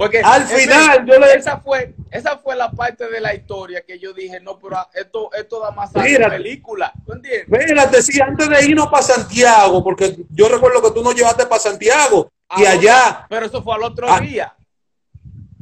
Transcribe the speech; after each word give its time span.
Porque 0.00 0.22
Al 0.24 0.46
final, 0.46 1.04
yo 1.04 1.18
le- 1.18 1.34
esa 1.34 1.58
fue, 1.60 1.94
esa 2.10 2.38
fue 2.38 2.56
la 2.56 2.70
parte 2.70 3.06
de 3.10 3.20
la 3.20 3.34
historia 3.34 3.82
que 3.86 3.98
yo 3.98 4.14
dije, 4.14 4.40
no, 4.40 4.58
pero 4.58 4.78
esto, 4.94 5.28
esto 5.34 5.60
da 5.60 5.72
más 5.72 5.94
a 5.94 6.02
la 6.02 6.30
película. 6.30 6.90
¿Tú 7.04 7.12
entiendes? 7.12 7.46
Espérate, 7.60 8.00
sí, 8.00 8.18
antes 8.18 8.48
de 8.48 8.64
irnos 8.64 8.86
para 8.86 9.02
Santiago, 9.02 9.84
porque 9.84 10.16
yo 10.30 10.48
recuerdo 10.48 10.80
que 10.80 10.92
tú 10.92 11.02
nos 11.04 11.14
llevaste 11.14 11.44
para 11.44 11.60
Santiago 11.60 12.32
y 12.56 12.64
Ah, 12.64 12.70
allá. 12.70 13.26
Pero 13.28 13.44
eso 13.44 13.62
fue 13.62 13.74
al 13.74 13.82
otro 13.82 14.06
Ah. 14.10 14.18
día. 14.20 14.56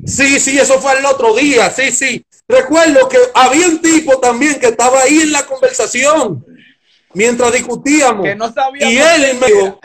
Sí, 0.06 0.39
sí, 0.39 0.57
eso 0.57 0.80
fue 0.80 0.96
el 0.96 1.05
otro 1.07 1.34
día, 1.34 1.68
sí, 1.70 1.91
sí. 1.91 2.25
Recuerdo 2.46 3.09
que 3.09 3.18
había 3.34 3.66
un 3.66 3.82
tipo 3.82 4.20
también 4.20 4.61
que 4.61 4.66
estaba 4.68 5.00
ahí 5.00 5.18
en 5.23 5.32
la 5.32 5.45
conversación 5.46 6.46
mientras 7.12 7.52
discutíamos. 7.55 8.25
Que 8.25 8.36
no 8.36 8.52
sabía. 8.52 8.89
Y 8.89 8.98
él 8.98 9.36
me 9.41 9.46
dijo, 9.48 9.80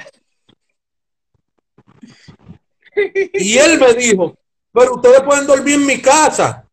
y 3.34 3.58
él 3.58 3.80
me 3.80 3.94
dijo, 3.96 4.38
pero 4.74 4.96
ustedes 4.96 5.21
pueden 5.21 5.46
dormir 5.48 5.76
en 5.76 5.86
mi 5.86 6.02
casa. 6.02 6.66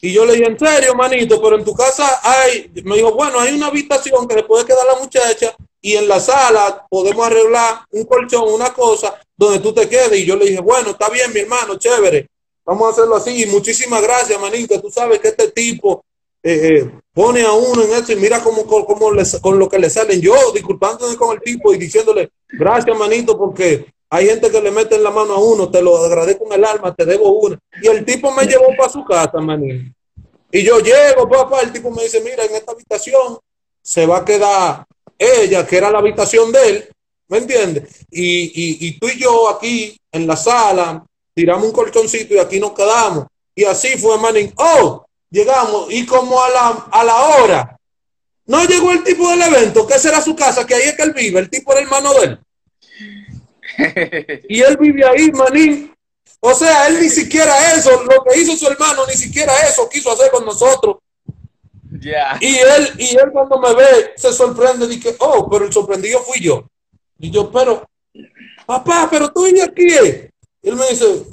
Y 0.00 0.12
yo 0.12 0.24
le 0.24 0.34
dije, 0.34 0.46
en 0.46 0.58
serio, 0.58 0.94
manito, 0.94 1.40
pero 1.42 1.56
en 1.58 1.64
tu 1.64 1.74
casa 1.74 2.20
hay, 2.22 2.70
me 2.84 2.96
dijo, 2.96 3.12
bueno, 3.12 3.40
hay 3.40 3.54
una 3.54 3.66
habitación 3.68 4.28
que 4.28 4.34
se 4.34 4.42
puede 4.44 4.64
quedar 4.64 4.86
la 4.86 5.00
muchacha 5.00 5.56
y 5.80 5.94
en 5.94 6.06
la 6.06 6.20
sala 6.20 6.86
podemos 6.88 7.26
arreglar 7.26 7.80
un 7.90 8.04
colchón, 8.04 8.44
una 8.52 8.72
cosa 8.72 9.18
donde 9.36 9.58
tú 9.60 9.72
te 9.72 9.88
quedes. 9.88 10.20
Y 10.20 10.26
yo 10.26 10.36
le 10.36 10.46
dije, 10.46 10.60
bueno, 10.60 10.90
está 10.90 11.08
bien, 11.08 11.32
mi 11.32 11.40
hermano, 11.40 11.76
chévere, 11.76 12.28
vamos 12.64 12.86
a 12.88 12.90
hacerlo 12.92 13.16
así. 13.16 13.42
Y 13.42 13.46
muchísimas 13.46 14.02
gracias, 14.02 14.38
manito. 14.40 14.80
Tú 14.80 14.90
sabes 14.90 15.18
que 15.18 15.28
este 15.28 15.50
tipo 15.50 16.04
eh, 16.42 16.60
eh, 16.84 16.90
pone 17.12 17.42
a 17.42 17.52
uno 17.52 17.82
en 17.82 17.92
eso 17.92 18.12
y 18.12 18.16
mira 18.16 18.42
cómo, 18.44 18.66
cómo, 18.66 18.84
cómo 18.86 19.10
le- 19.12 19.24
con 19.40 19.58
lo 19.58 19.68
que 19.68 19.78
le 19.78 19.88
salen. 19.90 20.20
Yo 20.20 20.34
disculpándome 20.52 21.16
con 21.16 21.34
el 21.34 21.42
tipo 21.42 21.72
y 21.72 21.78
diciéndole, 21.78 22.30
gracias, 22.48 22.96
manito, 22.96 23.36
porque 23.36 23.86
hay 24.08 24.26
gente 24.26 24.50
que 24.50 24.60
le 24.60 24.70
mete 24.70 24.98
la 24.98 25.10
mano 25.10 25.34
a 25.34 25.38
uno, 25.38 25.70
te 25.70 25.82
lo 25.82 25.96
agradezco 25.96 26.44
con 26.44 26.52
el 26.52 26.64
alma, 26.64 26.94
te 26.94 27.04
debo 27.04 27.32
una. 27.40 27.58
Y 27.82 27.88
el 27.88 28.04
tipo 28.04 28.30
me 28.30 28.46
llevó 28.46 28.68
para 28.76 28.88
su 28.88 29.04
casa, 29.04 29.38
manito. 29.38 29.92
Y 30.50 30.62
yo 30.62 30.78
llego, 30.78 31.28
papá, 31.28 31.60
el 31.62 31.72
tipo 31.72 31.90
me 31.90 32.04
dice, 32.04 32.20
mira, 32.20 32.44
en 32.44 32.54
esta 32.54 32.72
habitación 32.72 33.38
se 33.82 34.06
va 34.06 34.18
a 34.18 34.24
quedar 34.24 34.86
ella, 35.18 35.66
que 35.66 35.76
era 35.76 35.90
la 35.90 35.98
habitación 35.98 36.52
de 36.52 36.68
él, 36.68 36.88
¿me 37.28 37.38
entiendes? 37.38 38.06
Y, 38.10 38.44
y, 38.44 38.86
y 38.86 38.98
tú 38.98 39.08
y 39.08 39.18
yo 39.18 39.48
aquí 39.48 39.98
en 40.12 40.26
la 40.26 40.36
sala 40.36 41.04
tiramos 41.34 41.66
un 41.66 41.72
colchoncito 41.72 42.34
y 42.34 42.38
aquí 42.38 42.60
nos 42.60 42.72
quedamos. 42.72 43.26
Y 43.54 43.64
así 43.64 43.98
fue, 43.98 44.18
manín. 44.18 44.52
Oh, 44.56 45.04
llegamos 45.30 45.92
y 45.92 46.06
como 46.06 46.42
a 46.42 46.48
la, 46.50 46.86
a 46.90 47.04
la 47.04 47.16
hora, 47.16 47.76
no 48.46 48.64
llegó 48.64 48.92
el 48.92 49.02
tipo 49.02 49.28
del 49.30 49.42
evento, 49.42 49.86
que 49.86 49.94
esa 49.94 50.10
era 50.10 50.22
su 50.22 50.36
casa, 50.36 50.66
que 50.66 50.74
ahí 50.74 50.88
es 50.88 50.94
que 50.94 51.02
él 51.02 51.12
vive, 51.12 51.40
el 51.40 51.50
tipo 51.50 51.72
era 51.72 51.82
hermano 51.82 52.14
de 52.14 52.26
él. 52.26 52.40
Y 54.48 54.60
él 54.60 54.76
vive 54.78 55.04
ahí, 55.04 55.30
manín. 55.32 55.92
O 56.40 56.54
sea, 56.54 56.86
él 56.88 57.00
ni 57.00 57.08
siquiera 57.08 57.72
eso, 57.74 57.90
lo 58.02 58.22
que 58.24 58.38
hizo 58.40 58.56
su 58.56 58.66
hermano, 58.66 59.06
ni 59.06 59.14
siquiera 59.14 59.52
eso 59.68 59.88
quiso 59.88 60.12
hacer 60.12 60.30
con 60.30 60.44
nosotros. 60.44 60.96
Ya. 62.00 62.36
Y 62.40 62.56
él, 62.56 62.88
y 62.98 63.16
él 63.16 63.30
cuando 63.32 63.58
me 63.58 63.74
ve, 63.74 64.12
se 64.16 64.32
sorprende, 64.32 64.86
dice, 64.86 65.16
oh, 65.18 65.48
pero 65.50 65.64
el 65.64 65.72
sorprendido 65.72 66.20
fui 66.20 66.40
yo. 66.40 66.64
Y 67.18 67.30
yo, 67.30 67.50
pero, 67.50 67.88
papá, 68.66 69.08
pero 69.10 69.32
tú 69.32 69.44
vives 69.44 69.64
aquí. 69.64 69.88
eh". 69.88 70.30
Y 70.62 70.68
él 70.68 70.76
me 70.76 70.88
dice, 70.88 71.24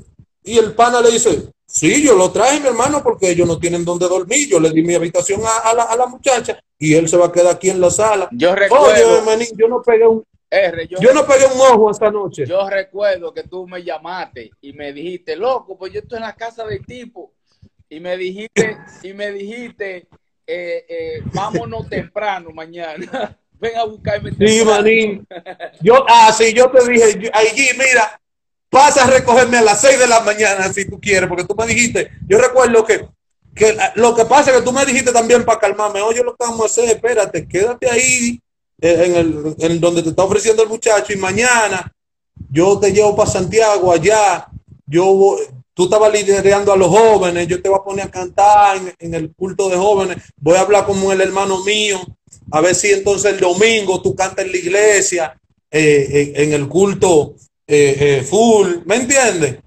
y 0.44 0.58
el 0.58 0.74
pana 0.74 1.02
le 1.02 1.12
dice, 1.12 1.50
sí, 1.68 2.02
yo 2.02 2.16
lo 2.16 2.32
traje, 2.32 2.60
mi 2.60 2.68
hermano, 2.68 3.04
porque 3.04 3.30
ellos 3.30 3.48
no 3.48 3.60
tienen 3.60 3.84
dónde 3.84 4.08
dormir. 4.08 4.48
Yo 4.50 4.60
le 4.60 4.72
di 4.72 4.84
mi 4.84 4.96
habitación 4.96 5.42
a, 5.46 5.70
a 5.70 5.74
la, 5.74 5.84
a 5.84 5.96
la 5.98 6.06
muchacha 6.06 6.60
y 6.80 6.94
él 6.96 7.08
se 7.10 7.18
va 7.18 7.28
a 7.28 7.32
quedar 7.32 7.56
aquí 7.56 7.70
en 7.70 7.82
la 7.82 7.90
sala. 7.90 8.30
Yo 8.32 8.56
recuerdo, 8.56 8.88
Oye, 8.88 9.22
manín, 9.26 9.48
yo 9.58 9.68
no 9.68 9.82
pegué 9.82 10.08
un, 10.08 10.24
R, 10.54 10.88
yo, 10.88 11.00
yo 11.02 11.14
no 11.14 11.26
pegué 11.26 11.46
un 11.46 11.59
ojo 11.59 11.90
esta 11.90 12.12
noche. 12.12 12.46
yo 12.46 12.70
recuerdo 12.70 13.34
que 13.34 13.44
tú 13.44 13.68
me 13.68 13.84
llamaste 13.84 14.52
y 14.62 14.73
me 14.73 14.94
dijiste, 14.94 15.36
loco, 15.36 15.78
pues 15.78 15.92
yo 15.94 16.00
estoy 16.02 16.18
en 16.18 16.23
la 16.23 16.36
casa 16.36 16.64
del 16.66 16.86
tipo. 16.86 17.34
Y 17.90 18.00
me 18.00 18.16
dijiste, 18.18 18.78
y 19.04 19.14
me 19.14 19.31
dijiste, 19.31 20.08
eh, 20.48 20.86
eh, 20.88 21.22
vámonos 21.34 21.90
temprano 21.90 22.50
mañana. 22.52 23.38
Ven 23.59 23.78
a 23.78 23.86
buscarme 23.86 24.30
Sí, 24.31 24.38
temprano. 24.38 24.72
manín. 24.72 25.28
Yo, 25.81 26.06
ah, 26.08 26.31
sí, 26.34 26.53
yo 26.53 26.70
te 26.70 26.88
dije, 26.90 27.31
allí, 27.34 27.68
mira, 27.78 28.20
pasa 28.70 29.06
a 29.06 29.08
recogerme 29.09 29.58
a 29.58 29.62
las 29.62 29.81
6 29.81 30.00
de 30.00 30.08
la 30.08 30.20
mañana 30.22 30.72
si 30.74 30.88
tú 30.90 31.00
quieres, 31.00 31.30
porque 31.30 31.46
tú 31.46 31.56
me 31.56 31.66
dijiste, 31.68 32.12
yo 32.28 32.40
recuerdo 32.40 32.84
que, 32.84 33.08
que 33.56 33.78
ah, 33.80 33.94
lo 33.96 34.14
que 34.16 34.25
pasa 34.25 34.52
es 34.52 34.58
que 34.58 34.64
tú 34.64 34.72
me 34.74 34.85
dijiste 34.85 35.12
también 35.12 35.46
para 35.46 35.59
calmarme, 35.59 36.02
oye, 36.02 36.24
lo 36.24 36.35
que 36.35 36.44
vamos 36.46 36.62
a 36.62 36.66
hacer, 36.66 36.90
espérate, 36.96 37.47
quédate 37.47 37.90
ahí 37.90 38.40
en, 38.81 39.16
el, 39.16 39.56
en 39.59 39.79
donde 39.79 40.03
te 40.03 40.09
está 40.09 40.23
ofreciendo 40.23 40.63
el 40.63 40.69
muchacho 40.69 41.13
y 41.13 41.17
mañana 41.17 41.91
yo 42.50 42.79
te 42.79 42.91
llevo 42.91 43.16
para 43.16 43.29
Santiago 43.29 43.91
allá, 43.91 44.47
yo 44.85 45.06
voy- 45.06 45.41
tú 45.73 45.85
estabas 45.85 46.13
liderando 46.13 46.72
a 46.72 46.78
los 46.78 46.88
jóvenes, 46.88 47.47
yo 47.47 47.61
te 47.61 47.69
voy 47.69 47.79
a 47.79 47.84
poner 47.84 48.06
a 48.06 48.11
cantar 48.11 48.78
en, 49.00 49.13
el 49.13 49.34
culto 49.34 49.69
de 49.69 49.78
jóvenes, 49.78 50.17
voy 50.38 50.56
a 50.56 50.61
hablar 50.61 50.85
como 50.85 51.11
el 51.11 51.22
hermano 51.22 51.63
mío, 51.63 52.00
a 52.51 52.61
ver 52.61 52.75
si 52.75 52.91
entonces 52.91 53.34
el 53.34 53.39
domingo 53.39 54.01
tú 54.01 54.16
cantas 54.16 54.45
en 54.45 54.51
la 54.51 54.57
iglesia, 54.57 55.40
eh, 55.72 56.34
en, 56.35 56.53
el 56.53 56.67
culto 56.67 57.35
eh, 57.66 57.95
eh, 58.00 58.23
full, 58.23 58.78
¿me 58.85 58.97
entiendes? 58.97 59.57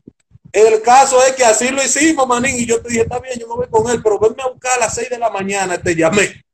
El 0.52 0.80
caso 0.80 1.22
es 1.24 1.32
que 1.32 1.44
así 1.44 1.68
lo 1.70 1.84
hicimos, 1.84 2.26
manín, 2.26 2.56
y 2.56 2.66
yo 2.66 2.80
te 2.80 2.88
dije, 2.88 3.02
está 3.02 3.18
bien, 3.18 3.38
yo 3.38 3.48
me 3.48 3.56
voy 3.56 3.66
con 3.68 3.90
él, 3.90 4.00
pero 4.02 4.18
venme 4.18 4.42
a 4.42 4.48
buscar 4.48 4.76
a 4.76 4.80
las 4.80 4.94
6 4.94 5.10
de 5.10 5.18
la 5.18 5.28
mañana, 5.28 5.76
te 5.76 5.94
llamé. 5.94 6.45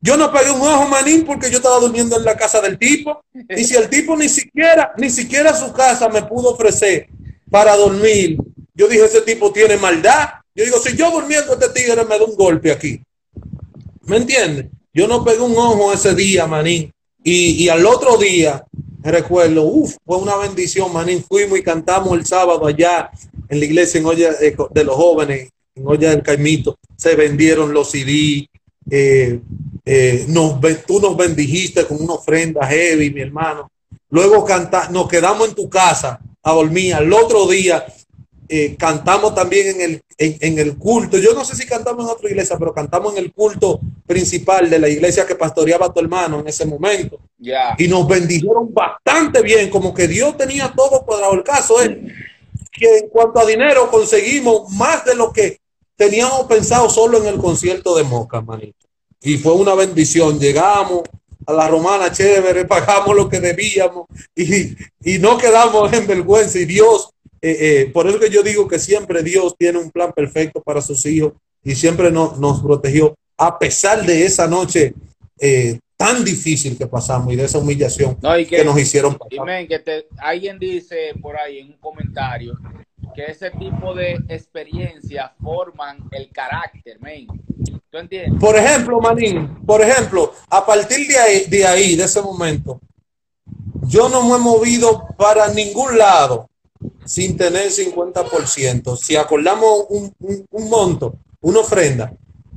Yo 0.00 0.16
no 0.16 0.32
pegué 0.32 0.50
un 0.50 0.60
ojo, 0.60 0.88
manín, 0.88 1.24
porque 1.24 1.50
yo 1.50 1.56
estaba 1.56 1.80
durmiendo 1.80 2.16
en 2.16 2.24
la 2.24 2.36
casa 2.36 2.60
del 2.60 2.78
tipo. 2.78 3.20
Y 3.48 3.64
si 3.64 3.74
el 3.74 3.88
tipo 3.88 4.16
ni 4.16 4.28
siquiera, 4.28 4.92
ni 4.96 5.10
siquiera 5.10 5.54
su 5.54 5.72
casa 5.72 6.08
me 6.08 6.22
pudo 6.22 6.50
ofrecer 6.50 7.08
para 7.50 7.76
dormir, 7.76 8.38
yo 8.74 8.86
dije, 8.86 9.04
ese 9.04 9.22
tipo 9.22 9.52
tiene 9.52 9.76
maldad. 9.76 10.28
Yo 10.54 10.64
digo, 10.64 10.78
si 10.78 10.96
yo 10.96 11.10
durmiendo 11.10 11.54
este 11.54 11.68
tigre 11.70 12.04
me 12.04 12.18
da 12.18 12.24
un 12.24 12.36
golpe 12.36 12.70
aquí. 12.70 13.00
¿Me 14.02 14.18
entiendes? 14.18 14.66
Yo 14.92 15.08
no 15.08 15.24
pegué 15.24 15.40
un 15.40 15.56
ojo 15.56 15.92
ese 15.92 16.14
día, 16.14 16.46
manín. 16.46 16.92
Y, 17.24 17.64
y 17.64 17.68
al 17.68 17.84
otro 17.84 18.16
día, 18.16 18.64
recuerdo, 19.02 19.64
uff, 19.64 19.96
fue 20.04 20.16
una 20.16 20.36
bendición, 20.36 20.92
manín. 20.92 21.24
Fuimos 21.24 21.58
y 21.58 21.62
cantamos 21.62 22.16
el 22.16 22.24
sábado 22.24 22.66
allá 22.66 23.10
en 23.48 23.58
la 23.58 23.64
iglesia 23.64 24.00
de 24.00 24.84
los 24.84 24.94
jóvenes, 24.94 25.50
en 25.74 25.86
olla 25.86 26.10
del 26.10 26.22
Caimito. 26.22 26.76
Se 26.96 27.16
vendieron 27.16 27.72
los 27.72 27.90
CD. 27.90 28.48
Eh, 28.90 29.40
eh, 29.84 30.24
nos, 30.28 30.60
tú 30.86 31.00
nos 31.00 31.16
bendijiste 31.16 31.86
con 31.86 32.02
una 32.02 32.14
ofrenda 32.14 32.66
heavy, 32.66 33.10
mi 33.10 33.20
hermano. 33.20 33.70
Luego 34.10 34.44
canta, 34.44 34.88
nos 34.90 35.08
quedamos 35.08 35.48
en 35.48 35.54
tu 35.54 35.68
casa 35.68 36.20
a 36.42 36.52
dormir. 36.52 36.94
Al 36.94 37.12
otro 37.12 37.46
día 37.46 37.86
eh, 38.48 38.76
cantamos 38.78 39.34
también 39.34 39.76
en 39.76 39.80
el, 39.80 40.02
en, 40.16 40.36
en 40.40 40.58
el 40.58 40.76
culto. 40.76 41.18
Yo 41.18 41.34
no 41.34 41.44
sé 41.44 41.54
si 41.54 41.66
cantamos 41.66 42.04
en 42.04 42.12
otra 42.12 42.30
iglesia, 42.30 42.56
pero 42.58 42.72
cantamos 42.72 43.12
en 43.12 43.24
el 43.24 43.32
culto 43.32 43.80
principal 44.06 44.70
de 44.70 44.78
la 44.78 44.88
iglesia 44.88 45.26
que 45.26 45.34
pastoreaba 45.34 45.92
tu 45.92 46.00
hermano 46.00 46.40
en 46.40 46.48
ese 46.48 46.64
momento. 46.64 47.20
Y 47.78 47.88
nos 47.88 48.08
bendijeron 48.08 48.72
bastante 48.72 49.42
bien, 49.42 49.68
como 49.68 49.92
que 49.92 50.08
Dios 50.08 50.36
tenía 50.36 50.72
todo 50.74 51.04
cuadrado. 51.04 51.34
El 51.34 51.42
caso 51.42 51.80
es 51.82 51.90
que 52.72 52.98
en 52.98 53.08
cuanto 53.08 53.40
a 53.40 53.46
dinero 53.46 53.90
conseguimos 53.90 54.70
más 54.72 55.04
de 55.04 55.14
lo 55.14 55.32
que 55.32 55.60
teníamos 55.96 56.44
pensado 56.44 56.88
solo 56.88 57.18
en 57.18 57.26
el 57.26 57.38
concierto 57.38 57.96
de 57.96 58.04
Moca, 58.04 58.40
manito. 58.40 58.77
Y 59.20 59.36
fue 59.38 59.52
una 59.52 59.74
bendición. 59.74 60.38
Llegamos 60.38 61.02
a 61.46 61.52
la 61.52 61.68
romana 61.68 62.12
chévere, 62.12 62.66
pagamos 62.66 63.16
lo 63.16 63.28
que 63.28 63.40
debíamos 63.40 64.06
y, 64.36 64.76
y 65.02 65.18
no 65.18 65.38
quedamos 65.38 65.92
en 65.92 66.06
vergüenza. 66.06 66.58
Y 66.58 66.66
Dios, 66.66 67.10
eh, 67.40 67.56
eh, 67.60 67.90
por 67.92 68.06
eso 68.06 68.20
que 68.20 68.30
yo 68.30 68.42
digo 68.42 68.68
que 68.68 68.78
siempre 68.78 69.22
Dios 69.22 69.56
tiene 69.56 69.78
un 69.78 69.90
plan 69.90 70.12
perfecto 70.12 70.60
para 70.62 70.82
sus 70.82 71.04
hijos 71.06 71.32
y 71.64 71.74
siempre 71.74 72.10
nos, 72.10 72.38
nos 72.38 72.60
protegió 72.60 73.14
a 73.36 73.58
pesar 73.58 74.04
de 74.04 74.24
esa 74.24 74.46
noche 74.46 74.94
eh, 75.40 75.78
tan 75.96 76.24
difícil 76.24 76.76
que 76.76 76.86
pasamos 76.86 77.32
y 77.32 77.36
de 77.36 77.44
esa 77.44 77.58
humillación 77.58 78.18
No, 78.20 78.38
y 78.38 78.44
que, 78.46 78.56
que, 78.56 78.64
nos 78.64 78.78
hicieron 78.78 79.16
pasar. 79.16 79.46
men, 79.46 79.66
que 79.66 79.78
te, 79.78 80.06
alguien 80.18 80.58
dice 80.58 81.12
por 81.20 81.36
ahí 81.36 81.58
en 81.58 81.70
un 81.70 81.78
comentario 81.78 82.58
que 83.18 83.32
ese 83.32 83.50
tipo 83.50 83.94
de 83.94 84.12
experiencias 84.28 85.32
forman 85.42 86.08
el 86.12 86.30
carácter, 86.30 87.00
men. 87.00 87.26
¿Tú 87.90 87.98
entiendes? 87.98 88.38
Por 88.38 88.54
ejemplo, 88.54 89.00
Manín, 89.00 89.56
por 89.66 89.80
ejemplo, 89.80 90.32
a 90.48 90.64
partir 90.64 91.08
de 91.08 91.18
ahí, 91.18 91.44
de 91.46 91.66
ahí, 91.66 91.96
de 91.96 92.04
ese 92.04 92.22
momento, 92.22 92.80
yo 93.88 94.08
no 94.08 94.22
me 94.22 94.36
he 94.36 94.38
movido 94.38 95.08
para 95.16 95.48
ningún 95.48 95.98
lado 95.98 96.48
sin 97.04 97.36
tener 97.36 97.72
50%. 97.72 98.96
Si 98.96 99.16
acordamos 99.16 99.86
un, 99.88 100.14
un- 100.20 100.70
monto, 100.70 101.16
una 101.40 101.58
ofrenda, 101.58 102.12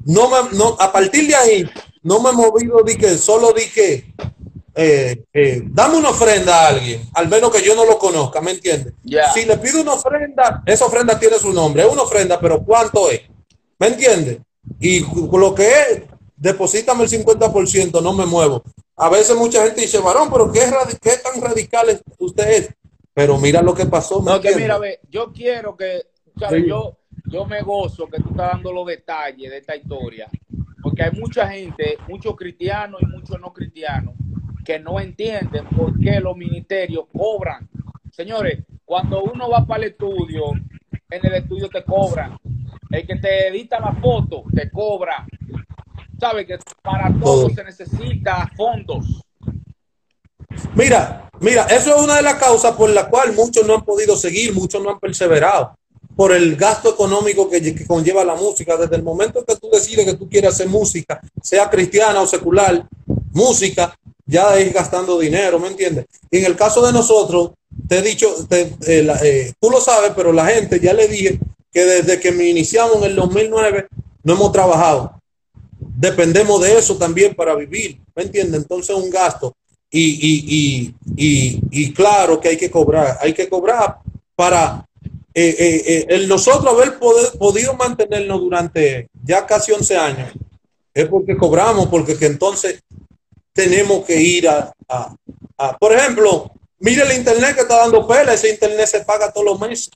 no 0.06 0.30
me, 0.30 0.56
no, 0.56 0.76
a 0.80 0.92
partir 0.92 1.28
de 1.28 1.34
ahí, 1.34 1.70
no 2.04 2.22
me 2.22 2.30
he 2.30 2.34
movido 2.34 2.84
de 2.84 2.96
que 3.00 3.18
solo 3.18 3.52
dije, 3.52 4.14
eh, 4.74 5.24
eh, 5.34 5.62
dame 5.66 5.98
una 5.98 6.10
ofrenda 6.10 6.56
a 6.56 6.68
alguien, 6.70 7.02
al 7.14 7.28
menos 7.28 7.52
que 7.52 7.62
yo 7.62 7.76
no 7.76 7.86
lo 7.86 7.98
conozca, 7.98 8.40
¿me 8.42 8.52
entiendes? 8.52 8.94
Ya. 9.04 9.32
Si 9.34 9.46
le 9.46 9.58
pido 9.58 9.82
una 9.82 9.94
ofrenda, 9.94 10.64
esa 10.66 10.86
ofrenda 10.86 11.20
tiene 11.20 11.38
su 11.38 11.52
nombre, 11.52 11.84
es 11.84 11.92
una 11.92 12.04
ofrenda, 12.04 12.40
pero 12.40 12.64
¿cuánto 12.64 13.10
es? 13.10 13.22
¿Me 13.78 13.88
entiendes? 13.88 14.40
Y 14.80 15.02
lo 15.02 15.54
que 15.54 15.68
es, 15.68 16.02
deposítame 16.38 17.04
el 17.04 17.10
50%, 17.10 18.02
no 18.02 18.14
me 18.14 18.26
muevo. 18.26 18.64
A 18.96 19.10
veces 19.10 19.36
mucha 19.36 19.64
gente 19.66 19.82
dice, 19.82 20.00
varón, 20.00 20.30
pero 20.32 20.52
¿qué, 20.52 20.62
tan 20.62 21.42
radical 21.42 22.02
usted 22.20 22.50
es? 22.50 22.70
Pero 23.14 23.38
mira 23.38 23.62
lo 23.62 23.74
que 23.74 23.86
pasó. 23.86 24.22
No, 24.22 24.40
que 24.40 24.56
mira, 24.56 24.78
ve, 24.78 25.00
yo 25.10 25.34
quiero 25.34 25.76
que, 25.76 26.06
¿sabes? 26.38 26.64
Yo, 26.66 26.98
yo 27.26 27.46
me 27.46 27.62
gozo 27.62 28.08
que 28.08 28.22
tú 28.22 28.30
estás 28.30 28.54
dando 28.54 28.72
los 28.72 28.86
detalles 28.86 29.50
de 29.50 29.58
esta 29.58 29.76
historia, 29.76 30.30
porque 30.82 31.04
hay 31.04 31.12
mucha 31.12 31.48
gente, 31.50 31.98
muchos 32.08 32.36
cristianos 32.36 33.02
y 33.02 33.06
muchos 33.08 33.40
no 33.40 33.52
cristianos, 33.52 34.16
que 34.64 34.80
no 34.80 35.00
entienden 35.00 35.66
por 35.66 35.98
qué 36.00 36.20
los 36.20 36.36
ministerios 36.36 37.06
cobran. 37.12 37.70
Señores, 38.12 38.64
cuando 38.86 39.24
uno 39.24 39.50
va 39.50 39.66
para 39.66 39.84
el 39.84 39.92
estudio, 39.92 40.52
en 41.10 41.26
el 41.26 41.34
estudio 41.34 41.70
te 41.70 41.84
cobran. 41.84 42.38
El 42.90 43.08
que 43.08 43.16
te 43.16 43.48
edita 43.48 43.80
la 43.80 43.94
foto 43.94 44.44
te 44.54 44.70
cobra. 44.70 45.26
Sabe 46.20 46.46
que 46.46 46.58
para 46.82 47.12
todo 47.20 47.50
se 47.50 47.64
necesita 47.64 48.50
fondos. 48.56 49.24
Mira, 50.76 51.30
mira, 51.40 51.64
eso 51.64 51.96
es 51.96 52.04
una 52.04 52.18
de 52.18 52.22
las 52.22 52.36
causas 52.36 52.76
por 52.76 52.90
la 52.90 53.08
cual 53.08 53.34
muchos 53.34 53.66
no 53.66 53.76
han 53.76 53.86
podido 53.86 54.16
seguir, 54.16 54.54
muchos 54.54 54.84
no 54.84 54.92
han 54.92 55.00
perseverado 55.00 55.76
por 56.16 56.34
el 56.34 56.56
gasto 56.56 56.92
económico 56.92 57.50
que, 57.50 57.86
conlleva 57.86 58.24
la 58.24 58.36
música. 58.36 58.78
Desde 58.78 58.96
el 58.96 59.04
momento 59.04 59.44
que 59.46 59.56
tú 59.56 59.70
decides 59.72 60.06
que 60.06 60.14
tú 60.16 60.30
quieres 60.30 60.54
hacer 60.54 60.68
música, 60.68 61.22
sea 61.42 61.70
cristiana 61.70 62.22
o 62.22 62.28
secular, 62.28 62.88
música, 63.34 63.98
ya 64.32 64.58
es 64.58 64.74
gastando 64.74 65.20
dinero, 65.20 65.60
¿me 65.60 65.68
entiendes? 65.68 66.06
Y 66.32 66.38
en 66.38 66.46
el 66.46 66.56
caso 66.56 66.86
de 66.86 66.94
nosotros, 66.94 67.52
te 67.88 67.98
he 67.98 68.02
dicho, 68.02 68.34
eh, 68.50 68.72
eh, 68.88 69.54
tú 69.60 69.70
lo 69.70 69.82
sabes, 69.82 70.14
pero 70.16 70.32
la 70.32 70.46
gente 70.48 70.80
ya 70.80 70.94
le 70.94 71.10
dije 71.10 71.38
que 71.70 71.84
desde 71.84 72.18
que 72.18 72.32
me 72.32 72.46
iniciamos 72.46 72.96
en 72.98 73.04
el 73.04 73.16
2009 73.18 73.88
no 74.24 74.34
hemos 74.34 74.54
trabajado. 74.54 75.20
Dependemos 75.78 76.62
de 76.62 76.78
eso 76.78 76.96
también 76.96 77.36
para 77.36 77.56
vivir, 77.56 78.00
¿me 78.16 78.24
entiendes? 78.24 78.62
Entonces 78.62 78.96
un 78.96 79.10
gasto. 79.10 79.54
Y, 79.94 80.96
y, 81.18 81.94
claro 81.94 82.40
que 82.40 82.48
hay 82.48 82.58
que 82.58 82.72
cobrar, 82.72 83.18
hay 83.20 83.34
que 83.34 83.50
cobrar 83.50 83.98
para 84.34 84.86
eh, 85.34 86.26
nosotros 86.26 86.74
haber 86.74 86.98
podido 87.38 87.74
mantenernos 87.74 88.40
durante 88.40 89.10
ya 89.26 89.46
casi 89.46 89.74
11 89.74 89.98
años. 89.98 90.32
Es 90.94 91.10
porque 91.10 91.36
cobramos, 91.36 91.88
porque 91.88 92.18
que 92.18 92.28
entonces 92.28 92.82
tenemos 93.54 94.06
que 94.06 94.20
ir 94.20 94.48
a, 94.48 94.74
por 95.80 95.94
ejemplo, 95.94 96.52
mire 96.80 97.04
el 97.04 97.18
internet 97.18 97.56
que 97.56 97.62
está 97.62 97.78
dando 97.78 98.08
pela, 98.08 98.34
ese 98.34 98.50
internet 98.50 98.88
se 98.88 99.02
paga 99.02 99.32
todos 99.32 99.46
los 99.46 99.60
meses. 99.60 99.90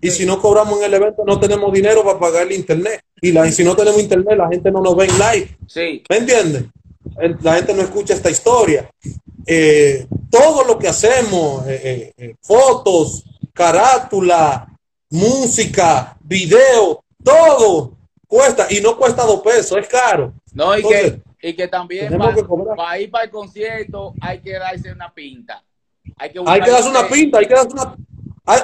Y 0.00 0.10
si 0.10 0.26
no 0.26 0.40
cobramos 0.40 0.78
en 0.80 0.84
el 0.84 0.94
evento, 0.94 1.22
no 1.26 1.40
tenemos 1.40 1.72
dinero 1.72 2.04
para 2.04 2.18
pagar 2.18 2.42
el 2.42 2.52
internet. 2.52 3.00
Y, 3.22 3.32
la, 3.32 3.50
si 3.50 3.64
no 3.64 3.74
tenemos 3.74 4.00
internet, 4.00 4.36
la 4.36 4.48
gente 4.48 4.70
no 4.70 4.82
nos 4.82 4.94
ve 4.96 5.06
en 5.06 5.18
live. 5.18 5.56
Sí. 5.66 6.02
¿Me 6.10 6.16
entiendes? 6.18 6.64
La 7.40 7.54
gente 7.54 7.72
no 7.72 7.82
escucha 7.82 8.12
esta 8.12 8.30
historia. 8.30 8.90
Eh, 9.46 10.06
todo 10.30 10.64
lo 10.64 10.78
que 10.78 10.88
hacemos, 10.88 11.66
eh, 11.68 12.12
eh, 12.16 12.34
fotos, 12.42 13.24
carátula, 13.54 14.66
música, 15.10 16.16
video, 16.20 17.02
todo 17.22 17.92
cuesta 18.26 18.66
y 18.68 18.80
no 18.80 18.96
cuesta 18.96 19.22
dos 19.24 19.40
pesos, 19.40 19.78
es 19.78 19.88
caro. 19.88 20.32
No, 20.52 20.76
y 20.76 20.82
que 20.82 21.22
y 21.44 21.54
que 21.54 21.68
también 21.68 22.16
para, 22.74 22.98
ir 22.98 23.10
para 23.10 23.24
el 23.24 23.30
concierto 23.30 24.14
hay 24.18 24.40
que 24.40 24.52
darse 24.52 24.90
una 24.90 25.12
pinta. 25.12 25.62
Hay 26.16 26.30
que, 26.30 26.40
hay 26.44 26.60
que 26.62 26.70
darse 26.70 26.88
una 26.88 27.06
pinta, 27.06 27.38
hay 27.38 27.46
que 27.46 27.54
darse 27.54 27.72
una 27.72 27.96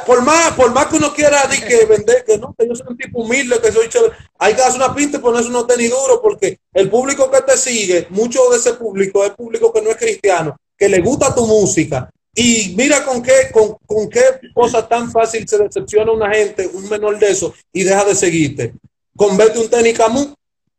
por 0.06 0.23
más, 0.23 0.53
por 0.53 0.73
más 0.73 0.87
que 0.87 0.97
uno 0.97 1.12
quiera 1.12 1.43
que 1.49 1.85
vender, 1.88 2.25
que 2.25 2.38
no, 2.38 2.55
que 2.59 2.67
yo 2.67 2.75
soy 2.75 2.87
un 2.88 2.97
tipo 2.97 3.21
humilde, 3.21 3.61
que 3.62 3.73
soy 3.73 3.88
chévere, 3.88 4.15
hay 4.38 4.55
que 4.55 4.61
darse 4.61 4.77
una 4.77 4.94
pinta 4.94 5.19
y 5.19 5.21
ponerse 5.21 5.49
unos 5.49 5.67
tenis 5.67 5.91
duros, 5.91 6.21
porque 6.23 6.59
el 6.73 6.88
público 6.88 7.31
que 7.31 7.43
te 7.43 7.56
sigue, 7.56 8.06
mucho 8.11 8.41
de 8.50 8.56
ese 8.56 8.75
público 8.75 9.25
es 9.25 9.31
público 9.32 9.73
que 9.73 9.82
no 9.82 9.91
es 9.91 9.97
cristiano, 9.97 10.56
que 10.77 10.88
le 10.88 11.00
gusta 11.00 11.35
tu 11.35 11.47
música. 11.47 12.11
Y 12.35 12.75
mira 12.77 13.05
con 13.05 13.23
qué, 13.23 13.50
con, 13.53 13.77
con 13.87 14.09
qué 14.09 14.23
cosa 14.55 14.87
tan 14.87 15.11
fácil 15.11 15.47
se 15.47 15.59
decepciona 15.59 16.12
una 16.12 16.31
gente, 16.31 16.67
un 16.67 16.88
menor 16.88 17.19
de 17.19 17.31
eso, 17.31 17.53
y 17.73 17.82
deja 17.82 18.05
de 18.05 18.15
seguirte. 18.15 18.75
Converte 19.17 19.59
un 19.59 19.69
tenis 19.69 19.99
camú. 19.99 20.35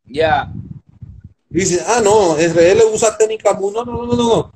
Ya. 0.06 0.52
Dice, 1.52 1.84
ah, 1.86 2.02
no, 2.02 2.40
Israel 2.40 2.82
usa 2.94 3.18
técnica 3.18 3.52
No, 3.54 3.72
no, 3.72 3.84
no, 3.84 4.06
no, 4.06 4.16
no. 4.16 4.52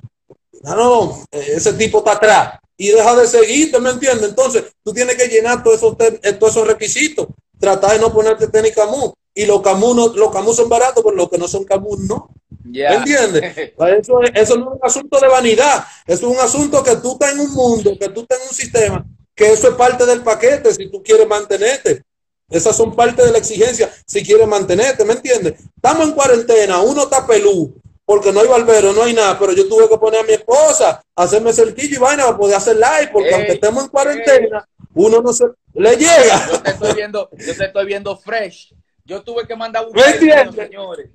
No, 0.62 0.74
no, 0.74 1.24
ese 1.30 1.74
tipo 1.74 1.98
está 1.98 2.12
atrás. 2.12 2.58
Y 2.78 2.88
deja 2.88 3.14
de 3.14 3.28
seguirte, 3.28 3.78
¿me 3.78 3.90
entiendes? 3.90 4.30
Entonces, 4.30 4.64
tú 4.82 4.92
tienes 4.92 5.16
que 5.16 5.28
llenar 5.28 5.62
todos 5.62 5.76
esos, 5.76 5.96
eh, 6.00 6.32
todos 6.32 6.52
esos 6.52 6.66
requisitos. 6.66 7.28
Tratar 7.60 7.92
de 7.92 7.98
no 8.00 8.12
ponerte 8.12 8.48
técnica 8.48 8.86
mu. 8.86 9.12
Y 9.34 9.44
los 9.44 9.60
camus, 9.60 9.94
no, 9.94 10.08
los 10.08 10.32
camus 10.32 10.56
son 10.56 10.68
baratos, 10.68 11.04
pero 11.04 11.14
los 11.14 11.28
que 11.28 11.38
no 11.38 11.46
son 11.46 11.64
camus 11.64 12.00
no. 12.00 12.30
¿Me 12.64 12.94
entiendes? 12.94 13.42
Eso, 13.78 14.20
eso 14.34 14.56
no 14.56 14.72
es 14.72 14.80
un 14.80 14.80
asunto 14.82 15.20
de 15.20 15.28
vanidad. 15.28 15.84
Eso 16.06 16.30
es 16.30 16.36
un 16.36 16.40
asunto 16.40 16.82
que 16.82 16.96
tú 16.96 17.12
estás 17.12 17.32
en 17.32 17.40
un 17.40 17.52
mundo, 17.52 17.96
que 18.00 18.08
tú 18.08 18.22
estás 18.22 18.40
en 18.40 18.48
un 18.48 18.54
sistema, 18.54 19.06
que 19.34 19.52
eso 19.52 19.68
es 19.68 19.74
parte 19.74 20.06
del 20.06 20.22
paquete 20.22 20.74
si 20.74 20.90
tú 20.90 21.02
quieres 21.02 21.28
mantenerte. 21.28 22.02
Esas 22.48 22.76
son 22.76 22.94
parte 22.94 23.24
de 23.24 23.32
la 23.32 23.38
exigencia 23.38 23.90
si 24.06 24.22
quieres 24.22 24.46
mantenerte, 24.46 25.04
¿me 25.04 25.14
entiendes? 25.14 25.54
Estamos 25.74 26.08
en 26.08 26.14
cuarentena, 26.14 26.80
uno 26.80 27.04
está 27.04 27.26
pelú, 27.26 27.74
porque 28.04 28.32
no 28.32 28.40
hay 28.40 28.46
barbero, 28.46 28.92
no 28.92 29.02
hay 29.02 29.14
nada, 29.14 29.36
pero 29.38 29.52
yo 29.52 29.68
tuve 29.68 29.88
que 29.88 29.98
poner 29.98 30.20
a 30.20 30.24
mi 30.24 30.34
esposa, 30.34 31.02
hacerme 31.16 31.52
cerquillo 31.52 31.96
y 31.96 31.98
vaina 31.98 32.24
para 32.24 32.36
poder 32.36 32.56
hacer 32.56 32.76
live, 32.76 33.10
porque 33.12 33.34
aunque 33.34 33.52
estemos 33.52 33.84
en 33.84 33.90
cuarentena, 33.90 34.68
uno 34.94 35.20
no 35.20 35.32
se 35.32 35.46
le 35.74 35.96
llega. 35.96 36.48
Yo 36.50 36.62
te 36.62 36.70
estoy 36.70 36.94
viendo, 36.94 37.28
yo 37.32 37.56
te 37.56 37.64
estoy 37.64 37.86
viendo 37.86 38.16
fresh. 38.16 38.72
Yo 39.04 39.22
tuve 39.22 39.46
que 39.46 39.56
mandar 39.56 39.86
un 39.86 39.92
video, 39.92 40.52
señores. 40.52 41.10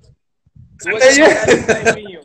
Tuve 0.80 1.00
que 1.00 1.94
mío. 1.94 2.22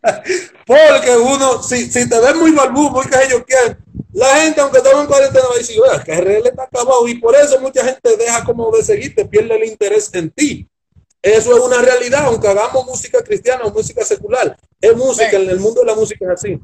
Porque 0.66 1.16
uno, 1.16 1.62
si, 1.62 1.90
si 1.90 2.08
te 2.08 2.20
ves 2.20 2.34
muy 2.36 2.52
barbú, 2.52 2.90
muy 2.90 3.06
que 3.06 3.24
ellos 3.24 3.42
quieren, 3.46 3.78
la 4.12 4.36
gente, 4.36 4.60
aunque 4.60 4.78
estamos 4.78 5.02
en 5.02 5.06
cuarentena, 5.06 5.44
va 5.48 5.54
a 5.54 5.58
decir, 5.58 5.80
que 6.04 6.20
RL 6.20 6.48
está 6.48 6.62
acabado. 6.64 7.06
Y 7.08 7.16
por 7.16 7.36
eso 7.36 7.60
mucha 7.60 7.84
gente 7.84 8.16
deja 8.16 8.44
como 8.44 8.70
de 8.70 8.82
seguirte, 8.82 9.26
pierde 9.26 9.56
el 9.56 9.64
interés 9.64 10.12
en 10.14 10.30
ti. 10.30 10.68
Eso 11.20 11.56
es 11.56 11.62
una 11.62 11.82
realidad, 11.82 12.26
aunque 12.26 12.48
hagamos 12.48 12.86
música 12.86 13.22
cristiana 13.22 13.64
o 13.64 13.72
música 13.72 14.04
secular. 14.04 14.56
Es 14.80 14.96
música, 14.96 15.36
en 15.36 15.50
el 15.50 15.60
mundo 15.60 15.80
de 15.80 15.86
la 15.86 15.94
música 15.94 16.24
es 16.26 16.30
así. 16.30 16.60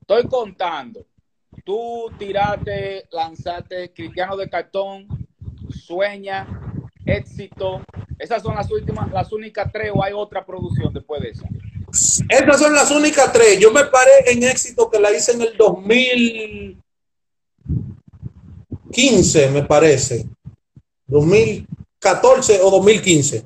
Estoy 0.00 0.26
contando. 0.26 1.04
Tú 1.64 2.10
tiraste, 2.18 3.06
lanzaste 3.10 3.92
Cristiano 3.92 4.36
de 4.36 4.48
Cartón, 4.48 5.06
Sueña, 5.70 6.46
Éxito. 7.04 7.82
Esas 8.18 8.42
son 8.42 8.54
las 8.54 8.70
últimas, 8.70 9.10
las 9.12 9.30
únicas 9.32 9.70
tres 9.70 9.92
o 9.94 10.02
hay 10.02 10.14
otra 10.14 10.44
producción 10.44 10.92
después 10.94 11.20
de 11.20 11.28
esa. 11.30 11.46
Esas 12.28 12.58
son 12.58 12.74
las 12.74 12.90
únicas 12.90 13.32
tres. 13.32 13.60
Yo 13.60 13.70
me 13.70 13.84
paré 13.84 14.10
en 14.32 14.42
Éxito 14.42 14.90
que 14.90 14.98
la 14.98 15.12
hice 15.12 15.32
en 15.32 15.42
el 15.42 15.56
2000. 15.56 16.82
2015, 18.88 19.50
me 19.50 19.62
parece. 19.62 20.26
2014 21.06 22.60
o 22.62 22.70
2015. 22.70 23.44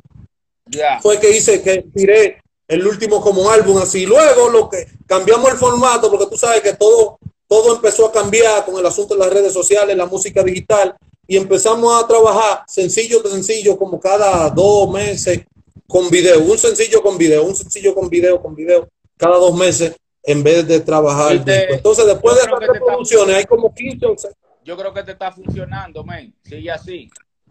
ya 0.66 1.00
Fue 1.00 1.18
que 1.20 1.36
hice 1.36 1.62
que 1.62 1.84
tiré 1.94 2.42
el 2.68 2.86
último 2.86 3.20
como 3.20 3.50
álbum 3.50 3.78
así. 3.78 4.06
Luego 4.06 4.48
lo 4.48 4.68
que 4.68 4.86
cambiamos 5.06 5.50
el 5.50 5.58
formato, 5.58 6.10
porque 6.10 6.26
tú 6.26 6.36
sabes 6.36 6.62
que 6.62 6.74
todo, 6.74 7.18
todo 7.46 7.76
empezó 7.76 8.06
a 8.06 8.12
cambiar 8.12 8.64
con 8.64 8.78
el 8.78 8.86
asunto 8.86 9.14
de 9.14 9.20
las 9.20 9.32
redes 9.32 9.52
sociales, 9.52 9.96
la 9.96 10.06
música 10.06 10.42
digital, 10.42 10.96
y 11.26 11.36
empezamos 11.36 12.02
a 12.02 12.06
trabajar 12.06 12.64
sencillo 12.66 13.20
de 13.22 13.30
sencillo, 13.30 13.78
como 13.78 14.00
cada 14.00 14.48
dos 14.50 14.90
meses 14.90 15.40
con 15.86 16.08
video, 16.08 16.40
un 16.40 16.58
sencillo 16.58 17.02
con 17.02 17.18
video, 17.18 17.44
un 17.44 17.54
sencillo 17.54 17.94
con 17.94 18.08
video, 18.08 18.40
con 18.40 18.54
video, 18.54 18.88
cada 19.18 19.36
dos 19.36 19.54
meses, 19.54 19.94
en 20.22 20.42
vez 20.42 20.66
de 20.66 20.80
trabajar. 20.80 21.42
Entonces, 21.46 22.06
después 22.06 22.36
de 22.36 22.42
estas 22.42 22.78
producciones, 22.78 23.36
hay 23.36 23.44
como 23.44 23.74
15 23.74 24.06
o 24.06 24.16
yo 24.64 24.76
creo 24.76 24.94
que 24.94 25.02
te 25.02 25.12
está 25.12 25.32
funcionando, 25.32 26.04
men. 26.04 26.34
Sigue 26.44 26.70
así. 26.70 27.10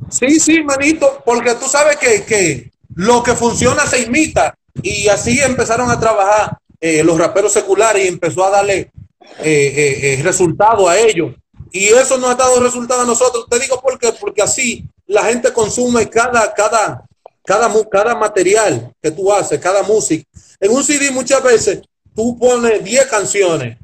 Sí, 0.10 0.40
sí, 0.40 0.63
manito, 0.63 1.22
porque 1.25 1.56
tú 1.56 1.68
sabes 1.68 1.98
que, 1.98 2.72
lo 2.96 3.22
que 3.22 3.34
funciona 3.36 3.86
se 3.86 4.01
imita. 4.01 4.56
Y 4.82 5.08
así 5.10 5.40
empezaron 5.40 5.92
a 5.92 6.00
trabajar 6.00 6.58
eh, 6.80 7.04
los 7.04 7.18
raperos 7.18 7.51
seculares 7.51 8.06
y 8.06 8.08
empezó 8.08 8.46
a 8.46 8.51
darle 8.51 8.92
eh, 9.40 10.18
eh, 10.20 10.20
resultado 10.24 10.88
a 10.88 10.98
ellos. 10.98 11.36
Y 11.72 11.88
eso 11.88 12.18
nos 12.18 12.32
ha 12.32 12.36
dado 12.36 12.60
resultado 12.62 13.01
a 13.01 13.06
nosotros. 13.06 13.46
Te 13.50 13.60
digo 13.60 13.80
por 13.82 14.00
qué, 14.00 14.13
porque 14.13 14.42
así 14.42 14.86
la 15.06 15.24
gente 15.24 15.51
consume 15.51 16.10
cada, 16.10 16.54
cada, 16.54 17.06
cada, 17.44 17.72
cada 17.90 18.16
material 18.16 18.94
que 19.01 19.12
tú 19.12 19.32
haces, 19.32 19.60
cada 19.60 19.84
música. 19.84 20.25
En 20.60 20.72
un 20.72 20.84
CD 20.84 21.12
muchas 21.12 21.44
veces 21.44 21.82
tú 22.15 22.38
pones 22.38 22.84
10 22.84 23.06
canciones. 23.08 23.77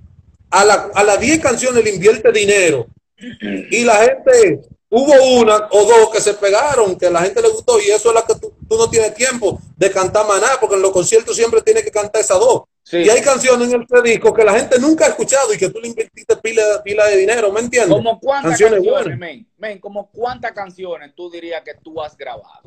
A, 0.49 0.63
la, 0.63 0.89
a 0.93 1.03
las 1.03 1.19
10 1.19 1.39
canciones 1.39 1.83
le 1.83 1.95
invierte 1.95 2.31
dinero 2.31 2.87
y 3.19 3.83
la 3.83 3.95
gente, 3.95 4.61
hubo 4.89 5.39
una 5.41 5.67
o 5.71 5.85
dos 5.85 6.09
que 6.13 6.21
se 6.21 6.35
pegaron, 6.35 6.95
que 6.97 7.07
a 7.07 7.11
la 7.11 7.21
gente 7.21 7.41
le 7.41 7.49
gustó, 7.49 7.79
y 7.79 7.89
eso 7.89 8.09
es 8.09 8.15
la 8.15 8.21
que 8.21 8.35
tú, 8.35 8.53
no 8.69 8.89
tienes 8.89 9.15
tiempo 9.15 9.59
de 9.75 9.91
cantar 9.91 10.27
maná, 10.27 10.47
porque 10.59 10.75
en 10.75 10.83
los 10.83 10.91
conciertos 10.91 11.35
siempre 11.35 11.61
tienes 11.61 11.83
que 11.83 11.91
cantar 11.91 12.21
esas 12.21 12.39
dos. 12.39 12.63
Y 12.91 13.09
hay 13.09 13.21
canciones 13.21 13.73
en 13.73 13.85
el 13.89 14.03
disco 14.03 14.33
que 14.33 14.45
la 14.45 14.53
gente 14.53 14.79
nunca 14.79 15.05
ha 15.05 15.09
escuchado 15.09 15.53
y 15.53 15.57
que 15.57 15.69
tú 15.69 15.79
le 15.81 15.89
invertiste 15.89 16.37
pila, 16.37 16.81
pila 16.83 17.05
de 17.07 17.17
dinero, 17.17 17.51
¿me 17.51 17.59
entiendes? 17.59 17.91
¿Como 17.91 18.17
cuántas 18.19 18.57
canciones, 18.57 19.17
men, 19.57 19.79
como 19.79 20.09
cuántas 20.09 20.53
canciones 20.53 21.11
tú 21.13 21.29
dirías 21.29 21.63
que 21.65 21.73
tú 21.83 22.01
has 22.01 22.15
grabado? 22.15 22.61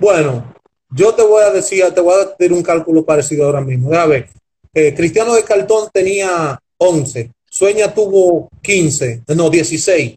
Bueno, 0.00 0.54
yo 0.96 1.14
te 1.14 1.22
voy 1.22 1.42
a 1.44 1.50
decir, 1.50 1.84
te 1.94 2.00
voy 2.00 2.14
a 2.14 2.24
decir 2.24 2.52
un 2.52 2.62
cálculo 2.62 3.04
parecido 3.04 3.44
ahora 3.44 3.60
mismo. 3.60 3.92
A 3.92 4.06
ver, 4.06 4.28
eh, 4.74 4.94
Cristiano 4.94 5.34
de 5.34 5.44
Cartón 5.44 5.88
tenía 5.92 6.58
11 6.78 7.30
Sueña 7.56 7.94
tuvo 7.94 8.50
15, 8.60 9.22
no, 9.34 9.48
16. 9.48 10.14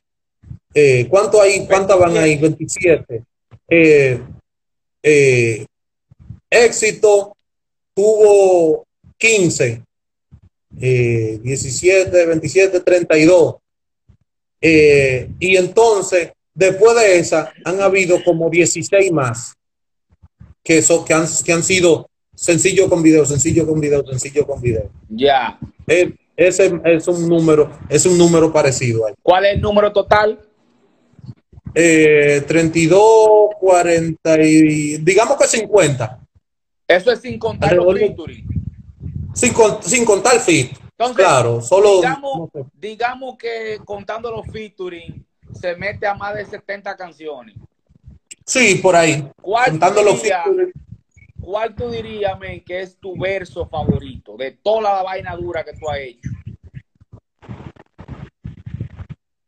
Eh, 0.73 1.07
¿Cuánto 1.09 1.41
hay? 1.41 1.65
¿Cuántas 1.65 1.97
van 1.97 2.17
ahí? 2.17 2.35
27. 2.35 3.23
Eh, 3.69 4.19
eh, 5.01 5.65
éxito 6.49 7.33
tuvo 7.93 8.85
15. 9.17 9.81
17, 10.71 12.25
27, 12.25 12.79
32. 12.81 13.55
y 14.61 15.55
entonces, 15.55 16.31
después 16.53 16.95
de 16.97 17.19
esa, 17.19 17.53
han 17.63 17.81
habido 17.81 18.21
como 18.23 18.49
16 18.49 19.13
más 19.13 19.55
que, 20.63 20.79
eso, 20.79 21.05
que, 21.05 21.13
han, 21.13 21.25
que 21.45 21.53
han 21.53 21.63
sido 21.63 22.09
sencillo 22.35 22.89
con 22.89 23.03
video, 23.03 23.25
sencillo 23.25 23.67
con 23.67 23.79
video, 23.79 24.05
sencillo 24.05 24.45
con 24.45 24.61
video. 24.61 24.89
Ya. 25.09 25.59
ese 25.87 26.79
es 26.85 27.07
un 27.07 27.27
número, 27.27 27.71
es 27.89 28.05
un 28.05 28.17
número 28.17 28.51
parecido 28.51 29.05
ahí. 29.05 29.13
¿Cuál 29.21 29.45
es 29.45 29.55
el 29.55 29.61
número 29.61 29.91
total? 29.91 30.39
Eh, 31.75 32.43
32, 32.47 33.49
40 33.59 34.41
y 34.41 34.97
digamos 34.97 35.37
que 35.37 35.47
50. 35.47 36.19
Eso 36.87 37.11
es 37.11 37.19
sin 37.19 37.37
contar 37.37 37.73
los 37.73 37.99
featuring. 37.99 38.47
Sin, 39.33 39.53
sin 39.81 40.05
contar 40.05 40.39
fit. 40.39 40.71
claro, 41.13 41.61
solo 41.61 41.97
digamos, 41.97 42.49
digamos, 42.73 43.37
que 43.37 43.79
contando 43.85 44.31
los 44.31 44.47
featuring 44.47 45.25
se 45.53 45.75
mete 45.75 46.07
a 46.07 46.15
más 46.15 46.35
de 46.35 46.45
70 46.45 46.95
canciones. 46.95 47.55
Sí, 48.49 48.75
por 48.81 48.95
ahí. 48.95 49.29
Contando 49.43 50.01
los 50.01 50.19
featuring 50.21 50.71
¿cuál 51.39 51.75
tú 51.75 51.91
dirías, 51.91 52.37
men, 52.39 52.63
que 52.63 52.81
es 52.81 52.97
tu 52.99 53.15
verso 53.15 53.67
favorito 53.67 54.35
de 54.37 54.57
toda 54.63 54.81
la 54.81 55.03
vaina 55.03 55.35
dura 55.35 55.63
que 55.63 55.73
tú 55.73 55.87
has 55.87 55.99
hecho? 55.99 56.29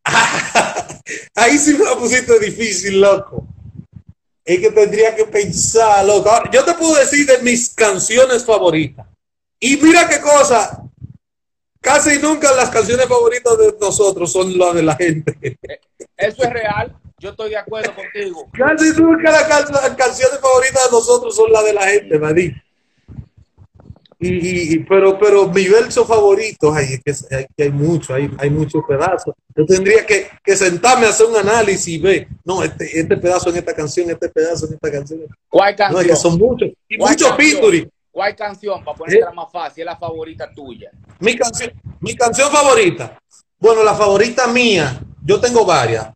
Ahí 1.35 1.57
sí 1.57 1.73
me 1.73 1.83
la 1.83 1.95
pusiste 1.95 2.39
difícil, 2.39 3.01
loco. 3.01 3.47
Es 4.45 4.59
que 4.59 4.69
tendría 4.69 5.15
que 5.15 5.25
pensar, 5.25 6.05
loco. 6.05 6.29
yo 6.51 6.63
te 6.63 6.75
puedo 6.75 6.93
decir 6.93 7.25
de 7.25 7.39
mis 7.39 7.73
canciones 7.73 8.45
favoritas. 8.45 9.07
Y 9.59 9.77
mira 9.77 10.07
qué 10.07 10.21
cosa. 10.21 10.83
Casi 11.79 12.19
nunca 12.19 12.51
las 12.53 12.69
canciones 12.69 13.07
favoritas 13.07 13.57
de 13.57 13.73
nosotros 13.81 14.31
son 14.31 14.55
las 14.59 14.75
de 14.75 14.83
la 14.83 14.95
gente. 14.95 15.57
Eso 16.17 16.43
es 16.43 16.49
real. 16.51 17.00
Yo 17.21 17.29
estoy 17.29 17.51
de 17.51 17.57
acuerdo 17.57 17.93
contigo. 17.93 18.49
Casi 18.51 18.99
nunca 18.99 19.29
las, 19.29 19.43
canciones 19.95 20.39
favoritas 20.41 20.85
de 20.85 20.91
nosotros 20.91 21.35
son 21.35 21.51
las 21.51 21.63
de 21.65 21.73
la 21.73 21.83
gente, 21.83 22.17
Madí. 22.17 22.51
Y, 24.19 24.79
pero, 24.79 25.19
pero 25.19 25.47
mi 25.47 25.67
verso 25.67 26.03
favorito, 26.05 26.73
ay, 26.73 26.99
es 27.03 27.27
que 27.27 27.35
hay, 27.35 27.45
hay 27.59 27.71
mucho, 27.71 28.15
hay, 28.15 28.29
hay 28.39 28.49
muchos 28.49 28.83
pedazos. 28.87 29.35
Yo 29.55 29.65
tendría 29.67 30.03
que, 30.03 30.29
que, 30.43 30.55
sentarme 30.55 31.05
a 31.05 31.09
hacer 31.09 31.27
un 31.27 31.35
análisis 31.35 31.87
y 31.87 31.99
ver, 31.99 32.27
no, 32.43 32.63
este, 32.63 32.99
este 32.99 33.17
pedazo 33.17 33.51
en 33.51 33.57
esta 33.57 33.75
canción, 33.75 34.09
este 34.09 34.29
pedazo 34.29 34.65
en 34.65 34.73
esta 34.73 34.91
canción. 34.91 35.21
¿Cuál 35.47 35.75
canción? 35.75 36.07
No, 36.07 36.15
son 36.15 36.37
muchos. 36.39 36.69
Y 36.89 36.97
muchos 36.97 37.35
featuring. 37.35 37.89
¿Cuál 38.11 38.35
canción, 38.35 38.83
para 38.83 38.97
ponerla 38.97 39.29
¿Eh? 39.29 39.35
más 39.35 39.51
fácil, 39.51 39.81
es 39.81 39.85
la 39.85 39.97
favorita 39.97 40.51
tuya? 40.51 40.89
Mi 41.19 41.35
canción, 41.35 41.71
mi 41.99 42.15
canción 42.15 42.51
favorita. 42.51 43.19
Bueno, 43.59 43.83
la 43.83 43.93
favorita 43.93 44.47
mía, 44.47 45.01
yo 45.23 45.39
tengo 45.39 45.65
varias. 45.65 46.11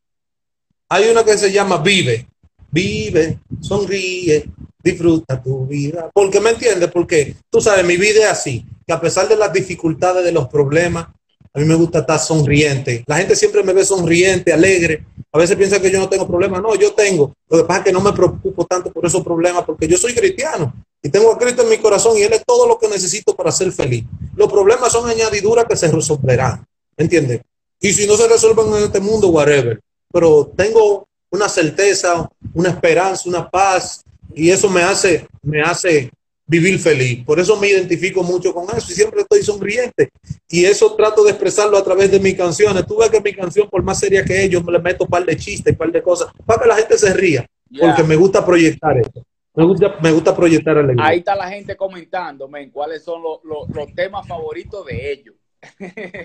Hay 0.90 1.10
una 1.10 1.24
que 1.24 1.38
se 1.38 1.52
llama 1.52 1.78
Vive. 1.78 2.28
Vive, 2.70 3.40
sonríe, 3.62 4.46
disfruta 4.84 5.42
tu 5.42 5.66
vida. 5.66 6.10
Porque 6.14 6.40
me 6.40 6.52
entiendes, 6.52 6.92
porque 6.92 7.36
tú 7.50 7.60
sabes, 7.60 7.86
mi 7.86 7.98
vida 7.98 8.26
es 8.26 8.30
así, 8.30 8.66
que 8.86 8.94
a 8.94 9.00
pesar 9.00 9.28
de 9.28 9.36
las 9.36 9.52
dificultades, 9.52 10.24
de 10.24 10.32
los 10.32 10.48
problemas, 10.48 11.08
a 11.54 11.60
mí 11.60 11.66
me 11.66 11.76
gusta 11.76 12.00
estar 12.00 12.20
sonriente. 12.20 13.04
La 13.08 13.18
gente 13.18 13.36
siempre 13.36 13.64
me 13.64 13.72
ve 13.72 13.86
sonriente, 13.86 14.52
alegre. 14.52 15.06
A 15.32 15.38
veces 15.38 15.56
piensa 15.56 15.82
que 15.82 15.90
yo 15.90 16.00
no 16.00 16.10
tengo 16.10 16.28
problemas. 16.28 16.62
No, 16.62 16.76
yo 16.76 16.94
tengo. 16.94 17.34
Lo 17.50 17.60
que 17.60 17.64
pasa 17.64 17.80
es 17.80 17.86
que 17.86 17.92
no 17.94 18.02
me 18.02 18.12
preocupo 18.12 18.66
tanto 18.66 18.92
por 18.92 19.06
esos 19.06 19.24
problemas 19.24 19.64
porque 19.64 19.88
yo 19.88 19.98
soy 19.98 20.14
cristiano 20.14 20.74
y 21.02 21.10
tengo 21.10 21.32
a 21.32 21.38
Cristo 21.38 21.62
en 21.62 21.70
mi 21.70 21.78
corazón 21.78 22.18
y 22.18 22.24
Él 22.24 22.34
es 22.34 22.44
todo 22.46 22.68
lo 22.68 22.78
que 22.78 22.90
necesito 22.90 23.36
para 23.36 23.52
ser 23.54 23.72
feliz. 23.72 24.04
Los 24.36 24.52
problemas 24.52 24.92
son 24.92 25.10
añadiduras 25.10 25.66
que 25.66 25.78
se 25.78 25.90
resolverán. 25.90 26.66
¿Me 26.98 27.06
entiendes? 27.06 27.42
Y 27.80 27.94
si 27.94 28.06
no 28.06 28.18
se 28.18 28.28
resuelven 28.28 28.68
en 28.76 28.84
este 28.84 29.00
mundo, 29.00 29.30
whatever 29.30 29.80
pero 30.12 30.52
tengo 30.56 31.08
una 31.30 31.50
certeza, 31.50 32.28
una 32.54 32.70
esperanza, 32.70 33.30
una 33.30 33.50
paz 33.50 34.04
y 34.34 34.50
eso 34.50 34.70
me 34.70 34.82
hace, 34.82 35.28
me 35.42 35.62
hace 35.62 36.10
vivir 36.48 36.80
feliz. 36.80 37.24
Por 37.26 37.40
eso 37.40 37.58
me 37.58 37.68
identifico 37.68 38.24
mucho 38.24 38.54
con 38.54 38.66
eso 38.76 38.92
y 38.92 38.96
siempre 38.96 39.22
estoy 39.22 39.42
sonriente. 39.42 40.10
Y 40.48 40.66
eso 40.66 40.96
trato 40.96 41.24
de 41.24 41.32
expresarlo 41.32 41.78
a 41.78 41.84
través 41.84 42.12
de 42.12 42.20
mis 42.20 42.36
canciones. 42.36 42.86
Tú 42.86 42.98
ves 42.98 43.10
que 43.10 43.22
mi 43.22 43.34
canción, 43.34 43.70
por 43.70 43.84
más 43.84 44.00
seria 44.00 44.24
que 44.24 44.46
es, 44.46 44.50
yo 44.50 44.62
me 44.62 44.72
le 44.72 44.80
meto 44.80 45.06
un 45.06 45.10
par 45.10 45.26
de 45.26 45.36
chistes, 45.36 45.74
un 45.74 45.78
par 45.78 45.92
de 45.92 46.02
cosas, 46.02 46.32
para 46.46 46.62
que 46.62 46.68
la 46.68 46.76
gente 46.76 46.98
se 46.98 47.14
ría, 47.14 47.46
porque 47.80 48.04
me 48.04 48.16
gusta 48.16 48.46
proyectar 48.46 48.98
eso. 48.98 49.26
Me 49.56 49.66
gusta, 49.66 49.96
me 50.02 50.12
gusta 50.12 50.36
proyectar 50.36 50.78
alegría. 50.78 51.06
Ahí 51.06 51.20
está 51.20 51.34
la 51.34 51.48
gente 51.48 51.78
comentando, 51.78 52.50
men, 52.50 52.70
cuáles 52.72 53.04
son 53.04 53.24
los, 53.24 53.40
los 53.44 53.96
temas 53.96 54.28
favoritos 54.28 54.86
de 54.86 55.14
ellos. 55.14 55.36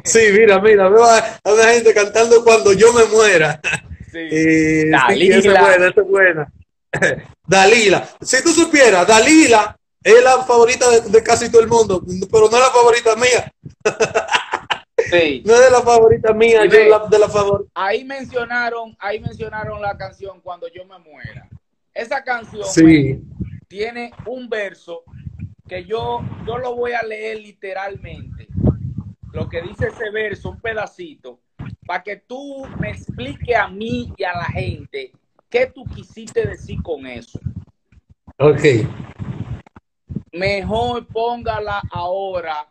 Sí, 0.04 0.20
mira, 0.32 0.60
mira, 0.60 0.88
veo 0.88 1.04
a, 1.04 1.40
una 1.44 1.64
gente 1.72 1.94
cantando 1.94 2.42
cuando 2.44 2.72
yo 2.72 2.92
me 2.92 3.04
muera. 3.06 3.60
Sí. 4.10 4.90
Dalila. 4.90 5.36
esa 5.36 5.52
es 5.52 5.60
buena, 5.60 5.86
esa 5.88 6.00
es 6.00 6.06
buena. 6.06 6.52
Dalila. 7.46 8.08
Si 8.20 8.42
tú 8.42 8.50
supieras, 8.50 9.06
Dalila 9.06 9.76
es 10.02 10.22
la 10.22 10.42
favorita 10.44 10.86
de, 11.00 11.22
casi 11.22 11.50
todo 11.50 11.62
el 11.62 11.68
mundo, 11.68 12.02
pero 12.30 12.48
no 12.48 12.56
es 12.56 12.62
la 12.62 12.70
favorita 12.70 13.16
mía. 13.16 13.52
Sí. 15.10 15.42
No 15.46 15.54
es 15.54 15.60
de 15.60 15.70
la 15.70 15.80
favorita 15.80 16.32
mía, 16.32 16.66
yo 16.66 16.78
la, 16.84 17.06
de 17.06 17.18
la 17.18 17.28
favorita. 17.28 17.70
Ahí 17.74 18.04
mencionaron, 18.04 18.94
ahí 19.00 19.18
mencionaron 19.18 19.80
la 19.80 19.96
canción 19.96 20.40
Cuando 20.40 20.68
yo 20.68 20.84
me 20.84 20.98
muera. 20.98 21.48
Esa 21.94 22.22
canción 22.22 22.64
tiene 23.66 24.12
un 24.26 24.48
verso 24.48 25.02
que 25.66 25.84
yo, 25.84 26.20
yo 26.46 26.58
lo 26.58 26.76
voy 26.76 26.92
a 26.92 27.02
leer 27.02 27.38
literalmente 27.38 28.48
lo 29.32 29.48
que 29.48 29.62
dice 29.62 29.88
ese 29.88 30.10
verso, 30.10 30.50
un 30.50 30.60
pedacito, 30.60 31.40
para 31.86 32.02
que 32.02 32.16
tú 32.16 32.66
me 32.78 32.90
expliques 32.90 33.56
a 33.56 33.68
mí 33.68 34.12
y 34.16 34.24
a 34.24 34.32
la 34.34 34.44
gente 34.44 35.12
qué 35.48 35.66
tú 35.66 35.84
quisiste 35.84 36.46
decir 36.46 36.82
con 36.82 37.06
eso. 37.06 37.38
Ok. 38.38 38.62
Mejor 40.32 41.06
póngala 41.08 41.82
ahora 41.90 42.68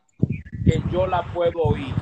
que 0.64 0.82
yo 0.92 1.06
la 1.06 1.24
puedo 1.34 1.62
oír. 1.64 1.94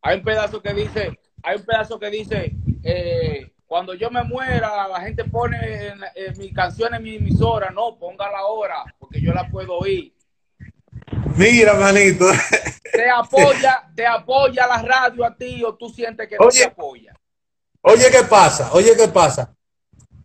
Hay 0.00 0.18
un 0.18 0.24
pedazo 0.24 0.62
que 0.62 0.72
dice, 0.72 1.18
hay 1.42 1.56
un 1.56 1.64
pedazo 1.64 1.98
que 1.98 2.10
dice, 2.10 2.56
eh, 2.82 3.52
cuando 3.66 3.94
yo 3.94 4.10
me 4.10 4.22
muera, 4.22 4.86
la 4.88 5.00
gente 5.00 5.24
pone 5.24 5.88
en, 5.88 6.38
mi 6.38 6.52
canción 6.52 6.94
en 6.94 7.02
mi 7.02 7.16
emisora, 7.16 7.70
no, 7.70 7.96
póngala 7.98 8.38
ahora, 8.38 8.84
porque 8.98 9.20
yo 9.20 9.32
la 9.32 9.48
puedo 9.48 9.78
oír. 9.78 10.12
Mira, 11.36 11.74
manito. 11.74 12.26
Te 12.92 13.08
apoya, 13.08 13.90
te 13.96 14.06
apoya 14.06 14.66
la 14.66 14.82
radio 14.82 15.24
a 15.24 15.34
ti 15.34 15.64
o 15.64 15.74
tú 15.74 15.88
sientes 15.88 16.28
que 16.28 16.36
no 16.38 16.48
te 16.48 16.64
apoya. 16.64 17.14
Oye, 17.80 18.10
¿qué 18.10 18.22
pasa? 18.24 18.70
Oye, 18.72 18.94
¿qué 18.96 19.08
pasa? 19.08 19.54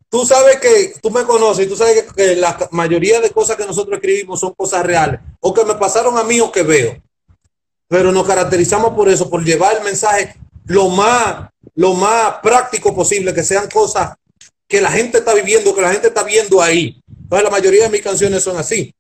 Tú 0.10 0.25
sabes 0.25 0.58
que, 0.60 0.94
tú 1.01 1.10
me 1.10 1.24
conoces 1.24 1.65
y 1.65 1.70
tú 1.70 1.75
sabes 1.75 2.03
que, 2.13 2.36
la 2.36 2.58
mayoría 2.72 3.20
de 3.20 3.32
cosas 3.32 3.58
que 3.58 3.65
nosotros 3.65 3.96
escribimos 3.96 4.39
son 4.39 4.53
cosas 4.53 4.86
reales, 4.86 5.20
o 5.39 5.53
que 5.53 5.65
me 5.65 5.75
pasaron 5.75 6.17
a 6.17 6.24
mí 6.24 6.39
o 6.39 6.51
que 6.51 6.63
veo. 6.63 7.01
Pero 7.88 8.12
nos 8.12 8.27
caracterizamos 8.27 8.94
por 8.94 9.10
eso, 9.10 9.29
por 9.29 9.44
llevar 9.44 9.77
el 9.77 9.84
mensaje 9.84 10.36
lo 10.65 10.89
más, 10.89 11.50
lo 11.75 11.94
más 11.94 12.36
práctico 12.44 12.94
posible, 12.94 13.34
que 13.34 13.44
sean 13.44 13.70
cosas 13.70 14.13
que 14.67 14.82
la 14.82 14.91
gente 14.91 15.20
está 15.20 15.34
viviendo, 15.34 15.74
que 15.74 15.82
la 15.82 15.91
gente 15.91 16.10
está 16.10 16.24
viendo 16.24 16.62
ahí. 16.62 17.01
Entonces, 17.08 17.44
la 17.44 17.50
mayoría 17.50 17.84
de 17.84 17.89
mis 17.89 18.01
canciones 18.01 18.44
son 18.44 18.58
así. 18.58 18.94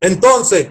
Entonces, 0.00 0.68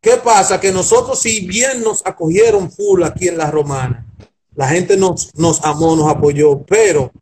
¿Qué 0.00 0.16
pasa? 0.16 0.60
Que 0.60 0.72
nosotros, 0.72 1.20
si 1.20 1.46
bien 1.46 1.82
nos 1.82 2.04
acogieron 2.06 2.70
full 2.70 3.02
aquí 3.02 3.28
en 3.28 3.36
la 3.36 3.50
Romana, 3.50 4.06
la 4.54 4.68
gente 4.68 4.96
nos, 4.96 5.34
nos 5.36 5.62
amó, 5.64 5.94
nos 5.94 6.10
apoyó, 6.10 6.62
pero 6.62 7.12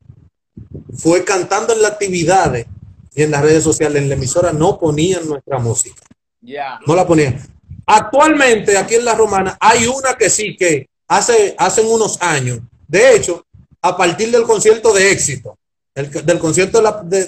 fue 0.97 1.25
cantando 1.25 1.73
en 1.73 1.83
las 1.83 1.93
actividades 1.93 2.67
y 3.15 3.23
en 3.23 3.33
las 3.33 3.43
redes 3.43 3.65
sociales, 3.65 4.03
en 4.03 4.09
la 4.09 4.15
emisora, 4.15 4.53
no 4.53 4.79
ponían 4.79 5.27
nuestra 5.27 5.59
música. 5.59 6.03
Ya. 6.41 6.79
No 6.87 6.95
la 6.95 7.07
ponían. 7.07 7.41
Actualmente, 7.85 8.77
aquí 8.77 8.95
en 8.95 9.05
la 9.05 9.15
Romana, 9.15 9.57
hay 9.61 9.87
una 9.87 10.15
que 10.15 10.31
sí, 10.31 10.57
que 10.57 10.89
hace, 11.09 11.55
hace 11.59 11.81
unos 11.81 12.21
años, 12.23 12.61
de 12.87 13.17
hecho, 13.17 13.45
a 13.83 13.97
partir 13.97 14.31
del 14.31 14.43
concierto 14.43 14.93
de 14.93 15.11
éxito, 15.11 15.59
del 15.95 16.39
concierto 16.39 16.81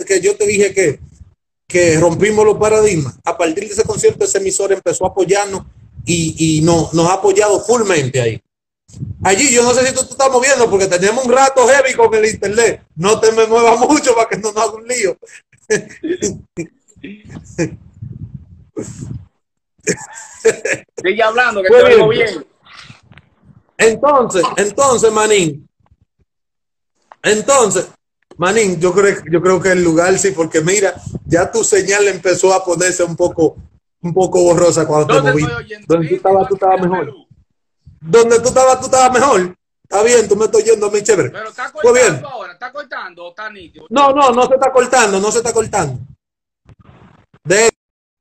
que 0.07 0.21
yo 0.21 0.37
te 0.37 0.47
dije 0.47 0.73
que 0.73 1.00
que 1.70 1.98
rompimos 1.98 2.44
los 2.44 2.58
paradigmas. 2.58 3.14
A 3.24 3.38
partir 3.38 3.66
de 3.66 3.72
ese 3.72 3.84
concierto, 3.84 4.24
ese 4.24 4.38
emisor 4.38 4.72
empezó 4.72 5.06
a 5.06 5.08
apoyarnos 5.08 5.62
y, 6.04 6.58
y 6.58 6.62
no, 6.62 6.90
nos 6.92 7.08
ha 7.08 7.14
apoyado 7.14 7.60
fullmente 7.60 8.20
ahí. 8.20 8.42
Allí, 9.22 9.52
yo 9.52 9.62
no 9.62 9.72
sé 9.72 9.86
si 9.86 9.94
tú 9.94 10.04
te 10.04 10.10
estás 10.12 10.30
moviendo 10.30 10.68
porque 10.68 10.88
tenemos 10.88 11.24
un 11.24 11.32
rato 11.32 11.66
heavy 11.68 11.94
con 11.94 12.12
el 12.14 12.26
internet. 12.26 12.82
No 12.96 13.20
te 13.20 13.30
me 13.32 13.46
muevas 13.46 13.78
mucho 13.88 14.14
para 14.14 14.28
que 14.28 14.36
no 14.38 14.52
nos 14.52 14.62
haga 14.62 14.74
un 14.74 14.88
lío. 14.88 15.16
Sigue 21.02 21.22
hablando, 21.22 21.62
que 21.62 21.68
te 21.68 21.84
oigo 21.84 22.08
bien. 22.08 22.46
Entonces, 23.76 24.42
entonces, 24.56 25.12
Manín. 25.12 25.68
Entonces, 27.22 27.86
Manín, 28.40 28.80
yo 28.80 28.94
creo, 28.94 29.16
yo 29.30 29.42
creo 29.42 29.61
que 29.61 29.73
el 29.73 29.85
lugar 29.85 30.18
sí, 30.18 30.30
porque 30.30 30.62
mira, 30.62 30.94
ya 31.26 31.52
tu 31.52 31.62
señal 31.62 32.09
empezó 32.09 32.54
a 32.54 32.64
ponerse 32.64 33.04
un 33.04 33.14
poco, 33.14 33.59
un 34.00 34.14
poco 34.14 34.42
borrosa 34.42 34.87
cuando 34.87 35.14
te 35.14 35.20
moví. 35.20 35.47
Donde 35.87 36.09
tú 36.09 36.14
estabas, 36.14 36.49
tú 36.49 36.54
estabas 36.54 36.80
mejor. 36.80 37.14
Donde 38.00 38.40
tú 38.40 38.49
estabas, 38.49 38.80
tú 38.80 38.87
estabas 38.87 39.12
mejor. 39.12 39.54
Está 39.82 40.02
bien, 40.02 40.26
tú 40.26 40.37
me 40.37 40.47
estás 40.47 40.64
yendo 40.64 40.87
a 40.87 40.90
mi 40.90 41.02
chévere. 41.02 41.28
Pero 41.28 41.50
está 41.50 41.70
cortando 41.70 42.28
ahora, 42.30 42.52
está 42.54 42.73
cortando 42.73 43.26
o 43.26 43.28
está 43.28 43.50
nítido. 43.50 43.85
No, 43.90 44.11
no, 44.14 44.30
no 44.30 44.47
se 44.47 44.54
está 44.54 44.73
cortando, 44.73 45.20
no 45.20 45.30
se 45.30 45.38
está 45.38 45.52
cortando. 45.52 45.99
De 47.44 47.68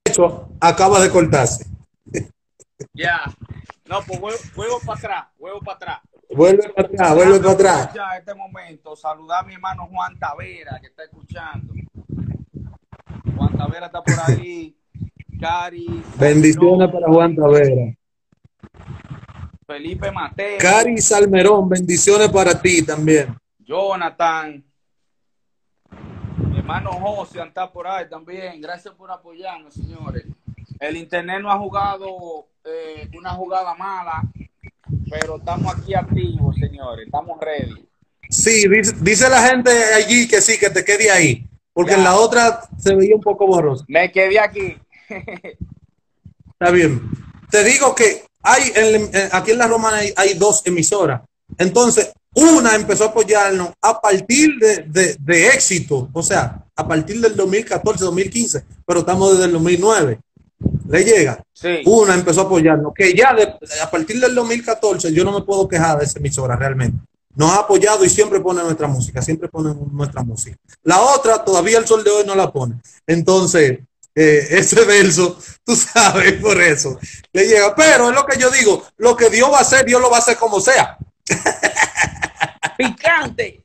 hecho, 0.05 0.49
acaba 0.59 0.99
de 0.99 1.09
cortarse. 1.09 1.65
Ya. 2.91 3.21
No, 3.85 4.01
pues 4.01 4.19
vuelvo, 4.53 4.81
para 4.85 4.99
atrás, 4.99 5.25
vuelvo 5.38 5.61
para 5.61 5.75
atrás. 5.77 6.01
Vuelve 6.29 6.69
para 6.69 6.88
atrás, 6.88 7.15
vuelve 7.15 7.39
para 7.39 7.51
atrás. 7.51 7.93
Ya, 7.93 8.17
este 8.17 8.36
momento, 8.36 8.95
saludar 8.95 9.43
a 9.43 9.48
mi 9.48 9.55
hermano 9.55 9.88
Juan 9.88 10.17
Tavera, 10.19 10.79
que 10.79 10.88
está 10.88 11.03
escuchando. 11.03 11.74
Juan 13.36 13.57
Tavera 13.57 13.88
está 13.88 14.03
por 14.03 14.13
ahí. 14.27 14.75
Cari. 15.39 16.03
Bendiciones 16.17 16.91
para 16.91 17.07
Juan 17.07 17.36
Tavera. 17.36 17.95
Felipe 19.65 20.12
Mateo. 20.12 20.57
Cari 20.59 20.98
Salmerón, 21.00 21.69
bendiciones 21.69 22.29
para 22.29 22.59
ti 22.59 22.83
también. 22.86 23.36
Jonathan. 23.59 24.63
Mi 26.38 26.57
hermano 26.57 26.91
José 26.91 27.41
está 27.41 27.71
por 27.71 27.88
ahí 27.88 28.09
también. 28.09 28.62
Gracias 28.62 28.93
por 28.93 29.12
apoyarnos, 29.12 29.74
señores. 29.74 30.25
El 30.79 30.98
internet 30.98 31.41
no 31.41 31.51
ha 31.51 31.57
jugado 31.57 32.48
eh, 32.63 33.09
una 33.17 33.31
jugada 33.31 33.75
mala, 33.75 34.24
pero 35.09 35.37
estamos 35.37 35.75
aquí 35.75 35.93
activos, 35.93 36.55
señores. 36.57 37.05
Estamos 37.05 37.37
ready. 37.39 37.87
Sí, 38.29 38.65
dice, 39.01 39.29
la 39.29 39.47
gente 39.47 39.71
allí 39.95 40.27
que 40.27 40.41
sí, 40.41 40.57
que 40.59 40.69
te 40.69 40.85
quede 40.85 41.09
ahí. 41.09 41.47
Porque 41.73 41.93
en 41.93 42.03
la 42.03 42.15
otra 42.15 42.61
se 42.77 42.93
veía 42.95 43.15
un 43.15 43.21
poco 43.21 43.47
borroso. 43.47 43.85
Me 43.87 44.11
quedé 44.11 44.39
aquí. 44.39 44.77
Está 45.09 46.71
bien. 46.71 47.01
Te 47.49 47.63
digo 47.63 47.95
que 47.95 48.23
hay 48.43 48.71
aquí 49.31 49.51
en 49.51 49.57
la 49.57 49.67
Romana 49.67 49.99
hay, 50.15 50.33
dos 50.35 50.61
emisoras. 50.65 51.21
Entonces, 51.57 52.11
una 52.35 52.75
empezó 52.75 53.05
a 53.05 53.07
apoyarnos 53.07 53.71
a 53.81 53.99
partir 53.99 54.51
de, 54.59 55.15
de, 55.19 55.47
éxito, 55.47 56.09
o 56.13 56.21
sea, 56.21 56.63
a 56.75 56.87
partir 56.87 57.19
del 57.19 57.35
2014, 57.35 58.03
2015, 58.03 58.63
pero 58.85 58.99
estamos 58.99 59.31
desde 59.31 59.45
el 59.45 59.53
2009. 59.53 60.19
¿Le 60.89 61.03
llega? 61.03 61.43
Sí. 61.53 61.81
Una 61.85 62.15
empezó 62.15 62.41
a 62.41 62.43
apoyarnos, 62.45 62.93
que 62.93 63.13
ya 63.13 63.35
a 63.81 63.91
partir 63.91 64.19
del 64.19 64.33
2014 64.33 65.13
yo 65.13 65.23
no 65.23 65.31
me 65.31 65.45
puedo 65.45 65.67
quejar 65.67 65.99
de 65.99 66.05
esa 66.05 66.19
emisora 66.19 66.55
realmente. 66.55 66.99
Nos 67.35 67.51
ha 67.51 67.59
apoyado 67.59 68.03
y 68.03 68.09
siempre 68.09 68.39
pone 68.39 68.61
nuestra 68.63 68.87
música, 68.87 69.21
siempre 69.21 69.47
pone 69.47 69.73
nuestra 69.91 70.23
música. 70.23 70.57
La 70.83 70.99
otra 71.01 71.43
todavía 71.43 71.77
el 71.77 71.87
sol 71.87 72.03
de 72.03 72.09
hoy 72.09 72.23
no 72.25 72.35
la 72.35 72.51
pone. 72.51 72.81
Entonces, 73.05 73.79
eh, 74.15 74.47
ese 74.49 74.83
verso, 74.83 75.37
tú 75.63 75.75
sabes, 75.75 76.33
por 76.41 76.59
eso 76.61 76.99
le 77.31 77.47
llega. 77.47 77.75
Pero 77.75 78.09
es 78.09 78.15
lo 78.15 78.25
que 78.25 78.37
yo 78.37 78.49
digo, 78.49 78.83
lo 78.97 79.15
que 79.15 79.29
Dios 79.29 79.49
va 79.51 79.59
a 79.59 79.61
hacer, 79.61 79.85
Dios 79.85 80.01
lo 80.01 80.09
va 80.09 80.17
a 80.17 80.19
hacer 80.19 80.37
como 80.37 80.59
sea. 80.59 80.97
Picante. 82.77 83.63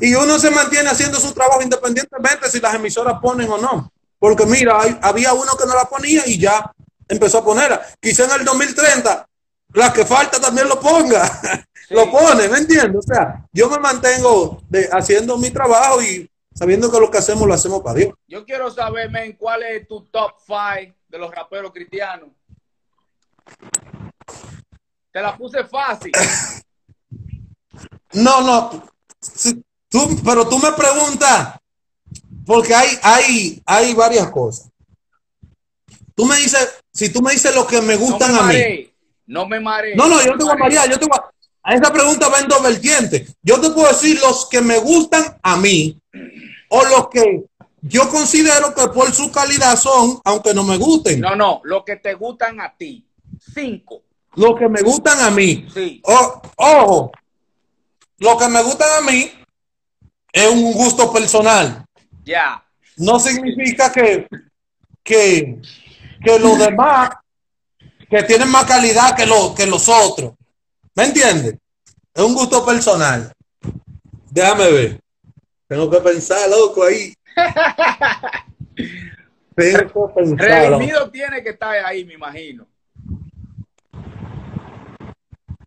Y 0.00 0.14
uno 0.14 0.38
se 0.38 0.50
mantiene 0.50 0.88
haciendo 0.88 1.18
su 1.20 1.32
trabajo 1.32 1.62
independientemente 1.62 2.50
si 2.50 2.60
las 2.60 2.74
emisoras 2.74 3.18
ponen 3.20 3.50
o 3.50 3.58
no. 3.58 3.92
Porque 4.24 4.46
mira, 4.46 4.80
había 5.02 5.34
uno 5.34 5.52
que 5.54 5.66
no 5.66 5.74
la 5.74 5.84
ponía 5.84 6.22
y 6.24 6.38
ya 6.38 6.72
empezó 7.06 7.40
a 7.40 7.44
ponerla. 7.44 7.84
Quizá 8.00 8.24
en 8.24 8.40
el 8.40 8.44
2030, 8.46 9.28
la 9.74 9.92
que 9.92 10.06
falta 10.06 10.40
también 10.40 10.66
lo 10.66 10.80
ponga. 10.80 11.42
lo 11.90 12.10
pone, 12.10 12.48
¿me 12.48 12.56
entiendes? 12.56 12.96
O 12.96 13.02
sea, 13.02 13.44
yo 13.52 13.68
me 13.68 13.78
mantengo 13.78 14.62
de, 14.70 14.88
haciendo 14.90 15.36
mi 15.36 15.50
trabajo 15.50 16.00
y 16.02 16.26
sabiendo 16.54 16.90
que 16.90 17.00
lo 17.00 17.10
que 17.10 17.18
hacemos 17.18 17.46
lo 17.46 17.52
hacemos 17.52 17.82
para 17.82 17.96
Dios. 17.96 18.14
Yo 18.26 18.46
quiero 18.46 18.70
saber, 18.70 19.10
men, 19.10 19.34
cuál 19.36 19.62
es 19.62 19.86
tu 19.86 20.06
top 20.06 20.32
five 20.46 20.96
de 21.06 21.18
los 21.18 21.30
raperos 21.30 21.70
cristianos. 21.70 22.30
Te 25.12 25.20
la 25.20 25.36
puse 25.36 25.64
fácil. 25.64 26.12
No, 28.14 28.42
no. 28.42 28.70
tú, 29.88 30.20
pero 30.24 30.48
tú 30.48 30.60
me 30.60 30.70
preguntas, 30.70 31.56
porque 32.46 32.74
hay, 32.74 32.98
hay, 33.02 33.62
hay 33.64 33.94
varias 33.94 34.30
cosas. 34.30 34.70
Tú 36.14 36.24
me 36.26 36.36
dices, 36.36 36.74
si 36.92 37.12
tú 37.12 37.22
me 37.22 37.32
dices 37.32 37.54
lo 37.54 37.66
que 37.66 37.80
me 37.80 37.96
gustan 37.96 38.36
a 38.36 38.42
mí. 38.42 38.90
No 39.26 39.46
me 39.46 39.58
mareé. 39.58 39.96
No, 39.96 40.08
no, 40.08 40.22
yo 40.22 40.32
no 40.32 40.38
te 40.38 40.44
voy 40.44 40.52
a 40.52 40.56
marear, 40.56 40.88
yo 40.88 40.98
te 40.98 41.06
voy 41.06 41.18
a, 41.18 41.70
a 41.70 41.74
esa 41.74 41.92
pregunta 41.92 42.28
va 42.28 42.40
en 42.40 42.48
dos 42.48 42.62
vertientes. 42.62 43.34
Yo 43.42 43.60
te 43.60 43.70
puedo 43.70 43.88
decir 43.88 44.20
los 44.20 44.48
que 44.48 44.60
me 44.60 44.78
gustan 44.78 45.38
a 45.42 45.56
mí 45.56 45.98
o 46.68 46.84
los 46.84 47.08
que 47.08 47.44
yo 47.80 48.08
considero 48.08 48.74
que 48.74 48.88
por 48.88 49.12
su 49.12 49.30
calidad 49.30 49.76
son, 49.76 50.20
aunque 50.24 50.54
no 50.54 50.62
me 50.62 50.76
gusten. 50.76 51.20
No, 51.20 51.34
no, 51.34 51.60
los 51.64 51.84
que 51.84 51.96
te 51.96 52.14
gustan 52.14 52.60
a 52.60 52.74
ti. 52.76 53.06
Cinco. 53.54 54.02
Los 54.36 54.58
que 54.58 54.68
me 54.68 54.82
gustan 54.82 55.20
a 55.20 55.30
mí. 55.30 55.66
Sí. 55.72 56.02
ojo, 56.04 57.12
lo 58.18 58.38
que 58.38 58.48
me 58.48 58.62
gustan 58.62 58.88
a 58.98 59.10
mí 59.10 59.30
es 60.32 60.50
un 60.50 60.72
gusto 60.72 61.12
personal. 61.12 61.84
Ya. 62.24 62.64
No 62.96 63.18
significa 63.18 63.92
que, 63.92 64.26
que, 65.02 65.60
que 66.22 66.38
los 66.38 66.58
demás 66.58 67.10
que 68.08 68.22
tienen 68.22 68.50
más 68.50 68.64
calidad 68.64 69.16
que, 69.16 69.26
lo, 69.26 69.54
que 69.54 69.66
los 69.66 69.88
otros. 69.88 70.34
¿Me 70.94 71.04
entiendes? 71.04 71.56
Es 72.14 72.22
un 72.22 72.34
gusto 72.34 72.64
personal. 72.64 73.32
Déjame 74.30 74.70
ver. 74.70 75.00
Tengo 75.66 75.90
que 75.90 75.98
pensar, 76.00 76.48
loco, 76.48 76.84
ahí. 76.84 77.12
Tengo 79.56 80.08
que 80.08 80.14
pensar. 80.14 80.38
Redimido 80.38 81.10
tiene 81.10 81.42
que 81.42 81.50
estar 81.50 81.84
ahí, 81.84 82.04
me 82.04 82.14
imagino. 82.14 82.66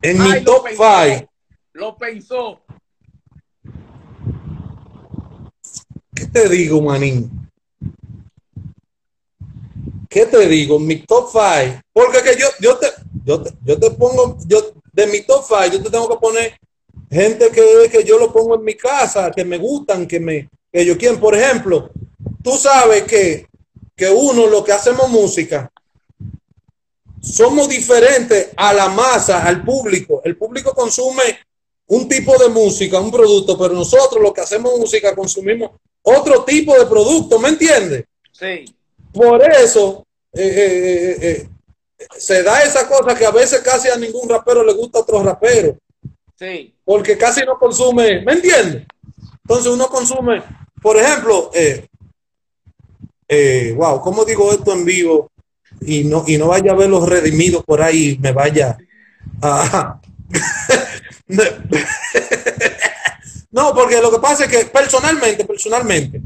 En 0.02 0.24
mi 0.24 0.44
top 0.44 0.68
5. 0.70 1.30
Lo 1.74 1.98
pensó. 1.98 2.62
¿Qué 6.18 6.26
te 6.26 6.50
digo, 6.50 6.82
manín? 6.82 7.30
¿Qué 10.10 10.26
te 10.26 10.48
digo? 10.48 10.80
Mi 10.80 11.06
top 11.06 11.30
5. 11.32 11.80
Porque 11.94 12.24
que 12.24 12.36
yo, 12.40 12.48
yo, 12.60 12.76
te, 12.78 12.88
yo, 13.24 13.44
te, 13.44 13.52
yo 13.64 13.80
te 13.80 13.92
pongo, 13.92 14.36
yo, 14.48 14.72
de 14.94 15.06
mi 15.06 15.22
top 15.22 15.46
5, 15.48 15.66
yo 15.74 15.84
te 15.84 15.92
tengo 15.92 16.10
que 16.10 16.18
poner 16.18 16.60
gente 17.12 17.52
que, 17.52 17.88
que 17.92 18.04
yo 18.04 18.18
lo 18.18 18.34
pongo 18.34 18.56
en 18.56 18.64
mi 18.64 18.74
casa, 18.74 19.30
que 19.30 19.46
me 19.46 19.60
gustan, 19.60 20.08
que 20.08 20.20
me, 20.20 20.50
que 20.72 20.84
yo 20.84 20.98
quieren. 20.98 21.20
Por 21.20 21.36
ejemplo, 21.36 21.92
tú 22.42 22.54
sabes 22.54 23.04
que, 23.04 23.46
que 23.96 24.10
uno, 24.10 24.48
lo 24.48 24.64
que 24.64 24.72
hacemos 24.72 25.08
música, 25.12 25.72
somos 27.22 27.70
diferentes 27.70 28.54
a 28.58 28.74
la 28.74 28.90
masa, 28.90 29.46
al 29.46 29.64
público. 29.64 30.24
El 30.26 30.36
público 30.36 30.74
consume 30.74 31.38
un 31.86 32.10
tipo 32.10 32.36
de 32.40 32.50
música, 32.50 33.00
un 33.00 33.12
producto, 33.12 33.56
pero 33.56 33.76
nosotros 33.76 34.20
lo 34.20 34.34
que 34.34 34.42
hacemos 34.42 34.80
música 34.80 35.16
consumimos 35.16 35.72
otro 36.08 36.44
tipo 36.46 36.78
de 36.78 36.86
producto, 36.86 37.38
¿me 37.38 37.50
entiendes? 37.50 38.06
Sí. 38.32 38.64
Por 39.12 39.44
eso 39.44 40.06
eh, 40.32 40.42
eh, 40.42 41.18
eh, 41.22 41.50
se 42.18 42.44
da 42.44 42.62
esa 42.64 42.88
cosa 42.88 43.14
que 43.18 43.26
a 43.26 43.32
veces 43.32 43.60
casi 43.62 43.90
a 43.90 43.98
ningún 43.98 44.30
rapero 44.30 44.64
le 44.64 44.74
gusta 44.74 45.00
a 45.00 45.02
otro 45.02 45.22
rapero. 45.22 45.78
Sí. 46.40 46.74
Porque 46.86 47.18
casi 47.18 47.42
no 47.42 47.58
consume, 47.60 48.22
¿me 48.22 48.34
entiendes? 48.34 48.86
Entonces 49.44 49.68
uno 49.68 49.88
consume, 49.88 50.44
por 50.82 50.96
ejemplo, 50.98 51.52
wow, 53.76 54.02
¿cómo 54.02 54.24
digo 54.24 54.54
esto 54.54 54.72
en 54.74 54.86
vivo? 54.86 55.32
Y 55.82 56.06
no, 56.06 56.24
y 56.26 56.38
no 56.38 56.48
vaya 56.48 56.72
a 56.72 56.76
ver 56.76 56.90
los 56.90 57.08
redimidos 57.08 57.66
por 57.66 57.82
ahí, 57.82 58.18
me 58.22 58.32
vaya 58.32 58.78
a... 59.42 60.00
no, 63.58 63.74
porque 63.74 64.00
lo 64.00 64.12
que 64.12 64.20
pasa 64.20 64.46
es 64.46 64.52
que 64.52 64.66
personalmente, 64.70 65.44
personalmente, 65.44 66.22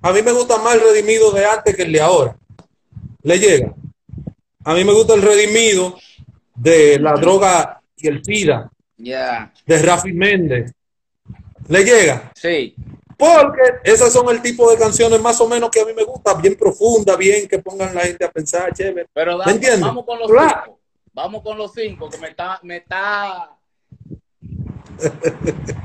a 0.00 0.12
mí 0.12 0.22
me 0.22 0.30
gusta 0.30 0.58
más 0.58 0.76
el 0.76 0.82
redimido 0.82 1.32
de 1.32 1.44
antes 1.44 1.74
que 1.74 1.82
el 1.82 1.90
de 1.90 2.00
ahora. 2.00 2.36
Le 3.20 3.36
llega. 3.36 3.74
A 4.64 4.74
mí 4.74 4.84
me 4.84 4.92
gusta 4.92 5.14
el 5.14 5.22
redimido 5.22 5.98
de 6.54 7.00
la 7.00 7.14
droga 7.14 7.82
y 7.96 8.06
el 8.06 8.24
SIDA. 8.24 8.70
Ya. 8.96 9.52
De 9.66 9.82
Rafi 9.82 10.12
Méndez. 10.12 10.72
¿Le 11.66 11.82
llega? 11.82 12.30
Sí. 12.36 12.76
Porque 13.16 13.60
esas 13.82 14.12
son 14.12 14.28
el 14.28 14.40
tipo 14.40 14.70
de 14.70 14.78
canciones 14.78 15.20
más 15.20 15.40
o 15.40 15.48
menos 15.48 15.70
que 15.70 15.80
a 15.80 15.84
mí 15.84 15.92
me 15.96 16.04
gusta, 16.04 16.34
bien 16.34 16.54
profunda, 16.54 17.16
bien 17.16 17.48
que 17.48 17.58
pongan 17.58 17.92
la 17.92 18.02
gente 18.02 18.24
a 18.24 18.30
pensar, 18.30 18.72
chévere. 18.72 19.08
Pero 19.12 19.38
¿Me 19.38 19.50
entiendes? 19.50 19.80
vamos 19.80 20.04
con 20.06 20.20
los 20.20 20.28
cinco. 20.30 20.78
Vamos 21.12 21.42
con 21.42 21.58
los 21.58 21.72
cinco, 21.72 22.08
que 22.08 22.18
me 22.18 22.28
está, 22.28 22.60
me 22.62 22.76
está. 22.76 23.57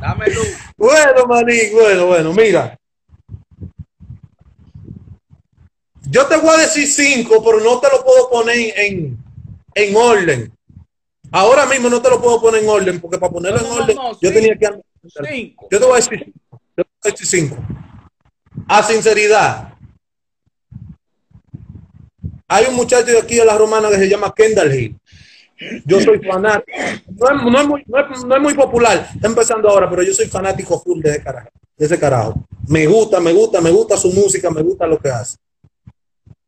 Dame 0.02 0.28
luz. 0.30 0.48
bueno, 0.78 1.26
maní, 1.28 1.70
bueno, 1.72 2.08
bueno, 2.08 2.34
mira. 2.34 2.78
Yo 6.10 6.26
te 6.28 6.38
voy 6.38 6.56
a 6.56 6.62
decir 6.62 6.88
cinco, 6.88 7.44
pero 7.44 7.60
no 7.60 7.80
te 7.80 7.88
lo 7.90 8.04
puedo 8.04 8.30
poner 8.30 8.74
en, 8.78 9.18
en 9.74 9.96
orden. 9.96 10.54
Ahora 11.32 11.66
mismo 11.66 11.90
no 11.90 12.02
te 12.02 12.10
lo 12.10 12.22
puedo 12.22 12.40
poner 12.40 12.64
en 12.64 12.70
orden, 12.70 13.02
porque 13.02 13.18
para 13.18 13.32
ponerlo 13.32 13.60
No, 13.60 13.66
en 13.66 13.70
no, 13.70 13.84
orden, 13.84 13.96
no, 13.96 14.20
yo 14.22 14.34
tenía 14.34 14.56
que... 14.58 14.70
Cinco. 15.30 15.68
Yo 15.72 15.80
te 15.80 15.86
voy 15.86 15.94
a 15.94 15.96
decir, 15.96 16.34
yo 16.52 16.84
te 16.84 16.84
voy 16.84 16.86
a 17.04 17.10
decir 17.10 17.28
cinco. 17.28 17.58
A 18.68 18.84
sinceridad. 18.84 19.74
Hay 22.48 22.66
un 22.68 22.76
muchacho 22.76 23.06
de 23.08 23.18
aquí 23.20 23.36
de 23.36 23.46
la 23.46 23.58
romana 23.58 23.90
que 23.90 23.98
se 23.98 24.08
llama 24.08 24.34
Kendall 24.36 24.74
Hill. 24.74 24.96
Yo 25.86 26.02
soy 26.02 26.20
fanático. 26.20 26.78
No 27.08 27.30
es, 27.30 27.44
no 27.52 27.62
es 27.62 27.68
muy, 27.68 27.84
no 27.88 28.00
es- 28.00 28.24
no 28.26 28.36
es 28.36 28.42
muy 28.42 28.54
popular, 28.54 29.10
está 29.16 29.28
empezando 29.28 29.70
ahora, 29.70 29.90
pero 29.90 30.04
yo 30.04 30.14
soy 30.14 30.28
fanático 30.28 30.80
full 30.80 31.02
de 31.02 31.12
ese 31.12 31.24
carajo. 31.24 31.50
De 31.78 31.86
ese 31.86 32.00
carajo. 32.00 32.34
Me 32.68 32.86
gusta, 32.86 33.20
me 33.20 33.32
gusta, 33.34 33.62
me 33.62 33.70
gusta 33.72 33.98
su 33.98 34.12
música, 34.12 34.50
me 34.50 34.62
gusta 34.62 34.86
lo 34.88 34.98
que 35.00 35.10
hace. 35.10 35.38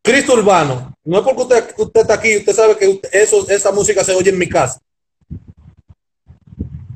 Cristo 0.02 0.34
Urbano, 0.34 0.96
no 1.04 1.18
es 1.18 1.24
porque 1.24 1.42
usted, 1.42 1.74
usted 1.78 2.02
está 2.02 2.14
aquí, 2.16 2.38
usted 2.38 2.54
sabe 2.54 2.78
que 2.78 2.88
usted- 2.88 3.10
eso, 3.14 3.48
esa 3.50 3.72
música 3.72 4.04
se 4.04 4.14
oye 4.14 4.30
en 4.30 4.38
mi 4.38 4.48
casa. 4.48 4.80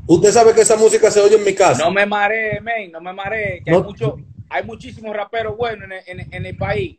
Usted 0.08 0.32
sabe 0.32 0.54
que 0.54 0.62
esa 0.62 0.76
música 0.76 1.12
se 1.12 1.19
oye 1.22 1.36
en 1.36 1.43
mi 1.43 1.54
casa. 1.54 1.84
No 1.84 1.91
me 1.91 2.06
maree, 2.06 2.60
men, 2.62 2.91
no 2.91 3.00
me 3.00 3.13
maree. 3.13 3.62
Que 3.63 3.72
hay, 3.72 3.82
mucho, 3.82 4.17
hay 4.50 4.63
muchísimos 4.63 5.15
raperos 5.15 5.56
buenos 5.56 5.86
en 5.86 5.91
el, 5.91 6.04
en- 6.22 6.34
en 6.34 6.45
el 6.48 6.58
país. 6.58 6.98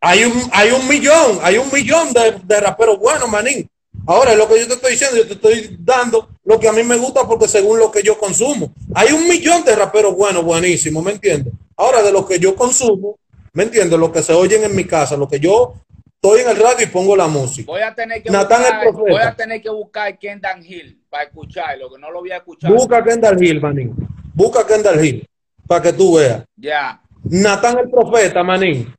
Hay 0.00 0.24
un, 0.24 0.32
hay 0.52 0.70
un 0.72 0.86
millón, 0.88 1.38
hay 1.42 1.58
un 1.58 1.70
millón 1.72 2.12
de, 2.12 2.32
de 2.44 2.60
raperos 2.60 2.98
buenos, 2.98 3.28
manín. 3.28 3.68
Ahora, 4.06 4.34
lo 4.34 4.48
que 4.48 4.58
yo 4.58 4.66
te 4.66 4.74
estoy 4.74 4.92
diciendo, 4.92 5.16
yo 5.16 5.26
te 5.26 5.34
estoy 5.34 5.76
dando 5.78 6.28
lo 6.44 6.58
que 6.58 6.68
a 6.68 6.72
mí 6.72 6.82
me 6.82 6.96
gusta 6.96 7.26
porque 7.26 7.48
según 7.48 7.78
lo 7.78 7.90
que 7.90 8.02
yo 8.02 8.18
consumo. 8.18 8.72
Hay 8.94 9.12
un 9.12 9.28
millón 9.28 9.64
de 9.64 9.76
raperos 9.76 10.16
buenos, 10.16 10.44
buenísimos, 10.44 11.02
¿me 11.04 11.12
entiendes? 11.12 11.52
Ahora, 11.76 12.02
de 12.02 12.12
lo 12.12 12.26
que 12.26 12.38
yo 12.38 12.56
consumo, 12.56 13.18
¿me 13.52 13.62
entiendes? 13.64 13.98
Lo 13.98 14.10
que 14.10 14.22
se 14.22 14.32
oyen 14.32 14.64
en 14.64 14.74
mi 14.74 14.84
casa, 14.84 15.16
lo 15.16 15.28
que 15.28 15.38
yo 15.38 15.74
estoy 16.14 16.40
en 16.40 16.50
el 16.50 16.56
radio 16.56 16.84
y 16.84 16.86
pongo 16.86 17.16
la 17.16 17.28
música. 17.28 17.70
Voy 17.70 17.82
a 17.82 17.94
tener 17.94 18.22
que 18.22 18.30
Natán 18.30 18.62
el 18.62 18.64
buscar, 18.64 18.82
Profeta. 18.82 19.10
voy 19.10 19.22
a 19.22 19.34
tener 19.34 19.62
que 19.62 19.70
buscar 19.70 20.18
Kendall 20.18 20.64
Hill 20.64 21.00
para 21.08 21.24
escucharlo, 21.24 21.92
que 21.92 22.00
no 22.00 22.10
lo 22.10 22.20
voy 22.20 22.30
a 22.32 22.38
escuchar. 22.38 22.72
Busca 22.72 23.02
Kendall 23.04 23.42
Hill, 23.42 23.60
manín. 23.60 23.94
Busca 24.34 24.66
Kendall 24.66 25.04
Hill 25.04 25.28
para 25.66 25.82
que 25.82 25.92
tú 25.92 26.16
veas. 26.16 26.44
Ya. 26.56 27.00
Natán 27.24 27.78
el 27.78 27.90
Profeta, 27.90 28.42
manín. 28.42 28.92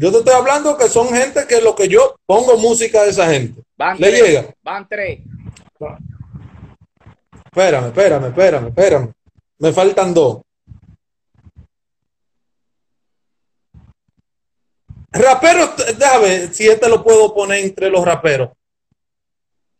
Yo 0.00 0.10
te 0.10 0.16
estoy 0.16 0.32
hablando 0.32 0.78
que 0.78 0.88
son 0.88 1.08
gente 1.08 1.46
que 1.46 1.60
lo 1.60 1.74
que 1.74 1.86
yo 1.86 2.16
pongo 2.24 2.56
música 2.56 3.02
de 3.02 3.10
esa 3.10 3.30
gente. 3.30 3.62
Van 3.76 3.98
¿Le 3.98 4.08
tres. 4.08 4.22
llega? 4.22 4.54
Van 4.62 4.88
tres. 4.88 5.20
Espérame, 7.44 7.88
espérame, 7.88 8.26
espérame, 8.28 8.68
espérame. 8.68 9.12
Me 9.58 9.72
faltan 9.74 10.14
dos. 10.14 10.40
Raperos, 15.12 15.76
déjame 15.98 16.46
si 16.46 16.66
este 16.66 16.88
lo 16.88 17.04
puedo 17.04 17.34
poner 17.34 17.62
entre 17.62 17.90
los 17.90 18.02
raperos. 18.02 18.48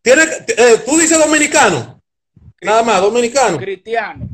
Tiene, 0.03 0.25
eh, 0.49 0.83
tú 0.85 0.99
dices 0.99 1.19
dominicano. 1.19 1.99
Nada 2.61 2.83
más, 2.83 3.01
dominicano. 3.01 3.57
Cristiano. 3.57 4.29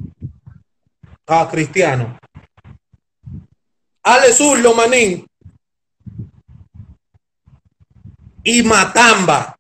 Ah, 1.29 1.49
cristiano. 1.49 2.19
Ale 4.03 4.33
Zurlo, 4.33 4.75
manín. 4.75 5.25
Y 8.49 8.63
Matamba. 8.63 9.59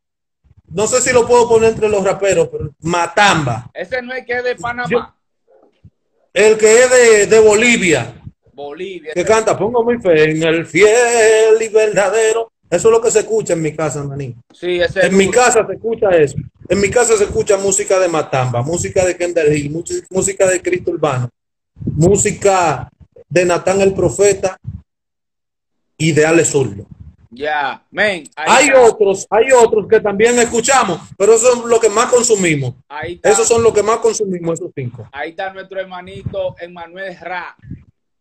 No 0.68 0.86
sé 0.86 1.00
si 1.00 1.12
lo 1.12 1.26
puedo 1.26 1.48
poner 1.48 1.70
entre 1.72 1.88
los 1.88 2.04
raperos, 2.04 2.48
pero 2.50 2.70
Matamba. 2.80 3.68
Ese 3.74 4.00
no 4.00 4.12
es 4.14 4.24
que 4.24 4.38
es 4.38 4.44
de 4.44 4.54
Panamá. 4.56 4.88
Yo- 4.88 5.12
El 6.32 6.56
que 6.56 6.82
es 6.84 6.90
de, 6.90 7.26
de 7.26 7.40
Bolivia, 7.40 8.14
Bolivia. 8.52 9.12
que 9.14 9.24
canta, 9.24 9.56
pongo 9.58 9.82
mi 9.84 9.98
fe 10.00 10.30
en 10.30 10.42
el 10.42 10.66
fiel 10.66 11.60
y 11.60 11.68
verdadero. 11.68 12.52
Eso 12.68 12.88
es 12.88 12.92
lo 12.92 13.00
que 13.00 13.10
se 13.10 13.20
escucha 13.20 13.54
en 13.54 13.62
mi 13.62 13.74
casa, 13.74 14.02
manín. 14.04 14.40
Sí, 14.52 14.80
ese 14.80 15.00
es 15.00 15.04
En 15.06 15.16
mi 15.16 15.26
duro. 15.26 15.40
casa 15.40 15.66
se 15.66 15.72
escucha 15.74 16.10
eso. 16.10 16.36
En 16.68 16.80
mi 16.80 16.90
casa 16.90 17.16
se 17.16 17.24
escucha 17.24 17.56
música 17.56 17.98
de 17.98 18.08
Matamba, 18.08 18.62
música 18.62 19.04
de 19.04 19.16
Kendall 19.16 19.52
Hill, 19.56 19.82
música 20.10 20.46
de 20.48 20.60
Cristo 20.62 20.90
Urbano, 20.90 21.28
música 21.84 22.88
de 23.28 23.44
Natán 23.44 23.80
el 23.80 23.94
Profeta 23.94 24.58
y 25.96 26.12
de 26.12 26.26
Ale 26.26 26.44
Zurdo. 26.44 26.86
Ya. 27.36 27.82
Men, 27.90 28.24
Hay 28.34 28.68
está. 28.68 28.80
otros, 28.80 29.26
hay 29.30 29.52
otros 29.52 29.86
que 29.88 30.00
también 30.00 30.38
escuchamos, 30.38 31.00
pero 31.18 31.34
esos 31.34 31.52
son 31.58 31.68
los 31.68 31.78
que 31.80 31.88
más 31.90 32.06
consumimos. 32.06 32.74
Ahí 32.88 33.14
está. 33.14 33.30
Esos 33.30 33.46
son 33.46 33.62
los 33.62 33.72
que 33.74 33.82
más 33.82 33.98
consumimos, 33.98 34.58
esos 34.58 34.72
cinco. 34.74 35.08
Ahí 35.12 35.30
está 35.30 35.52
nuestro 35.52 35.78
hermanito 35.78 36.56
Emanuel 36.58 37.16
Ra, 37.20 37.54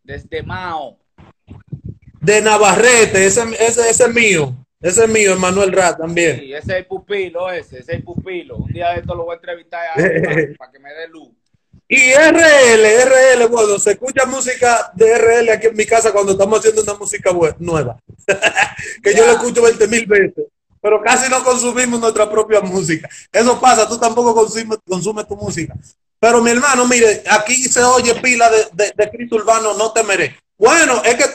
desde 0.04 0.44
Mao. 0.44 0.98
De 2.20 2.42
Navarrete, 2.42 3.26
ese, 3.26 3.42
ese, 3.60 3.90
ese 3.90 4.04
es 4.04 4.14
mío. 4.14 4.54
Ese 4.82 5.06
es 5.06 5.10
mío, 5.10 5.34
Emanuel 5.34 5.72
Rat 5.72 5.98
también. 5.98 6.40
Sí, 6.40 6.54
ese 6.54 6.72
es 6.74 6.78
el 6.80 6.86
pupilo, 6.86 7.50
ese, 7.50 7.80
ese 7.80 7.94
es 7.94 7.98
el 7.98 8.04
pupilo. 8.04 8.58
Un 8.58 8.72
día 8.72 8.90
de 8.92 9.00
esto 9.00 9.16
lo 9.16 9.24
voy 9.24 9.34
a 9.34 9.36
entrevistar 9.38 9.82
a 9.82 10.02
él 10.02 10.22
para, 10.24 10.36
para 10.58 10.72
que 10.72 10.80
me 10.80 10.94
dé 10.94 11.08
luz. 11.08 11.30
Y 11.88 12.14
RL, 12.14 12.84
RL, 12.84 13.48
bueno, 13.48 13.78
se 13.78 13.92
escucha 13.92 14.26
música 14.26 14.92
de 14.96 15.18
RL 15.18 15.52
aquí 15.52 15.68
en 15.68 15.76
mi 15.76 15.86
casa 15.86 16.12
cuando 16.12 16.32
estamos 16.32 16.60
haciendo 16.60 16.82
una 16.82 16.96
música 16.96 17.32
nueva. 17.60 18.00
que 19.04 19.14
yo 19.14 19.26
la 19.26 19.34
escucho 19.34 19.62
20 19.62 19.88
mil 19.88 20.06
veces. 20.08 20.46
Pero 20.82 21.02
casi 21.02 21.30
no 21.30 21.44
consumimos 21.44 22.00
nuestra 22.00 22.30
propia 22.30 22.62
música. 22.62 23.08
Eso 23.32 23.60
pasa, 23.60 23.88
tú 23.88 24.00
tampoco 24.00 24.34
consumes, 24.34 24.80
consumes 24.88 25.28
tu 25.28 25.36
música. 25.36 25.76
Pero 26.20 26.42
mi 26.42 26.52
hermano, 26.52 26.88
mire, 26.88 27.24
aquí 27.30 27.56
se 27.56 27.84
oye 27.84 28.16
pila 28.16 28.50
de, 28.50 28.68
de, 28.74 28.94
de 28.96 29.10
Cristo 29.10 29.36
Urbano, 29.36 29.74
no 29.76 29.92
temeré. 29.92 30.36
Bueno, 30.58 31.02
es 31.04 31.16
que 31.16 31.26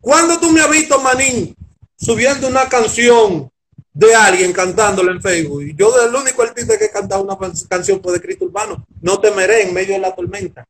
cuando 0.00 0.38
tú 0.38 0.50
me 0.52 0.60
has 0.60 0.70
visto, 0.70 1.00
Manín, 1.00 1.54
subiendo 1.96 2.46
una 2.46 2.68
canción 2.68 3.50
de 3.98 4.14
alguien 4.14 4.52
cantándola 4.52 5.10
en 5.10 5.20
Facebook, 5.20 5.60
y 5.60 5.74
yo 5.74 5.92
el 6.00 6.14
único 6.14 6.42
artista 6.42 6.78
que 6.78 6.84
he 6.84 6.90
cantado 6.90 7.24
una 7.24 7.36
canción 7.68 8.00
fue 8.00 8.12
de 8.12 8.20
Cristo 8.20 8.44
Urbano, 8.44 8.86
no 9.02 9.18
temeré 9.18 9.62
en 9.62 9.74
medio 9.74 9.94
de 9.94 9.98
la 9.98 10.14
tormenta. 10.14 10.64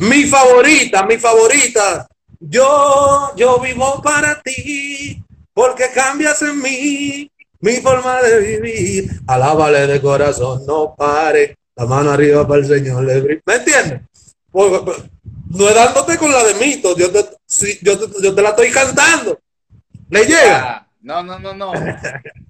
Mi 0.00 0.24
favorita, 0.24 1.06
mi 1.06 1.16
favorita, 1.16 2.06
yo, 2.38 3.32
yo 3.34 3.58
vivo 3.60 4.02
para 4.02 4.42
ti, 4.42 5.24
porque 5.54 5.86
cambias 5.94 6.42
en 6.42 6.60
mí 6.60 7.30
mi 7.60 7.76
forma 7.76 8.20
de 8.20 8.40
vivir. 8.40 9.10
Alábale 9.26 9.86
de 9.86 9.98
corazón, 10.02 10.66
no 10.66 10.94
pare, 10.94 11.56
la 11.76 11.86
mano 11.86 12.10
arriba 12.10 12.46
para 12.46 12.60
el 12.60 12.66
Señor. 12.66 13.04
¿Me 13.04 13.54
entiendes? 13.54 14.02
No 14.52 15.66
es 15.66 15.74
dándote 15.74 16.18
con 16.18 16.30
la 16.30 16.44
de 16.44 16.54
mito, 16.56 16.94
yo 16.94 17.10
te, 17.10 17.24
yo 17.80 17.98
yo 18.20 18.34
te 18.34 18.42
la 18.42 18.50
estoy 18.50 18.70
cantando. 18.70 19.38
¿Le 20.10 20.26
llega? 20.26 20.85
No, 21.06 21.22
no, 21.22 21.38
no, 21.38 21.54
no. 21.54 21.72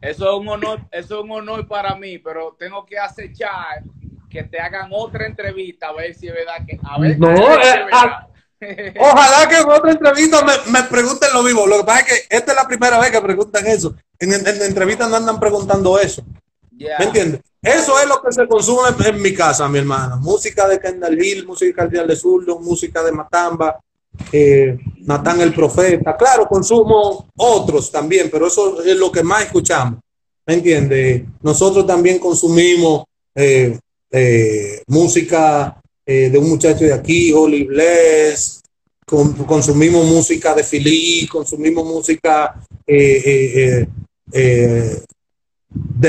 Eso 0.01 0.31
es 0.31 0.41
un 0.41 0.49
honor, 0.49 0.81
eso 0.91 1.19
es 1.19 1.25
un 1.25 1.31
honor 1.31 1.69
para 1.69 1.95
mí, 1.95 2.19
pero 2.19 2.57
tengo 2.59 2.87
que 2.87 2.99
acechar 2.99 3.83
que 4.31 4.45
te 4.45 4.59
hagan 4.59 4.89
otra 4.93 5.27
entrevista 5.27 5.89
a 5.89 5.93
ver 5.93 6.15
si 6.15 6.29
es 6.29 6.33
verdad 6.33 6.65
que 6.67 6.81
a 6.83 6.99
ver, 6.99 7.19
No, 7.19 7.29
a 7.29 7.33
ver 7.33 7.63
si 7.63 7.69
eh, 7.69 7.75
es 7.75 7.85
verdad. 7.85 8.97
Ojalá 8.99 9.47
que 9.47 9.59
en 9.59 9.71
otra 9.71 9.93
entrevista 9.93 10.43
me, 10.43 10.73
me 10.73 10.83
pregunten 10.85 11.29
lo 11.35 11.43
mismo. 11.43 11.67
Lo 11.67 11.81
que 11.81 11.85
pasa 11.85 12.01
es 12.01 12.07
que 12.07 12.35
esta 12.35 12.53
es 12.53 12.57
la 12.57 12.67
primera 12.67 12.99
vez 12.99 13.11
que 13.11 13.21
preguntan 13.21 13.67
eso. 13.67 13.95
En, 14.19 14.33
en, 14.33 14.47
en 14.47 14.63
entrevistas 14.63 15.11
no 15.11 15.17
andan 15.17 15.39
preguntando 15.39 15.99
eso. 15.99 16.25
Ya. 16.71 16.99
¿Me 16.99 17.05
entiendes? 17.05 17.43
Eso 17.61 18.01
es 18.01 18.09
lo 18.09 18.23
que 18.23 18.33
se 18.33 18.49
consume 18.49 18.89
en, 18.89 19.17
en 19.17 19.21
mi 19.21 19.35
casa, 19.35 19.69
mi 19.69 19.81
hermano. 19.81 20.17
Música 20.17 20.67
de 20.67 20.81
Kendall 20.81 21.23
Hill, 21.23 21.47
música 21.47 21.87
de 21.87 22.01
Ale 22.01 22.17
Zurdo, 22.17 22.59
música 22.59 23.03
de 23.03 23.13
Matamba, 23.13 23.79
eh, 24.33 24.79
Natán 25.03 25.41
el 25.41 25.55
Profeta. 25.55 26.17
Claro, 26.17 26.47
consumo 26.47 27.29
otros 27.37 27.91
también, 27.91 28.29
pero 28.31 28.47
eso 28.47 28.83
es 28.83 28.97
lo 28.97 29.11
que 29.11 29.23
más 29.23 29.45
escuchamos. 29.45 30.01
¿Me 30.47 30.55
entiendes? 30.55 31.23
Nosotros 31.43 31.87
también 31.87 32.19
consumimos 32.19 33.05
eh, 33.35 33.79
eh, 34.11 34.83
música 34.87 35.81
eh, 36.05 36.31
de 36.31 36.39
un 36.39 36.49
muchacho 36.49 36.85
de 36.85 36.93
aquí, 36.93 37.33
Holy 37.33 37.65
Bless. 37.65 38.61
Con- 39.05 39.35
consumimos 39.45 40.05
música 40.07 40.55
de 40.55 40.65
Philly, 40.65 41.29
consumimos 41.29 41.87
música 41.87 42.61
de 42.87 43.87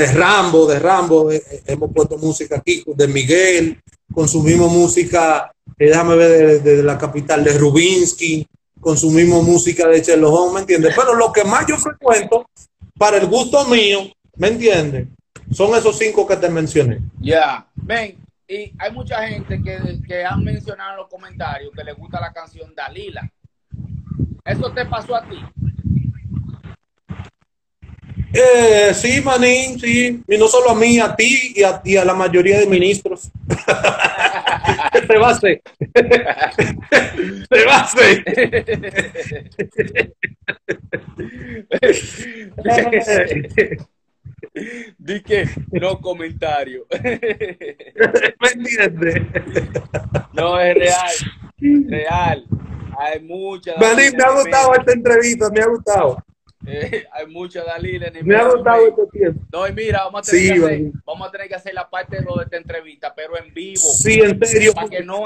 Rambo, 0.06 0.66
de 0.66 0.78
Rambo, 0.78 1.30
hemos 1.66 1.92
puesto 1.92 2.18
música 2.18 2.56
aquí, 2.56 2.82
de 2.86 3.08
Miguel, 3.08 3.80
consumimos 4.12 4.72
música, 4.72 5.52
déjame 5.86 6.16
ver, 6.16 6.62
de, 6.62 6.76
de 6.76 6.82
la 6.82 6.98
capital, 6.98 7.44
de 7.44 7.56
Rubinsky, 7.56 8.46
consumimos 8.80 9.44
música 9.44 9.86
de 9.88 10.02
Chelo 10.02 10.32
Holmes, 10.32 10.54
¿me 10.54 10.60
entiendes? 10.60 10.94
Pero 10.96 11.14
lo 11.14 11.32
que 11.32 11.44
más 11.44 11.66
yo 11.66 11.76
frecuento, 11.76 12.48
para 12.96 13.16
el 13.16 13.26
gusto 13.26 13.64
mío, 13.66 14.10
¿me 14.36 14.48
entiendes? 14.48 15.08
Son 15.52 15.74
esos 15.74 15.96
cinco 15.96 16.26
que 16.26 16.36
te 16.36 16.48
mencioné. 16.48 16.98
Ya. 17.20 17.66
Ven, 17.74 18.18
y 18.46 18.72
hay 18.78 18.92
mucha 18.92 19.26
gente 19.26 19.60
que, 19.62 19.98
que 20.06 20.24
han 20.24 20.42
mencionado 20.44 20.92
en 20.92 20.96
los 20.98 21.08
comentarios 21.08 21.70
que 21.74 21.84
le 21.84 21.92
gusta 21.92 22.20
la 22.20 22.32
canción 22.32 22.74
Dalila. 22.74 23.30
¿Eso 24.44 24.72
te 24.72 24.84
pasó 24.86 25.14
a 25.14 25.22
ti? 25.28 25.36
Eh, 28.32 28.92
sí, 28.94 29.20
Manín, 29.22 29.80
sí, 29.80 30.22
y 30.26 30.38
no 30.38 30.48
solo 30.48 30.70
a 30.70 30.74
mí, 30.74 30.98
a 30.98 31.16
ti 31.16 31.54
y 31.56 31.62
a, 31.62 31.80
y 31.84 31.96
a 31.96 32.04
la 32.04 32.14
mayoría 32.14 32.58
de 32.58 32.66
ministros. 32.66 33.30
Te 35.08 35.16
hacer. 35.16 35.62
Te 37.48 37.68
hacer. 42.90 43.78
Di 44.98 45.22
que 45.22 45.44
no 45.72 46.00
comentario. 46.00 46.86
¿Me 47.02 48.48
entiendes? 48.54 49.22
No, 50.32 50.60
es 50.60 50.74
real. 50.74 51.14
Real. 51.88 52.46
Hay 52.98 53.20
muchas. 53.20 53.78
Manín, 53.78 54.16
me 54.16 54.24
ha 54.24 54.30
gustado 54.30 54.74
esta 54.74 54.92
entrevista, 54.92 55.50
me 55.50 55.60
ha 55.60 55.66
gustado. 55.66 56.18
Eh, 56.66 57.04
hay 57.12 57.26
muchas 57.26 57.64
Dalila. 57.66 58.10
Me 58.22 58.36
ha 58.36 58.48
gustado 58.48 58.88
este 58.88 59.02
tiempo. 59.12 59.40
No, 59.52 59.66
y 59.68 59.72
mira, 59.72 60.04
vamos 60.04 60.28
a, 60.28 60.30
tener 60.30 60.42
Sí, 60.54 60.60
que 60.60 60.64
hacer, 60.66 60.80
vamos 61.04 61.28
a 61.28 61.30
tener 61.30 61.48
que 61.48 61.54
hacer 61.54 61.74
la 61.74 61.88
parte 61.88 62.16
de 62.16 62.22
lo 62.22 62.36
de 62.36 62.44
esta 62.44 62.56
entrevista, 62.56 63.14
pero 63.14 63.38
en 63.38 63.52
vivo. 63.54 63.80
Sí, 63.80 64.20
en 64.20 64.44
serio. 64.44 64.72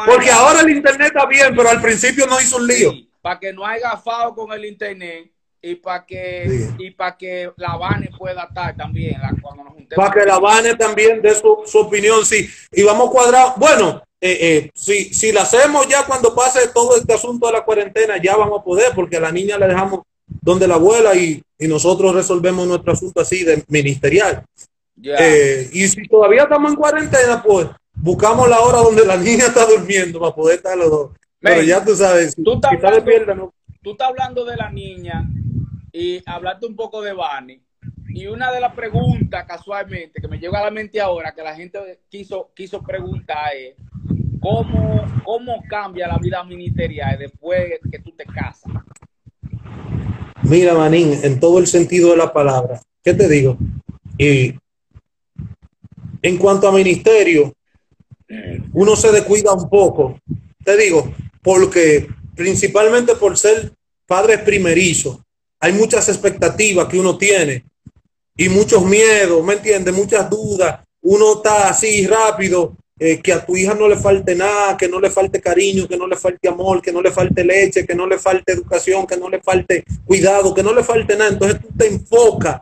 Porque 0.07 0.31
ahora 0.31 0.61
el 0.61 0.71
internet 0.71 1.09
está 1.09 1.27
bien, 1.27 1.55
pero 1.57 1.69
al 1.69 1.81
principio 1.81 2.27
no 2.27 2.41
hizo 2.41 2.57
un 2.57 2.67
lío. 2.67 2.93
para 3.21 3.39
que 3.39 3.53
no 3.53 3.65
haya 3.65 3.91
gafado 3.91 4.35
con 4.35 4.53
el 4.53 4.65
internet 4.65 5.31
y 5.63 5.77
para 5.77 6.05
que 6.05 6.45
Sí. 6.49 6.75
y 6.87 6.91
para 6.91 7.17
que 7.17 7.53
la 7.57 7.77
Vane 7.77 8.11
pueda 8.19 8.43
estar 8.49 8.77
también 8.77 9.21
la- 9.21 9.33
cuando 9.41 9.63
nos 9.63 9.75
juntemos. 9.75 10.05
Para 10.05 10.13
que 10.21 10.27
la 10.29 10.41
Vane 10.41 10.75
también 10.75 11.23
dé 11.23 11.33
su, 11.35 11.63
su 11.65 11.79
opinión, 11.79 12.27
sí. 12.27 12.49
Y 12.73 12.83
vamos 12.83 13.11
cuadrados. 13.13 13.53
Bueno, 13.59 14.03
eh, 14.21 14.39
eh, 14.41 14.71
si, 14.75 15.15
si 15.15 15.31
la 15.31 15.43
hacemos 15.43 15.87
ya 15.89 16.05
cuando 16.05 16.35
pase 16.35 16.67
todo 16.75 16.97
este 16.97 17.13
asunto 17.15 17.47
de 17.47 17.53
la 17.53 17.65
cuarentena, 17.65 18.17
ya 18.21 18.37
vamos 18.37 18.61
a 18.61 18.65
poder, 18.65 18.93
porque 18.93 19.19
a 19.19 19.21
la 19.21 19.31
niña 19.31 19.57
la 19.57 19.69
dejamos 19.69 20.03
donde 20.41 20.67
la 20.69 20.75
abuela 20.75 21.15
y, 21.15 21.43
y 21.59 21.69
nosotros 21.69 22.15
resolvemos 22.15 22.67
nuestro 22.67 22.93
asunto 22.93 23.21
así 23.21 23.45
de 23.45 23.63
ministerial. 23.69 24.45
Eh, 25.03 25.69
y 25.73 25.89
si 25.89 26.07
todavía 26.09 26.43
estamos 26.45 26.71
en 26.73 26.77
cuarentena, 26.77 27.43
pues 27.43 27.67
buscamos 27.95 28.49
la 28.49 28.61
hora 28.61 28.79
donde 28.79 29.05
la 29.05 29.17
niña 29.19 29.47
está 29.47 29.67
durmiendo 29.67 30.21
para 30.21 30.35
poder 30.35 30.57
estar 30.57 30.77
los 30.77 30.91
dos. 30.91 31.11
Pero 31.41 31.63
ya 31.63 31.85
tú 31.85 31.95
sabes, 31.97 32.37
tú 32.37 32.55
estás 32.55 32.73
hablando- 32.73 32.97
despierta, 32.97 33.35
no. 33.35 33.53
Tú 33.83 33.93
estás 33.93 34.09
hablando 34.09 34.45
de 34.45 34.57
la 34.57 34.71
niña 34.71 35.29
y 35.93 36.23
hablaste 36.25 36.67
un 36.67 36.77
poco 36.77 37.03
de 37.03 37.13
Vane. 37.13 37.63
Y 38.15 38.27
una 38.29 38.53
de 38.53 38.61
las 38.61 38.75
preguntas 38.75 39.45
casualmente 39.47 40.21
que 40.21 40.29
me 40.29 40.39
llega 40.39 40.61
a 40.61 40.65
la 40.67 40.71
mente 40.71 41.01
ahora 41.01 41.33
que 41.35 41.43
la 41.43 41.55
gente 41.57 42.01
quiso, 42.09 42.51
quiso 42.55 42.81
preguntar 42.83 43.49
es 43.57 43.75
¿cómo, 44.41 45.05
cómo 45.25 45.63
cambia 45.69 46.07
la 46.07 46.19
vida 46.19 46.45
ministerial 46.45 47.19
después 47.19 47.81
que 47.91 47.99
tú 47.99 48.13
te 48.13 48.25
casas? 48.25 48.71
Mira, 50.43 50.75
Manín, 50.75 51.21
en 51.23 51.39
todo 51.39 51.59
el 51.59 51.67
sentido 51.67 52.11
de 52.11 52.17
la 52.17 52.33
palabra, 52.33 52.81
¿qué 53.03 53.15
te 53.15 53.29
digo? 53.29 53.57
Y 54.19 54.55
en 56.23 56.39
cuanto 56.39 56.69
a 56.69 56.73
ministerio, 56.73 57.53
uno 58.73 58.97
se 58.97 59.13
descuida 59.13 59.53
un 59.53 59.69
poco, 59.69 60.19
te 60.65 60.77
digo, 60.77 61.15
porque 61.43 62.09
principalmente 62.35 63.15
por 63.15 63.37
ser 63.37 63.73
padres 64.07 64.41
primerizos, 64.41 65.19
hay 65.61 65.73
muchas 65.73 66.09
expectativas 66.09 66.89
que 66.89 66.99
uno 66.99 67.17
tiene 67.17 67.65
y 68.37 68.49
muchos 68.49 68.85
miedos, 68.85 69.45
¿me 69.45 69.55
entiendes? 69.55 69.95
Muchas 69.95 70.29
dudas. 70.29 70.81
Uno 71.03 71.35
está 71.35 71.69
así 71.69 72.07
rápido, 72.07 72.77
eh, 73.05 73.21
que 73.21 73.33
a 73.33 73.45
tu 73.45 73.57
hija 73.57 73.75
no 73.75 73.89
le 73.89 73.97
falte 73.97 74.37
nada, 74.37 74.77
que 74.77 74.89
no 74.89 75.01
le 75.01 75.11
falte 75.11 75.41
cariño, 75.41 75.89
que 75.89 75.97
no 75.97 76.07
le 76.07 76.15
falte 76.15 76.47
amor, 76.47 76.81
que 76.81 76.93
no 76.93 77.03
le 77.03 77.11
falte 77.11 77.43
leche, 77.43 77.85
que 77.85 77.97
no 77.97 78.07
le 78.07 78.17
falte 78.17 78.53
educación, 78.53 79.09
que 79.09 79.17
no 79.17 79.29
le 79.29 79.41
falte 79.41 79.83
cuidado, 80.05 80.55
que 80.55 80.63
no 80.63 80.73
le 80.73 80.85
falte 80.85 81.17
nada. 81.17 81.33
Entonces 81.33 81.61
tú 81.61 81.67
te 81.77 81.89
enfocas, 81.89 82.61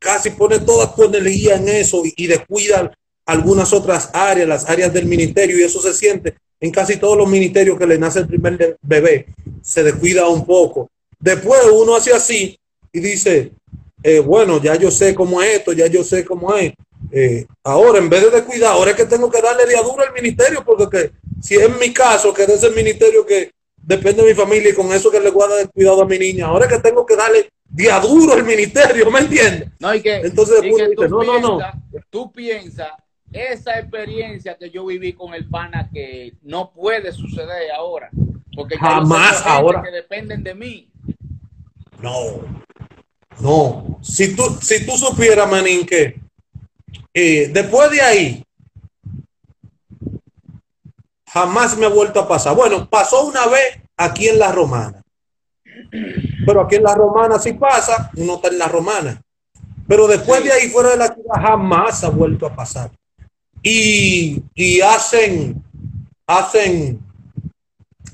casi 0.00 0.30
pones 0.30 0.66
toda 0.66 0.92
tu 0.92 1.04
energía 1.04 1.54
en 1.54 1.68
eso 1.68 2.04
y, 2.04 2.12
y 2.16 2.26
descuidas 2.26 2.90
algunas 3.24 3.72
otras 3.72 4.10
áreas, 4.12 4.48
las 4.48 4.68
áreas 4.68 4.92
del 4.92 5.06
ministerio, 5.06 5.56
y 5.56 5.62
eso 5.62 5.80
se 5.80 5.94
siente 5.94 6.34
en 6.58 6.72
casi 6.72 6.96
todos 6.96 7.16
los 7.16 7.28
ministerios 7.28 7.78
que 7.78 7.86
le 7.86 7.96
nace 7.96 8.18
el 8.18 8.26
primer 8.26 8.76
bebé, 8.82 9.26
se 9.62 9.84
descuida 9.84 10.26
un 10.26 10.44
poco. 10.44 10.90
Después 11.20 11.60
uno 11.72 11.94
hace 11.94 12.12
así 12.12 12.58
y 12.92 12.98
dice, 12.98 13.52
eh, 14.02 14.18
bueno, 14.18 14.60
ya 14.60 14.74
yo 14.74 14.90
sé 14.90 15.14
cómo 15.14 15.40
es 15.40 15.58
esto, 15.58 15.72
ya 15.72 15.86
yo 15.86 16.02
sé 16.02 16.24
cómo 16.24 16.56
es. 16.56 16.72
Eh, 17.12 17.46
ahora, 17.64 17.98
en 17.98 18.08
vez 18.08 18.22
de 18.22 18.30
descuidar, 18.30 18.72
ahora 18.72 18.92
es 18.92 18.96
que 18.96 19.04
tengo 19.04 19.30
que 19.30 19.42
darle 19.42 19.66
de 19.66 19.76
a 19.76 19.82
duro 19.82 20.02
al 20.02 20.12
ministerio, 20.12 20.64
porque 20.64 20.88
que, 20.88 21.12
si 21.42 21.56
es 21.56 21.78
mi 21.78 21.92
caso, 21.92 22.32
que 22.32 22.44
es 22.44 22.48
ese 22.48 22.70
ministerio 22.70 23.26
que 23.26 23.50
depende 23.76 24.22
de 24.22 24.28
mi 24.28 24.34
familia 24.34 24.70
y 24.70 24.74
con 24.74 24.92
eso 24.92 25.10
que 25.10 25.20
le 25.20 25.30
guarda 25.30 25.56
de 25.56 25.68
cuidado 25.68 26.02
a 26.02 26.06
mi 26.06 26.18
niña, 26.18 26.46
ahora 26.46 26.66
es 26.66 26.72
que 26.72 26.78
tengo 26.78 27.04
que 27.04 27.16
darle 27.16 27.50
de 27.64 27.90
a 27.90 28.00
duro 28.00 28.34
al 28.34 28.44
ministerio, 28.44 29.10
¿me 29.10 29.20
entiendes? 29.20 29.70
No, 29.78 29.94
y 29.94 30.02
que, 30.02 30.16
Entonces, 30.16 30.62
y 30.62 30.68
dice, 30.68 31.08
no, 31.08 31.22
no, 31.24 31.40
no. 31.40 31.58
Tú 32.10 32.30
piensas, 32.30 32.90
esa 33.32 33.78
experiencia 33.78 34.56
que 34.56 34.70
yo 34.70 34.84
viví 34.86 35.12
con 35.12 35.34
el 35.34 35.48
pana 35.48 35.88
que 35.92 36.34
no 36.42 36.72
puede 36.72 37.12
suceder 37.12 37.70
ahora. 37.72 38.10
Porque 38.54 38.76
Jamás 38.76 39.44
ahora. 39.46 39.82
Que 39.82 39.90
dependen 39.90 40.42
de 40.42 40.54
mí. 40.54 40.90
No, 42.02 42.40
no. 43.40 43.98
Si 44.02 44.34
tú, 44.34 44.42
si 44.60 44.84
tú 44.84 44.96
supieras, 44.96 45.48
Manín, 45.48 45.86
que 45.86 46.20
eh, 47.14 47.50
después 47.52 47.90
de 47.90 48.00
ahí, 48.00 48.44
jamás 51.26 51.76
me 51.76 51.86
ha 51.86 51.90
vuelto 51.90 52.20
a 52.20 52.28
pasar. 52.28 52.54
Bueno, 52.56 52.88
pasó 52.88 53.24
una 53.26 53.46
vez 53.46 53.78
aquí 53.96 54.28
en 54.28 54.38
La 54.38 54.52
Romana. 54.52 55.02
Pero 56.46 56.62
aquí 56.62 56.76
en 56.76 56.82
La 56.82 56.94
Romana 56.94 57.38
sí 57.38 57.52
pasa, 57.52 58.10
uno 58.16 58.36
está 58.36 58.48
en 58.48 58.58
La 58.58 58.68
Romana. 58.68 59.20
Pero 59.86 60.06
después 60.06 60.42
de 60.44 60.52
ahí, 60.52 60.68
fuera 60.70 60.90
de 60.90 60.96
la 60.96 61.08
ciudad, 61.08 61.40
jamás 61.40 62.04
ha 62.04 62.10
vuelto 62.10 62.46
a 62.46 62.54
pasar. 62.54 62.90
Y, 63.62 64.42
y 64.54 64.80
hacen, 64.80 65.62
hacen, 66.26 67.00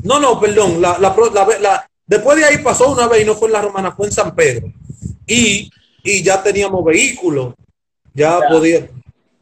no, 0.03 0.19
no, 0.19 0.41
perdón, 0.41 0.81
la, 0.81 0.99
la, 0.99 1.15
la- 1.33 1.59
la- 1.61 1.91
después 2.07 2.37
de 2.39 2.45
ahí 2.45 2.59
pasó 2.59 2.93
una 2.93 3.07
vez 3.07 3.23
y 3.23 3.25
no 3.27 3.35
fue 3.35 3.49
en 3.49 3.53
La 3.53 3.63
Romana, 3.63 3.93
fue 3.93 4.07
en 4.07 4.13
San 4.13 4.35
Pedro. 4.35 4.73
Y, 5.27 5.71
y 6.03 6.23
ya 6.23 6.43
teníamos 6.43 6.85
vehículos, 6.85 7.55
ya 8.17 8.41
Ya. 8.41 8.49
podía, 8.49 8.89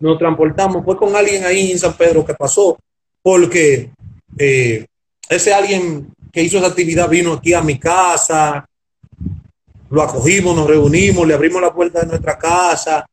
nos 0.01 0.19
transportamos, 0.19 0.85
fue 0.85 0.97
con 0.97 1.15
alguien 1.17 1.45
ahí 1.45 1.71
en 1.73 1.79
San 1.79 1.97
Pedro 1.97 2.25
que 2.25 2.35
pasó, 2.35 2.77
porque 3.23 3.91
eh, 4.37 4.85
ese 5.29 5.55
alguien 5.55 6.09
que 6.33 6.43
hizo 6.43 6.59
esa 6.59 6.67
actividad 6.67 7.09
vino 7.09 7.33
aquí 7.35 7.55
a 7.55 7.63
mi 7.63 7.79
casa, 7.79 8.67
lo 9.89 10.03
acogimos, 10.03 10.57
nos 10.57 10.67
reunimos, 10.67 11.27
le 11.27 11.35
abrimos 11.35 11.63
la 11.63 11.73
puerta 11.73 12.01
de 12.01 12.07
nuestra 12.07 12.37
casa 12.37 13.07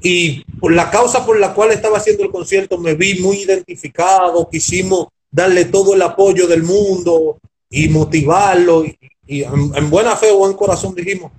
y 0.00 0.42
por 0.60 0.72
la 0.72 0.88
causa 0.88 1.26
por 1.26 1.38
la 1.38 1.52
cual 1.52 1.72
estaba 1.72 1.98
haciendo 1.98 2.22
el 2.22 2.30
concierto 2.30 2.78
me 2.78 2.94
vi 2.94 3.20
muy 3.20 3.38
identificado, 3.42 4.48
quisimos 4.48 5.08
darle 5.30 5.64
todo 5.66 5.94
el 5.94 6.02
apoyo 6.02 6.46
del 6.46 6.62
mundo 6.62 7.38
y 7.68 7.88
motivarlo 7.88 8.84
y, 8.84 8.96
y 9.26 9.42
en, 9.42 9.72
en 9.74 9.90
buena 9.90 10.14
fe 10.16 10.30
o 10.30 10.38
buen 10.38 10.54
corazón 10.54 10.94
dijimos, 10.94 11.32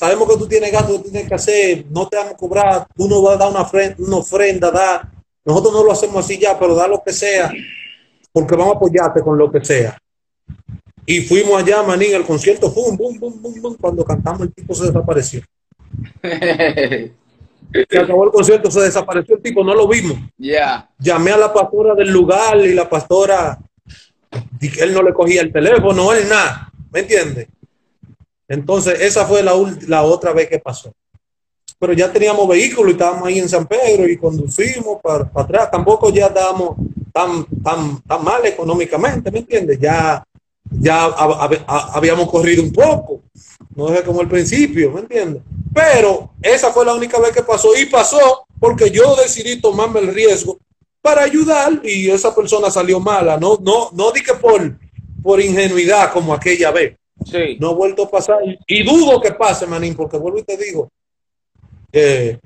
sabemos 0.00 0.26
que 0.30 0.38
tú 0.38 0.48
tienes 0.48 0.72
gasto, 0.72 0.96
que 1.02 1.10
tienes 1.10 1.28
que 1.28 1.34
hacer, 1.34 1.84
no 1.90 2.08
te 2.08 2.16
vamos 2.16 2.32
a 2.32 2.36
cobrar, 2.38 2.86
tú 2.96 3.06
no 3.06 3.20
vas 3.20 3.34
a 3.34 3.38
dar 3.38 3.50
una 3.50 3.60
ofrenda, 3.60 3.96
una 3.98 4.16
ofrenda 4.16 4.70
da. 4.70 5.12
nosotros 5.44 5.74
no 5.74 5.84
lo 5.84 5.92
hacemos 5.92 6.24
así 6.24 6.38
ya, 6.38 6.58
pero 6.58 6.74
da 6.74 6.88
lo 6.88 7.02
que 7.04 7.12
sea, 7.12 7.52
porque 8.32 8.56
vamos 8.56 8.72
a 8.72 8.76
apoyarte 8.78 9.20
con 9.20 9.36
lo 9.36 9.52
que 9.52 9.62
sea. 9.62 9.98
Y 11.04 11.20
fuimos 11.20 11.62
allá, 11.62 11.82
manín, 11.82 12.14
el 12.14 12.24
concierto, 12.24 12.70
boom, 12.70 12.96
boom, 12.96 13.20
boom, 13.20 13.42
boom, 13.42 13.60
boom, 13.60 13.76
cuando 13.78 14.02
cantamos 14.02 14.40
el 14.40 14.54
tipo 14.54 14.74
se 14.74 14.86
desapareció. 14.86 15.42
Se 17.88 17.98
acabó 17.98 18.24
el 18.24 18.30
concierto, 18.30 18.70
se 18.70 18.80
desapareció 18.80 19.36
el 19.36 19.42
tipo, 19.42 19.62
no 19.62 19.74
lo 19.74 19.86
vimos. 19.86 20.18
Ya. 20.38 20.88
Llamé 20.98 21.32
a 21.32 21.36
la 21.36 21.52
pastora 21.52 21.94
del 21.94 22.10
lugar 22.10 22.56
y 22.58 22.72
la 22.72 22.88
pastora, 22.88 23.58
él 24.60 24.94
no 24.94 25.02
le 25.02 25.12
cogía 25.12 25.42
el 25.42 25.52
teléfono, 25.52 26.12
él 26.14 26.26
nada, 26.28 26.72
¿me 26.90 27.00
entiendes? 27.00 27.48
Entonces, 28.50 29.00
esa 29.00 29.24
fue 29.26 29.44
la, 29.44 30.02
otra 30.02 30.32
vez 30.32 30.48
que 30.48 30.58
pasó. 30.58 30.92
Pero 31.78 31.92
ya 31.92 32.12
teníamos 32.12 32.48
vehículo 32.48 32.88
y 32.90 32.92
estábamos 32.92 33.28
ahí 33.28 33.38
en 33.38 33.48
San 33.48 33.64
Pedro 33.64 34.08
y 34.08 34.16
conducimos 34.16 34.98
para, 35.00 35.30
atrás. 35.32 35.70
Tampoco 35.70 36.10
ya 36.10 36.26
estábamos 36.26 36.76
tan, 37.12 37.46
tan, 37.62 38.02
tan 38.02 38.24
mal 38.24 38.44
económicamente, 38.44 39.30
¿me 39.30 39.38
entiendes? 39.38 39.78
Ya, 39.78 40.24
ya 40.68 41.06
hab- 41.06 41.38
hab- 41.38 41.64
hab- 41.64 41.90
habíamos 41.94 42.28
corrido 42.28 42.64
un 42.64 42.72
poco. 42.72 43.20
No 43.76 43.94
es 43.94 44.02
como 44.02 44.20
el 44.20 44.26
principio, 44.28 44.90
¿me 44.90 45.02
entiendes? 45.02 45.42
Pero 45.72 46.32
esa 46.42 46.72
fue 46.72 46.84
la 46.84 46.94
única 46.94 47.20
vez 47.20 47.30
que 47.30 47.44
pasó 47.44 47.68
y 47.80 47.86
pasó 47.86 48.44
porque 48.58 48.90
yo 48.90 49.14
decidí 49.14 49.60
tomarme 49.60 50.00
el 50.00 50.12
riesgo 50.12 50.58
para 51.00 51.22
ayudar 51.22 51.80
y 51.84 52.10
esa 52.10 52.34
persona 52.34 52.68
salió 52.68 52.98
mala. 52.98 53.38
No, 53.38 53.58
no, 53.62 53.90
no 53.92 54.10
di 54.10 54.22
que 54.24 54.34
por, 54.34 54.76
por 55.22 55.40
ingenuidad 55.40 56.12
como 56.12 56.34
aquella 56.34 56.72
vez. 56.72 56.96
No 57.60 57.70
ha 57.70 57.74
vuelto 57.74 58.04
a 58.04 58.10
pasar 58.10 58.38
y, 58.66 58.82
dudo 58.82 59.20
que 59.20 59.32
pase, 59.32 59.66
manín, 59.66 59.94
porque 59.94 60.16
vuelvo 60.16 60.38
y 60.38 60.42
te 60.42 60.56
digo, 60.56 60.88
eh, 61.92 62.38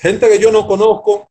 gente 0.00 0.28
que 0.28 0.38
yo 0.38 0.50
no 0.50 0.66
conozco, 0.66 1.28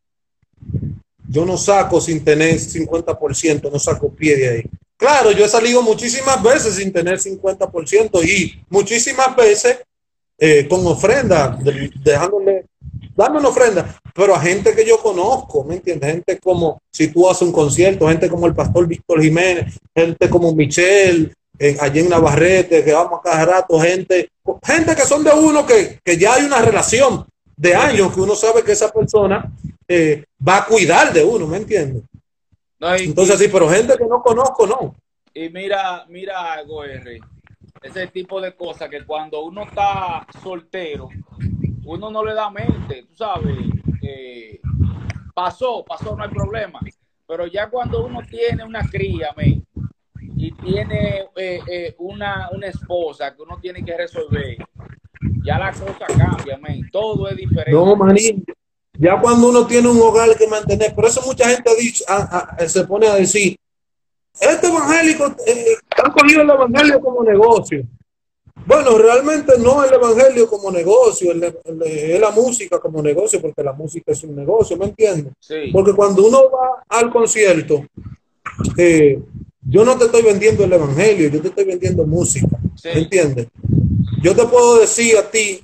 yo 1.29 1.45
no 1.45 1.57
saco 1.57 1.99
sin 1.99 2.23
tener 2.23 2.55
50%, 2.55 3.71
no 3.71 3.79
saco 3.79 4.09
pie 4.09 4.35
de 4.37 4.49
ahí. 4.49 4.63
Claro, 4.95 5.31
yo 5.31 5.45
he 5.45 5.49
salido 5.49 5.81
muchísimas 5.81 6.41
veces 6.41 6.75
sin 6.75 6.91
tener 6.91 7.19
50% 7.19 8.23
y 8.23 8.59
muchísimas 8.69 9.35
veces 9.35 9.79
eh, 10.39 10.67
con 10.67 10.85
ofrenda, 10.87 11.49
de- 11.61 11.91
dejándole, 12.03 12.65
dame 13.15 13.39
una 13.39 13.49
ofrenda, 13.49 13.99
pero 14.13 14.33
a 14.35 14.39
gente 14.39 14.73
que 14.73 14.85
yo 14.85 14.99
conozco, 14.99 15.63
¿me 15.63 15.75
entiendes? 15.75 16.11
Gente 16.11 16.39
como, 16.39 16.79
si 16.91 17.09
tú 17.09 17.29
haces 17.29 17.43
un 17.43 17.51
concierto, 17.51 18.07
gente 18.07 18.29
como 18.29 18.47
el 18.47 18.55
pastor 18.55 18.87
Víctor 18.87 19.21
Jiménez, 19.21 19.77
gente 19.95 20.29
como 20.29 20.53
Michelle, 20.53 21.31
eh, 21.59 21.77
allí 21.79 21.99
en 21.99 22.09
Navarrete, 22.09 22.83
que 22.83 22.93
vamos 22.93 23.19
a 23.19 23.29
cada 23.29 23.45
rato, 23.45 23.79
gente, 23.79 24.29
gente 24.63 24.95
que 24.95 25.01
son 25.03 25.23
de 25.23 25.31
uno 25.31 25.65
que, 25.65 25.99
que 26.03 26.17
ya 26.17 26.35
hay 26.35 26.45
una 26.45 26.61
relación, 26.61 27.25
de 27.57 27.73
años 27.73 28.13
que 28.13 28.21
uno 28.21 28.35
sabe 28.35 28.63
que 28.63 28.71
esa 28.73 28.91
persona 28.91 29.51
eh, 29.87 30.23
va 30.47 30.57
a 30.57 30.65
cuidar 30.65 31.11
de 31.11 31.23
uno, 31.23 31.47
¿me 31.47 31.57
entiendes? 31.57 32.03
Entonces 32.79 33.39
sí, 33.39 33.47
pero 33.51 33.67
gente 33.67 33.97
que 33.97 34.05
no 34.05 34.21
conozco, 34.21 34.67
no. 34.67 34.95
Y 35.33 35.49
mira, 35.49 36.05
mira 36.07 36.53
algo, 36.53 36.83
R. 36.83 37.19
Ese 37.81 38.07
tipo 38.07 38.39
de 38.39 38.55
cosas 38.55 38.89
que 38.89 39.03
cuando 39.03 39.43
uno 39.43 39.63
está 39.63 40.25
soltero, 40.43 41.09
uno 41.85 42.11
no 42.11 42.23
le 42.23 42.33
da 42.33 42.51
mente, 42.51 43.03
tú 43.03 43.15
sabes. 43.15 43.55
Eh, 44.03 44.59
pasó, 45.33 45.83
pasó, 45.83 46.15
no 46.15 46.23
hay 46.23 46.29
problema. 46.29 46.79
Pero 47.25 47.47
ya 47.47 47.69
cuando 47.69 48.05
uno 48.05 48.21
tiene 48.29 48.63
una 48.63 48.87
cría, 48.87 49.33
y 50.37 50.51
tiene 50.51 51.25
eh, 51.35 51.59
eh, 51.67 51.95
una, 51.97 52.49
una 52.53 52.67
esposa 52.67 53.35
que 53.35 53.41
uno 53.41 53.59
tiene 53.59 53.83
que 53.83 53.97
resolver, 53.97 54.57
ya 55.43 55.57
la 55.57 55.71
cosa 55.71 56.05
cambia, 56.07 56.59
todo 56.91 57.27
es 57.27 57.37
diferente. 57.37 57.71
No, 57.71 57.95
manín, 57.95 58.45
ya 58.93 59.19
cuando 59.19 59.49
uno 59.49 59.65
tiene 59.65 59.87
un 59.87 59.99
hogar 59.99 60.35
que 60.37 60.47
mantener, 60.47 60.93
por 60.93 61.05
eso 61.05 61.21
mucha 61.25 61.49
gente 61.49 61.75
dicho, 61.79 62.03
se 62.67 62.83
pone 62.85 63.07
a 63.07 63.15
decir, 63.15 63.57
este 64.39 64.67
evangélico, 64.67 65.35
eh, 65.45 65.75
han 66.03 66.11
cogido 66.11 66.41
el 66.43 66.49
evangelio 66.49 67.01
como 67.01 67.23
negocio. 67.23 67.83
Bueno, 68.65 68.97
realmente 68.97 69.53
no 69.57 69.83
el 69.83 69.93
evangelio 69.93 70.47
como 70.47 70.69
negocio, 70.69 71.31
es 71.31 72.19
la 72.19 72.31
música 72.31 72.79
como 72.79 73.01
negocio, 73.01 73.41
porque 73.41 73.63
la 73.63 73.73
música 73.73 74.11
es 74.11 74.23
un 74.23 74.35
negocio, 74.35 74.75
¿me 74.77 74.85
entiendes? 74.85 75.33
Porque 75.71 75.93
cuando 75.93 76.27
uno 76.27 76.49
va 76.51 76.83
al 76.89 77.09
concierto, 77.09 77.85
eh, 78.77 79.19
yo 79.69 79.83
no 79.83 79.97
te 79.97 80.05
estoy 80.05 80.23
vendiendo 80.23 80.63
el 80.63 80.73
evangelio, 80.73 81.29
yo 81.29 81.41
te 81.41 81.49
estoy 81.49 81.65
vendiendo 81.65 82.05
música, 82.05 82.57
¿me 82.83 82.99
entiendes? 82.99 83.47
Yo 84.21 84.35
te 84.35 84.45
puedo 84.45 84.79
decir 84.79 85.17
a 85.17 85.29
ti, 85.29 85.61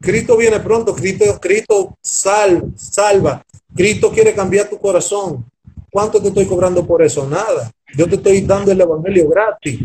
Cristo 0.00 0.36
viene 0.36 0.58
pronto, 0.60 0.94
Cristo, 0.94 1.24
Cristo 1.40 1.96
sal, 2.02 2.72
salva, 2.76 3.42
Cristo 3.74 4.10
quiere 4.10 4.34
cambiar 4.34 4.68
tu 4.68 4.78
corazón. 4.78 5.44
¿Cuánto 5.92 6.22
te 6.22 6.28
estoy 6.28 6.46
cobrando 6.46 6.86
por 6.86 7.02
eso? 7.02 7.28
Nada. 7.28 7.70
Yo 7.96 8.06
te 8.08 8.14
estoy 8.14 8.40
dando 8.42 8.70
el 8.70 8.80
evangelio 8.80 9.28
gratis. 9.28 9.80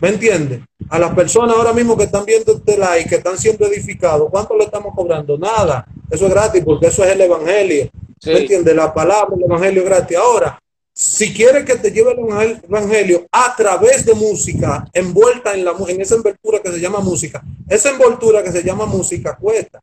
¿Me 0.00 0.08
entiendes? 0.08 0.60
A 0.88 0.98
las 0.98 1.14
personas 1.14 1.54
ahora 1.54 1.72
mismo 1.72 1.96
que 1.96 2.04
están 2.04 2.24
viendo 2.24 2.52
este 2.52 2.78
like, 2.78 3.08
que 3.08 3.16
están 3.16 3.36
siendo 3.36 3.66
edificados, 3.66 4.28
¿cuánto 4.30 4.56
le 4.56 4.64
estamos 4.64 4.94
cobrando? 4.94 5.36
Nada. 5.36 5.86
Eso 6.10 6.26
es 6.26 6.32
gratis 6.32 6.62
porque 6.64 6.86
eso 6.86 7.04
es 7.04 7.12
el 7.12 7.20
evangelio. 7.20 7.90
¿Me 8.24 8.38
entiendes? 8.40 8.74
La 8.74 8.92
palabra, 8.92 9.36
el 9.36 9.44
evangelio 9.44 9.84
gratis. 9.84 10.16
Ahora, 10.16 10.58
si 10.92 11.32
quieres 11.32 11.64
que 11.64 11.76
te 11.76 11.90
lleve 11.90 12.12
el 12.12 12.60
evangelio 12.62 13.26
a 13.32 13.54
través 13.56 14.04
de 14.04 14.14
música, 14.14 14.86
envuelta 14.92 15.54
en, 15.54 15.64
la, 15.64 15.74
en 15.88 16.00
esa 16.00 16.16
envoltura 16.16 16.60
que 16.62 16.72
se 16.72 16.80
llama 16.80 17.00
música, 17.00 17.42
esa 17.68 17.90
envoltura 17.90 18.42
que 18.42 18.52
se 18.52 18.62
llama 18.62 18.86
música 18.86 19.36
cuesta. 19.36 19.80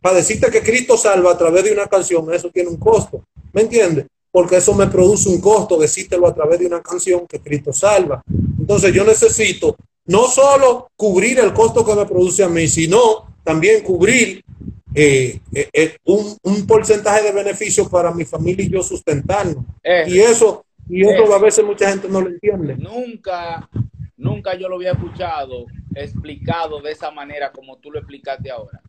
Para 0.00 0.16
decirte 0.16 0.50
que 0.50 0.62
Cristo 0.62 0.96
salva 0.96 1.32
a 1.32 1.38
través 1.38 1.64
de 1.64 1.72
una 1.72 1.86
canción, 1.86 2.32
eso 2.32 2.50
tiene 2.50 2.68
un 2.68 2.76
costo. 2.76 3.24
¿Me 3.52 3.62
entiendes? 3.62 4.06
porque 4.30 4.56
eso 4.56 4.74
me 4.74 4.86
produce 4.86 5.28
un 5.28 5.40
costo, 5.40 5.78
decírtelo 5.78 6.26
a 6.26 6.34
través 6.34 6.60
de 6.60 6.66
una 6.66 6.82
canción 6.82 7.26
que 7.26 7.40
Cristo 7.40 7.72
salva. 7.72 8.22
Entonces 8.58 8.92
yo 8.92 9.04
necesito 9.04 9.76
no 10.06 10.28
solo 10.28 10.90
cubrir 10.96 11.38
el 11.38 11.52
costo 11.52 11.84
que 11.84 11.94
me 11.94 12.06
produce 12.06 12.44
a 12.44 12.48
mí, 12.48 12.68
sino 12.68 13.26
también 13.42 13.82
cubrir 13.82 14.44
eh, 14.94 15.40
eh, 15.54 15.68
eh, 15.72 15.96
un, 16.04 16.66
porcentaje 16.66 17.24
de 17.24 17.32
beneficios 17.32 17.88
para 17.88 18.12
mi 18.12 18.24
familia 18.24 18.64
y 18.64 18.70
yo 18.70 18.82
sustentarnos. 18.82 19.64
y 20.06 20.18
eso, 20.18 20.64
y 20.88 21.06
eso 21.06 21.34
a 21.34 21.38
veces 21.38 21.64
mucha 21.64 21.90
gente 21.90 22.08
no 22.08 22.20
lo 22.20 22.28
entiende. 22.28 22.76
Nunca, 22.76 23.68
nunca 24.16 24.54
yo 24.54 24.68
lo 24.68 24.76
había 24.76 24.92
escuchado 24.92 25.66
explicado 25.94 26.80
de 26.80 26.92
esa 26.92 27.10
manera 27.10 27.50
como 27.50 27.78
tú 27.78 27.90
lo 27.90 27.98
explicaste 27.98 28.50
ahora. 28.50 28.80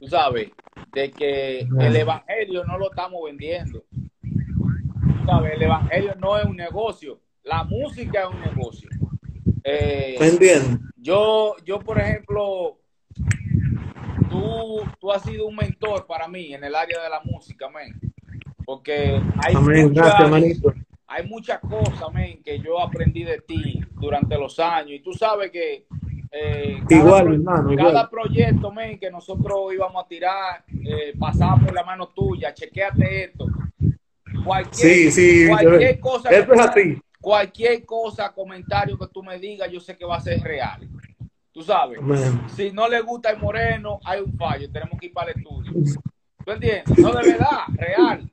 Tú 0.00 0.08
sabes, 0.08 0.50
de 0.92 1.10
que 1.10 1.60
el 1.60 1.96
evangelio 1.96 2.64
no 2.64 2.78
lo 2.78 2.90
estamos 2.90 3.20
vendiendo 3.24 3.84
el 5.52 5.62
evangelio 5.62 6.14
no 6.20 6.38
es 6.38 6.44
un 6.44 6.56
negocio, 6.56 7.20
la 7.44 7.64
música 7.64 8.22
es 8.22 8.28
un 8.28 8.40
negocio. 8.40 8.88
Eh, 9.64 10.16
yo, 10.96 11.56
yo, 11.64 11.78
por 11.80 11.98
ejemplo, 11.98 12.78
tú, 14.28 14.82
tú 15.00 15.12
has 15.12 15.22
sido 15.22 15.46
un 15.46 15.56
mentor 15.56 16.06
para 16.06 16.28
mí 16.28 16.54
en 16.54 16.64
el 16.64 16.74
área 16.74 17.02
de 17.02 17.10
la 17.10 17.20
música, 17.24 17.66
amén. 17.66 17.98
Porque 18.64 19.20
hay, 19.44 19.54
hay 21.06 21.26
muchas 21.26 21.60
cosas, 21.60 22.02
amén, 22.02 22.42
que 22.44 22.58
yo 22.60 22.80
aprendí 22.80 23.24
de 23.24 23.40
ti 23.40 23.80
durante 23.92 24.36
los 24.36 24.58
años. 24.58 24.92
Y 24.92 25.00
tú 25.00 25.12
sabes 25.12 25.50
que 25.50 25.86
eh, 26.30 26.82
cada, 26.88 27.00
igual, 27.00 27.32
hermano, 27.34 27.74
cada 27.74 28.10
proyecto, 28.10 28.70
men, 28.70 28.98
que 28.98 29.10
nosotros 29.10 29.72
íbamos 29.72 30.04
a 30.04 30.06
tirar, 30.06 30.64
eh, 30.84 31.14
pasaba 31.18 31.58
por 31.58 31.74
la 31.74 31.82
mano 31.82 32.08
tuya, 32.08 32.52
chequeate 32.52 33.24
esto, 33.24 33.46
Cualquier, 34.44 35.10
sí, 35.10 35.10
sí, 35.10 35.48
cualquier 35.48 36.00
cosa, 36.00 36.30
es 36.30 36.46
cualquier 37.20 37.84
cosa, 37.84 38.32
comentario 38.32 38.98
que 38.98 39.06
tú 39.08 39.22
me 39.22 39.38
digas, 39.38 39.70
yo 39.70 39.80
sé 39.80 39.96
que 39.96 40.04
va 40.04 40.16
a 40.16 40.20
ser 40.20 40.40
real. 40.40 40.88
Tú 41.58 41.64
sabes, 41.64 41.98
si 42.54 42.70
no 42.70 42.88
le 42.88 43.00
gusta 43.00 43.30
el 43.30 43.38
moreno, 43.38 43.98
hay 44.04 44.20
un 44.20 44.32
fallo, 44.38 44.70
tenemos 44.70 44.96
que 45.00 45.06
ir 45.06 45.12
para 45.12 45.32
el 45.32 45.38
estudio. 45.38 45.72
¿Tú 46.44 46.52
entiendes? 46.52 46.84
No 46.96 47.12
de 47.12 47.32
verdad, 47.32 47.62
real. 47.72 48.30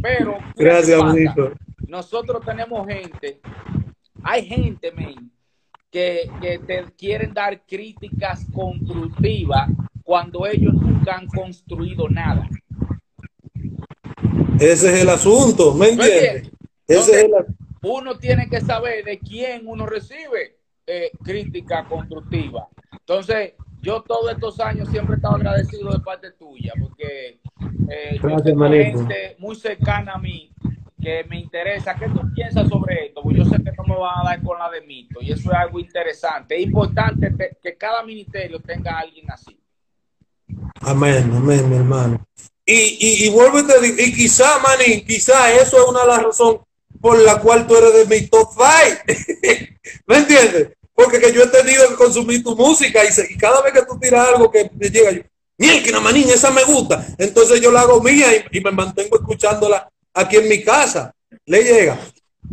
Pero, 0.00 0.38
gracias, 0.54 1.00
Nosotros 1.88 2.40
tenemos 2.44 2.86
gente, 2.86 3.40
hay 4.22 4.46
gente, 4.46 4.92
men, 4.92 5.32
que, 5.90 6.30
que 6.40 6.60
te 6.60 6.84
quieren 6.96 7.34
dar 7.34 7.60
críticas 7.66 8.46
constructivas 8.54 9.68
cuando 10.04 10.46
ellos 10.46 10.72
nunca 10.72 11.16
han 11.16 11.26
construido 11.26 12.08
nada. 12.08 12.48
Ese 14.60 14.94
es 14.94 15.02
el 15.02 15.08
asunto, 15.08 15.74
¿me 15.74 15.88
entiendes? 15.88 16.52
Ese 16.86 17.22
es 17.22 17.30
Uno 17.82 18.16
tiene 18.18 18.48
que 18.48 18.60
saber 18.60 19.04
de 19.04 19.18
quién 19.18 19.66
uno 19.66 19.84
recibe 19.84 20.61
eh, 20.94 21.10
crítica 21.24 21.84
constructiva. 21.88 22.68
Entonces, 22.92 23.54
yo 23.80 24.02
todos 24.02 24.30
estos 24.30 24.60
años 24.60 24.88
siempre 24.90 25.14
he 25.14 25.16
estado 25.16 25.36
agradecido 25.36 25.90
de 25.90 26.00
parte 26.00 26.32
tuya, 26.32 26.72
porque 26.78 27.40
eh, 27.88 28.18
gente 28.20 29.36
muy 29.38 29.56
cercana 29.56 30.12
a 30.12 30.18
mí 30.18 30.52
que 31.00 31.24
me 31.30 31.40
interesa. 31.40 31.94
¿Qué 31.94 32.08
tú 32.10 32.20
piensas 32.34 32.68
sobre 32.68 33.06
esto? 33.06 33.22
Porque 33.22 33.38
yo 33.38 33.44
sé 33.46 33.56
que 33.56 33.72
no 33.76 33.84
me 33.84 33.98
van 33.98 34.20
a 34.20 34.30
dar 34.30 34.42
con 34.42 34.58
la 34.58 34.70
de 34.70 34.82
mito 34.82 35.20
y 35.22 35.32
eso 35.32 35.50
es 35.50 35.56
algo 35.56 35.80
interesante. 35.80 36.56
Es 36.56 36.62
importante 36.62 37.32
que 37.62 37.76
cada 37.78 38.02
ministerio 38.02 38.60
tenga 38.60 38.92
a 38.92 39.00
alguien 39.00 39.30
así. 39.30 39.58
Amén, 40.82 41.32
amén, 41.34 41.70
mi 41.70 41.76
hermano. 41.76 42.22
Y, 42.66 42.98
y, 43.00 43.26
y 43.26 43.30
vuelvo 43.30 43.60
y 43.60 43.66
te 43.66 43.80
digo, 43.80 43.96
y 43.98 44.12
quizá, 44.12 44.58
manín, 44.58 45.06
quizá 45.06 45.50
eso 45.52 45.78
es 45.78 45.88
una 45.88 46.02
de 46.02 46.06
las 46.06 46.22
razones 46.22 46.60
por 47.00 47.18
la 47.18 47.40
cual 47.40 47.66
tú 47.66 47.76
eres 47.76 48.08
de 48.08 48.14
mi 48.14 48.26
top 48.28 48.50
five. 48.54 49.78
¿Me 50.06 50.18
entiendes? 50.18 50.76
Porque 50.94 51.20
que 51.20 51.32
yo 51.32 51.42
he 51.44 51.48
tenido 51.48 51.88
que 51.88 51.94
consumir 51.94 52.42
tu 52.42 52.54
música 52.54 53.00
y, 53.04 53.36
cada 53.36 53.62
vez 53.62 53.72
que 53.72 53.86
tú 53.86 53.98
tiras 53.98 54.28
algo 54.28 54.50
que 54.50 54.70
me 54.74 54.88
llega, 54.88 55.10
yo, 55.12 55.22
que 55.58 56.00
manín, 56.00 56.28
esa 56.28 56.50
me 56.50 56.64
gusta. 56.64 57.06
Entonces 57.18 57.60
yo 57.60 57.72
la 57.72 57.80
hago 57.80 58.02
mía 58.02 58.26
y, 58.50 58.60
me 58.60 58.70
mantengo 58.70 59.16
escuchándola 59.16 59.88
aquí 60.12 60.36
en 60.36 60.48
mi 60.48 60.62
casa. 60.62 61.14
Le 61.46 61.62
llega. 61.62 61.98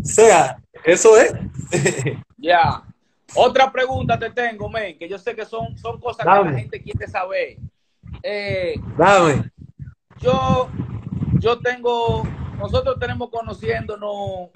O 0.01 0.05
sea, 0.05 0.57
eso 0.83 1.17
es. 1.17 1.33
Ya. 2.41 2.83
Otra 3.35 3.69
pregunta 3.69 4.17
te 4.17 4.29
tengo, 4.29 4.69
men, 4.69 4.97
que 4.97 5.09
yo 5.09 5.19
sé 5.19 5.35
que 5.35 5.45
son, 5.45 5.77
son 5.77 5.99
cosas 5.99 6.25
que 6.25 6.49
la 6.49 6.57
gente 6.57 6.81
quiere 6.81 7.05
saber. 7.05 7.57
Eh, 8.23 8.75
Dame 8.97 9.51
yo, 10.19 10.69
yo 11.39 11.59
tengo, 11.59 12.23
nosotros 12.57 12.97
tenemos 12.99 13.29
conociéndonos 13.29 14.49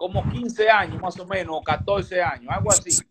como 0.00 0.26
15 0.30 0.70
años 0.70 1.02
más 1.02 1.20
o 1.20 1.26
menos, 1.26 1.58
o 1.58 1.62
14 1.62 2.22
años, 2.22 2.46
algo 2.48 2.72
así. 2.72 3.02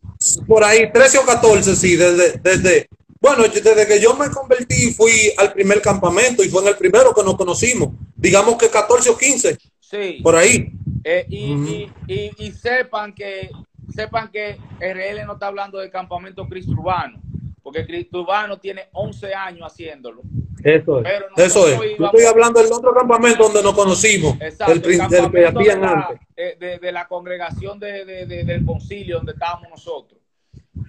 Por 0.47 0.63
ahí, 0.63 0.91
13 0.91 1.19
o 1.19 1.23
14, 1.23 1.75
sí, 1.75 1.95
desde, 1.95 2.39
desde, 2.39 2.89
bueno, 3.21 3.43
desde 3.43 3.85
que 3.85 4.01
yo 4.01 4.15
me 4.15 4.27
convertí 4.31 4.91
fui 4.91 5.31
al 5.37 5.53
primer 5.53 5.83
campamento 5.83 6.43
y 6.43 6.49
fue 6.49 6.63
en 6.63 6.69
el 6.69 6.77
primero 6.77 7.13
que 7.13 7.21
nos 7.21 7.37
conocimos, 7.37 7.89
digamos 8.15 8.55
que 8.57 8.71
14 8.71 9.07
o 9.07 9.15
15. 9.15 9.55
Sí. 9.79 10.19
Por 10.23 10.35
ahí. 10.35 10.71
Eh, 11.03 11.27
y, 11.29 11.87
y, 12.07 12.31
y, 12.39 12.51
sepan 12.53 13.13
que 13.13 13.51
sepan 13.93 14.31
que 14.31 14.57
RL 14.79 15.25
no 15.27 15.33
está 15.33 15.45
hablando 15.45 15.77
del 15.77 15.91
campamento 15.91 16.47
Cristo 16.47 16.71
Urbano, 16.71 17.21
porque 17.61 17.85
Cristo 17.85 18.21
Urbano 18.21 18.59
tiene 18.59 18.89
11 18.93 19.33
años 19.33 19.71
haciéndolo. 19.71 20.21
Eso 20.63 20.99
es. 20.99 21.07
Eso 21.37 21.67
es. 21.67 21.97
Yo 21.97 22.05
estoy 22.05 22.25
hablando 22.25 22.61
del 22.61 22.71
otro 22.71 22.93
campamento 22.93 23.43
donde 23.43 23.63
nos 23.63 23.73
conocimos. 23.73 24.39
Exacto, 24.41 24.73
el, 24.73 24.81
del 24.81 25.31
que 25.31 25.39
de, 25.39 25.77
la, 25.77 26.19
de, 26.35 26.79
de, 26.79 26.91
la 26.91 27.07
congregación 27.07 27.79
de, 27.79 28.05
del 28.25 28.65
concilio 28.65 29.17
donde 29.17 29.33
estábamos 29.33 29.69
nosotros. 29.69 30.19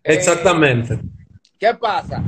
Exactamente. 0.02 0.94
Eh, 0.94 1.00
¿Qué 1.58 1.74
pasa? 1.74 2.22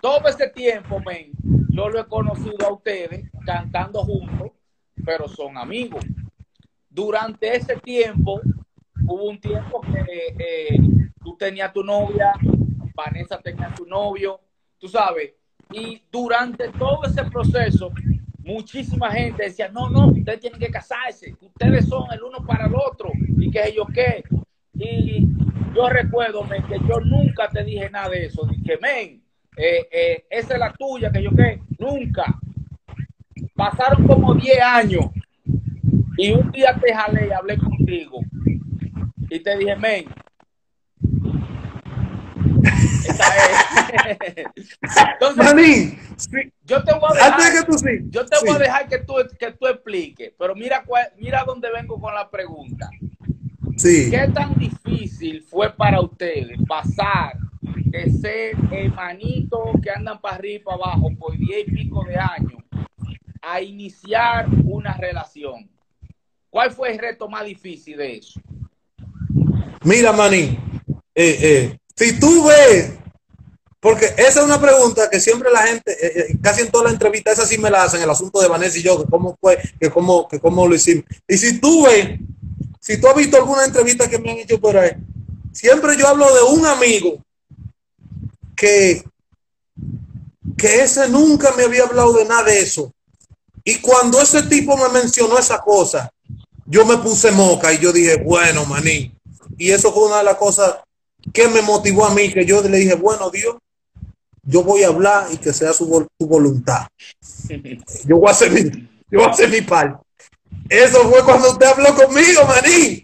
Todo 0.00 0.28
ese 0.28 0.48
tiempo, 0.48 1.00
men, 1.00 1.32
yo 1.70 1.88
lo 1.88 2.00
he 2.00 2.06
conocido 2.06 2.66
a 2.66 2.72
ustedes 2.72 3.28
cantando 3.44 4.02
juntos, 4.04 4.52
pero 5.04 5.26
son 5.28 5.58
amigos. 5.58 6.04
Durante 6.88 7.56
ese 7.56 7.76
tiempo, 7.76 8.40
hubo 9.06 9.24
un 9.24 9.40
tiempo 9.40 9.80
que 9.80 10.34
eh, 10.38 10.78
tú 11.22 11.36
tenías 11.36 11.72
tu 11.72 11.82
novia, 11.82 12.32
Vanessa 12.98 13.38
tenía 13.38 13.72
tu 13.74 13.86
novio, 13.86 14.40
tú 14.78 14.88
sabes, 14.88 15.32
y 15.70 16.02
durante 16.10 16.68
todo 16.70 17.04
ese 17.04 17.22
proceso, 17.24 17.92
muchísima 18.38 19.10
gente 19.10 19.44
decía, 19.44 19.68
no, 19.68 19.88
no, 19.88 20.08
ustedes 20.08 20.40
tienen 20.40 20.58
que 20.58 20.70
casarse, 20.70 21.36
ustedes 21.40 21.86
son 21.86 22.10
el 22.12 22.22
uno 22.22 22.44
para 22.44 22.66
el 22.66 22.74
otro, 22.74 23.10
y 23.36 23.50
que 23.50 23.72
yo 23.74 23.86
qué. 23.86 24.24
Y 24.74 25.26
yo 25.74 25.88
recuerdo 25.88 26.48
que 26.48 26.78
yo 26.88 27.00
nunca 27.00 27.48
te 27.48 27.62
dije 27.62 27.88
nada 27.90 28.08
de 28.08 28.26
eso, 28.26 28.46
dije, 28.46 28.78
men, 28.80 29.22
eh, 29.56 29.88
eh, 29.90 30.26
esa 30.30 30.54
es 30.54 30.60
la 30.60 30.72
tuya, 30.72 31.12
que 31.12 31.22
yo 31.22 31.30
qué, 31.30 31.60
nunca. 31.78 32.38
Pasaron 33.54 34.06
como 34.06 34.34
10 34.34 34.60
años. 34.62 35.06
Y 36.16 36.32
un 36.32 36.50
día 36.50 36.76
te 36.80 36.94
jalé 36.94 37.28
y 37.28 37.32
hablé 37.32 37.58
contigo. 37.58 38.20
Y 39.30 39.40
te 39.40 39.56
dije, 39.56 39.76
men, 39.76 40.04
Entonces, 45.12 45.94
yo 46.64 46.82
te 46.84 46.92
voy 46.94 47.10
a 47.10 47.14
dejar, 47.14 47.66
que, 47.66 48.04
yo 48.10 48.26
te 48.26 48.36
voy 48.40 48.56
a 48.56 48.58
dejar 48.58 48.88
que 48.88 48.98
tú, 48.98 49.14
que 49.38 49.52
tú 49.52 49.66
expliques, 49.66 50.32
pero 50.38 50.54
mira, 50.54 50.84
mira 51.16 51.44
dónde 51.44 51.70
vengo 51.72 52.00
con 52.00 52.14
la 52.14 52.28
pregunta. 52.30 52.88
Sí. 53.76 54.10
¿Qué 54.10 54.28
tan 54.28 54.54
difícil 54.58 55.42
fue 55.42 55.72
para 55.72 56.00
ustedes 56.00 56.58
pasar 56.66 57.36
de 57.62 58.10
ser 58.10 58.56
hermanitos 58.70 59.60
que 59.82 59.90
andan 59.90 60.20
para 60.20 60.36
arriba 60.36 60.56
y 60.56 60.64
para 60.64 60.76
abajo 60.76 61.10
por 61.18 61.36
diez 61.36 61.68
y 61.68 61.70
pico 61.70 62.04
de 62.04 62.16
años 62.16 62.62
a 63.40 63.60
iniciar 63.60 64.48
una 64.64 64.94
relación? 64.96 65.70
¿Cuál 66.50 66.70
fue 66.72 66.92
el 66.92 66.98
reto 66.98 67.28
más 67.28 67.44
difícil 67.44 67.96
de 67.98 68.16
eso? 68.16 68.40
Mira, 69.84 70.12
Maní, 70.12 70.58
eh, 71.14 71.38
eh, 71.40 71.78
ves, 71.98 72.92
porque 73.80 74.06
esa 74.16 74.40
es 74.40 74.44
una 74.44 74.60
pregunta 74.60 75.08
que 75.08 75.20
siempre 75.20 75.50
la 75.50 75.66
gente, 75.66 75.96
eh, 76.00 76.36
casi 76.42 76.62
en 76.62 76.70
todas 76.70 76.86
las 76.86 76.94
entrevistas, 76.94 77.34
esa 77.38 77.46
sí 77.46 77.58
me 77.58 77.70
la 77.70 77.84
hacen, 77.84 78.02
el 78.02 78.10
asunto 78.10 78.40
de 78.40 78.48
Vanessa 78.48 78.78
y 78.78 78.82
yo, 78.82 79.02
que 79.02 79.08
cómo 79.08 79.36
fue, 79.40 79.58
que 79.80 79.90
cómo, 79.90 80.26
que 80.26 80.40
cómo 80.40 80.66
lo 80.66 80.74
hicimos. 80.74 81.04
Y 81.26 81.38
si 81.38 81.60
tú 81.60 81.84
ves, 81.84 82.18
si 82.80 83.00
tú 83.00 83.08
has 83.08 83.16
visto 83.16 83.36
alguna 83.36 83.64
entrevista 83.64 84.08
que 84.08 84.18
me 84.18 84.32
han 84.32 84.38
hecho 84.38 84.60
por 84.60 84.76
ahí, 84.76 84.92
siempre 85.52 85.96
yo 85.96 86.08
hablo 86.08 86.26
de 86.34 86.42
un 86.42 86.66
amigo 86.66 87.18
que, 88.56 89.04
que 90.56 90.82
ese 90.82 91.08
nunca 91.08 91.52
me 91.56 91.64
había 91.64 91.84
hablado 91.84 92.12
de 92.14 92.24
nada 92.24 92.44
de 92.44 92.60
eso. 92.60 92.92
Y 93.62 93.76
cuando 93.80 94.20
ese 94.20 94.42
tipo 94.44 94.76
me 94.76 94.88
mencionó 94.88 95.38
esa 95.38 95.58
cosa, 95.58 96.10
yo 96.66 96.84
me 96.84 96.96
puse 96.98 97.30
moca 97.30 97.72
y 97.72 97.78
yo 97.78 97.92
dije, 97.92 98.16
bueno, 98.24 98.64
maní. 98.64 99.14
Y 99.56 99.70
eso 99.70 99.92
fue 99.92 100.06
una 100.06 100.18
de 100.18 100.24
las 100.24 100.36
cosas 100.36 100.76
que 101.32 101.48
me 101.48 101.62
motivó 101.62 102.06
a 102.06 102.14
mí, 102.14 102.32
que 102.32 102.44
yo 102.44 102.62
le 102.62 102.78
dije, 102.78 102.94
bueno, 102.94 103.30
Dios, 103.30 103.56
yo 104.42 104.62
voy 104.62 104.82
a 104.82 104.88
hablar 104.88 105.28
y 105.30 105.36
que 105.36 105.52
sea 105.52 105.72
su, 105.72 105.86
voluntad. 106.18 106.86
Yo 108.06 108.18
voy 108.18 108.28
a 108.28 108.32
hacer 108.32 108.50
mi, 108.50 108.62
yo 109.10 109.20
voy 109.20 109.24
a 109.24 109.30
hacer 109.30 109.50
mi 109.50 109.60
parte. 109.60 110.02
Eso 110.68 111.08
fue 111.10 111.22
cuando 111.24 111.52
usted 111.52 111.66
habló 111.66 111.94
conmigo, 111.94 112.44
maní. 112.46 113.02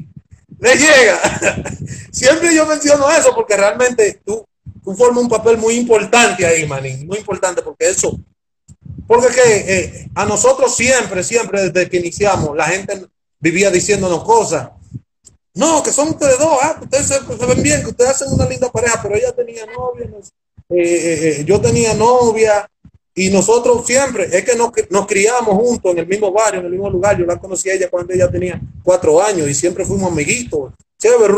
Le 0.59 0.77
llega. 0.77 1.20
Siempre 2.12 2.55
yo 2.55 2.66
menciono 2.66 3.11
eso 3.11 3.35
porque 3.35 3.57
realmente 3.57 4.20
tú, 4.25 4.47
tú 4.83 4.95
formas 4.95 5.22
un 5.22 5.29
papel 5.29 5.59
muy 5.59 5.75
importante 5.75 6.47
ahí, 6.47 6.66
maní. 6.66 7.05
Muy 7.05 7.18
importante 7.18 7.61
porque 7.62 7.91
eso. 7.91 8.18
Porque 9.07 9.29
que 9.29 9.75
eh, 9.77 10.11
a 10.14 10.25
nosotros 10.25 10.75
siempre, 10.75 11.22
siempre 11.22 11.68
desde 11.68 11.91
que 11.91 11.99
iniciamos, 11.99 12.57
la 12.57 12.64
gente 12.66 13.07
vivía 13.39 13.70
diciéndonos 13.70 14.25
cosas. 14.25 14.70
No, 15.55 15.83
que 15.83 15.93
son 15.93 16.09
ustedes 16.09 16.39
dos, 16.39 16.59
ah, 16.61 16.79
ustedes 16.83 17.07
se, 17.07 17.47
ven 17.47 17.63
bien, 17.63 17.81
que 17.83 17.91
ustedes 17.91 18.11
hacen 18.11 18.33
una 18.33 18.49
linda 18.49 18.71
pareja, 18.71 19.01
pero 19.01 19.15
ella 19.15 19.33
tenía 19.33 19.65
novia, 19.67 20.07
eh, 20.69 20.77
eh, 20.77 21.39
eh, 21.41 21.45
yo 21.45 21.61
tenía 21.61 21.95
novia, 21.95 22.69
y 23.17 23.31
nosotros 23.31 23.87
siempre, 23.87 24.25
es 24.33 24.45
que 24.45 24.57
nos, 24.57 24.73
nos, 24.91 25.07
criamos 25.07 25.55
juntos 25.55 25.93
en 25.93 25.99
el 25.99 26.07
mismo 26.07 26.33
barrio, 26.33 26.59
en 26.61 26.67
el 26.67 26.73
mismo 26.73 26.91
lugar. 26.91 27.17
Yo 27.17 27.25
la 27.25 27.39
conocí 27.39 27.71
a 27.71 27.75
ella 27.75 27.89
cuando 27.89 28.13
ella 28.13 28.29
tenía 28.29 28.61
cuatro 28.83 29.23
años 29.23 29.49
y 29.49 29.55
siempre 29.55 29.85
fuimos 29.85 30.11
amiguitos, 30.11 30.73
chévere. 30.99 31.35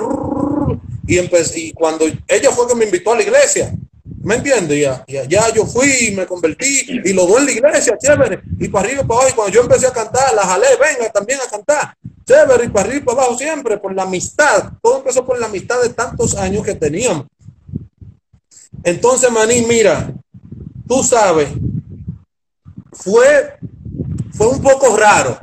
Y, 1.06 1.18
y 1.18 1.72
cuando 1.72 2.06
ella 2.26 2.50
fue 2.50 2.66
que 2.66 2.74
me 2.74 2.86
invitó 2.86 3.12
a 3.12 3.16
la 3.16 3.22
iglesia, 3.22 3.74
¿me 4.22 4.36
entiendes? 4.36 4.80
Ya, 4.80 5.04
ya, 5.06 5.24
ya 5.24 5.52
yo 5.52 5.66
fui, 5.66 6.12
me 6.16 6.24
convertí 6.24 7.02
y 7.04 7.12
lo 7.12 7.26
doy 7.26 7.40
en 7.40 7.46
la 7.46 7.52
iglesia, 7.52 7.98
chévere. 7.98 8.40
Y 8.58 8.68
para 8.68 8.86
arriba 8.86 9.02
y 9.02 9.06
para 9.06 9.20
abajo, 9.20 9.30
y 9.30 9.34
cuando 9.34 9.54
yo 9.54 9.60
empecé 9.60 9.86
a 9.86 9.92
cantar, 9.92 10.34
la 10.34 10.46
jalé, 10.46 10.68
venga 10.80 11.12
también 11.12 11.38
a 11.46 11.50
cantar. 11.50 11.94
Chévere, 12.26 12.64
y 12.64 12.68
para 12.68 12.88
arriba 12.88 13.02
y 13.02 13.04
para 13.04 13.22
abajo 13.22 13.38
siempre, 13.38 13.78
por 13.78 13.94
la 13.94 14.02
amistad. 14.02 14.72
Todo 14.82 14.98
empezó 14.98 15.24
por 15.24 15.38
la 15.38 15.46
amistad 15.46 15.80
de 15.80 15.90
tantos 15.90 16.34
años 16.36 16.64
que 16.64 16.74
teníamos. 16.74 17.26
Entonces, 18.82 19.30
Maní, 19.30 19.62
mira, 19.62 20.12
tú 20.88 21.02
sabes, 21.04 21.48
fue, 22.92 23.58
fue 24.32 24.48
un 24.48 24.60
poco 24.60 24.96
raro 24.96 25.38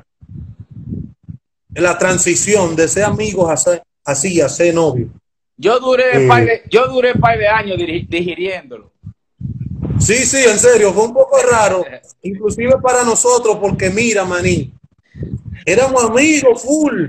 la 1.74 1.98
transición 1.98 2.76
de 2.76 2.88
ser 2.88 3.04
amigos 3.04 3.50
a 3.50 3.58
ser, 3.58 3.84
así, 4.04 4.42
a 4.42 4.50
ser 4.50 4.74
novio. 4.74 5.10
Yo 5.56 5.80
duré, 5.80 6.26
eh, 6.26 6.46
de, 6.46 6.64
yo 6.70 6.88
duré 6.88 7.14
un 7.14 7.22
par 7.22 7.38
de 7.38 7.48
años 7.48 7.78
digiriéndolo. 7.78 8.92
Sí, 10.00 10.26
sí, 10.26 10.44
en 10.46 10.60
serio, 10.60 10.92
fue 10.94 11.06
un 11.06 11.14
poco 11.14 11.38
raro, 11.50 11.86
inclusive 12.22 12.78
para 12.82 13.04
nosotros, 13.04 13.58
porque 13.62 13.90
mira, 13.90 14.26
Maní, 14.26 14.74
éramos 15.66 16.04
amigos 16.04 16.62
full, 16.62 17.08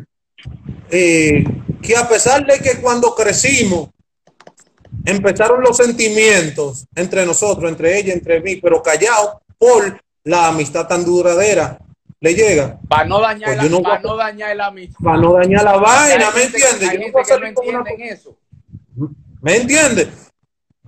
eh, 0.91 1.45
que 1.83 1.97
a 1.97 2.09
pesar 2.09 2.47
de 2.47 2.59
que 2.59 2.81
cuando 2.81 3.15
crecimos, 3.15 3.91
empezaron 5.05 5.61
los 5.61 5.77
sentimientos 5.77 6.87
entre 6.95 7.27
nosotros, 7.27 7.71
entre 7.71 7.99
ella, 7.99 8.13
entre 8.13 8.41
mí, 8.41 8.57
pero 8.57 8.83
callado 8.83 9.43
por 9.59 10.01
la 10.25 10.49
amistad 10.49 10.87
tan 10.87 11.05
duradera. 11.05 11.79
Le 12.21 12.35
llega. 12.35 12.79
Para 12.89 13.05
no 13.05 13.21
dañar, 13.21 13.57
pues 13.57 13.71
la, 13.71 13.83
para 13.83 14.01
no 14.01 14.17
dañar 14.17 14.57
la 14.57 14.67
amistad. 14.67 14.99
Para 15.05 15.19
no 15.19 15.33
dañar 15.35 15.65
la 15.65 15.77
vaina, 15.77 16.31
¿me 16.31 16.45
entiendes? 16.45 17.13
no 17.73 17.85
eso. 17.99 18.37
¿Me 19.43 19.57
entiendes? 19.57 20.09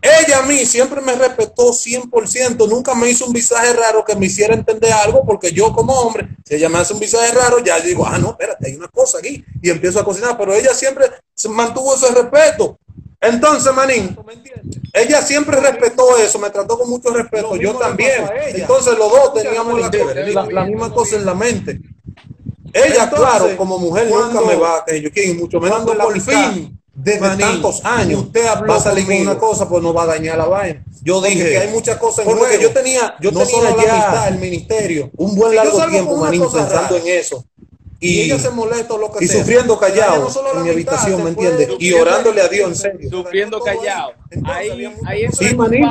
Ella 0.03 0.40
a 0.40 0.42
mí 0.42 0.66
siempre 0.66 1.01
me 1.01 1.14
respetó 1.14 1.72
100%, 1.72 2.68
nunca 2.68 2.94
me 2.94 3.11
hizo 3.11 3.26
un 3.26 3.32
visaje 3.32 3.72
raro 3.72 4.05
que 4.05 4.14
me 4.14 4.26
hiciera 4.26 4.55
entender 4.55 4.92
algo, 4.92 5.24
porque 5.24 5.53
yo 5.53 5.72
como 5.72 5.94
hombre, 5.94 6.28
si 6.44 6.55
ella 6.55 6.68
me 6.68 6.78
hace 6.78 6.92
un 6.92 7.01
visaje 7.01 7.32
raro, 7.32 7.59
ya 7.64 7.80
digo, 7.80 8.07
ah, 8.07 8.18
no, 8.18 8.30
espérate, 8.30 8.68
hay 8.68 8.76
una 8.76 8.88
cosa 8.88 9.18
aquí, 9.18 9.44
y 9.62 9.70
empiezo 9.70 9.99
a 9.99 10.05
cocinar, 10.05 10.36
pero 10.36 10.55
ella 10.55 10.74
siempre 10.74 11.07
mantuvo 11.49 11.94
ese 11.94 12.11
respeto. 12.12 12.78
Entonces, 13.20 13.72
Manín, 13.72 14.16
ella 14.92 15.22
siempre 15.22 15.59
respetó 15.61 16.16
eso, 16.18 16.38
me 16.38 16.51
trató 16.51 16.78
con 16.78 16.90
mucho 16.90 17.09
respeto, 17.11 17.57
yo 17.57 17.74
también. 17.74 18.28
Entonces 18.49 18.97
los 18.99 19.11
dos 19.11 19.34
teníamos 19.34 19.80
la, 19.80 20.64
misma 20.66 20.92
cosa 20.92 21.16
en 21.16 21.24
la 21.24 21.34
mente. 21.34 21.80
Ella, 22.72 23.09
claro, 23.09 23.57
como 23.57 23.78
mujer 23.78 24.09
nunca 24.11 24.42
me 24.42 24.55
va 24.55 24.78
a 24.78 24.84
que 24.84 25.34
mucho 25.34 25.59
menos 25.59 25.82
por 25.84 26.20
fin 26.20 26.78
de 26.97 27.18
tantos 27.18 27.84
años 27.84 28.22
usted 28.22 28.47
habló 28.47 28.72
va 28.72 28.78
a 28.78 28.80
salir 28.80 29.07
con 29.07 29.16
una 29.16 29.38
cosa, 29.38 29.68
pues 29.68 29.82
no 29.82 29.92
va 29.92 30.05
a 30.05 30.07
dañar 30.07 30.38
la 30.38 30.47
vaina. 30.47 30.82
Yo 31.03 31.20
dije 31.20 31.51
que 31.51 31.59
hay 31.59 31.68
muchas 31.68 31.99
cosas 31.99 32.26
en 32.26 32.36
porque 32.36 32.59
yo 32.61 32.72
tenía, 32.72 33.14
yo 33.20 33.30
tenía 33.30 33.76
ya 33.76 34.28
el 34.28 34.38
ministerio, 34.38 35.11
un 35.16 35.36
buen 35.36 35.55
largo 35.55 35.86
tiempo, 35.86 36.16
Manín, 36.16 36.42
pensando 36.42 36.97
en 36.97 37.07
eso. 37.07 37.44
Y, 37.99 38.20
ella 38.20 38.38
se 38.38 38.51
molesta 38.51 38.97
lo 38.97 39.11
que 39.11 39.24
y 39.24 39.28
sufriendo 39.28 39.78
callado 39.78 40.28
en 40.55 40.62
mi 40.62 40.68
habitación, 40.68 41.22
¿me 41.24 41.30
entiendes? 41.30 41.68
Y 41.78 41.92
orándole 41.92 42.42
a 42.42 42.49
Dios 42.49 42.68
en 42.68 42.76
serio. 42.76 43.11
Sufriendo 43.11 43.61
callado. 43.61 44.12
Ahí, 44.44 44.94
ahí 45.07 45.24
es 45.24 45.36
sí, 45.36 45.55
Manín, 45.55 45.86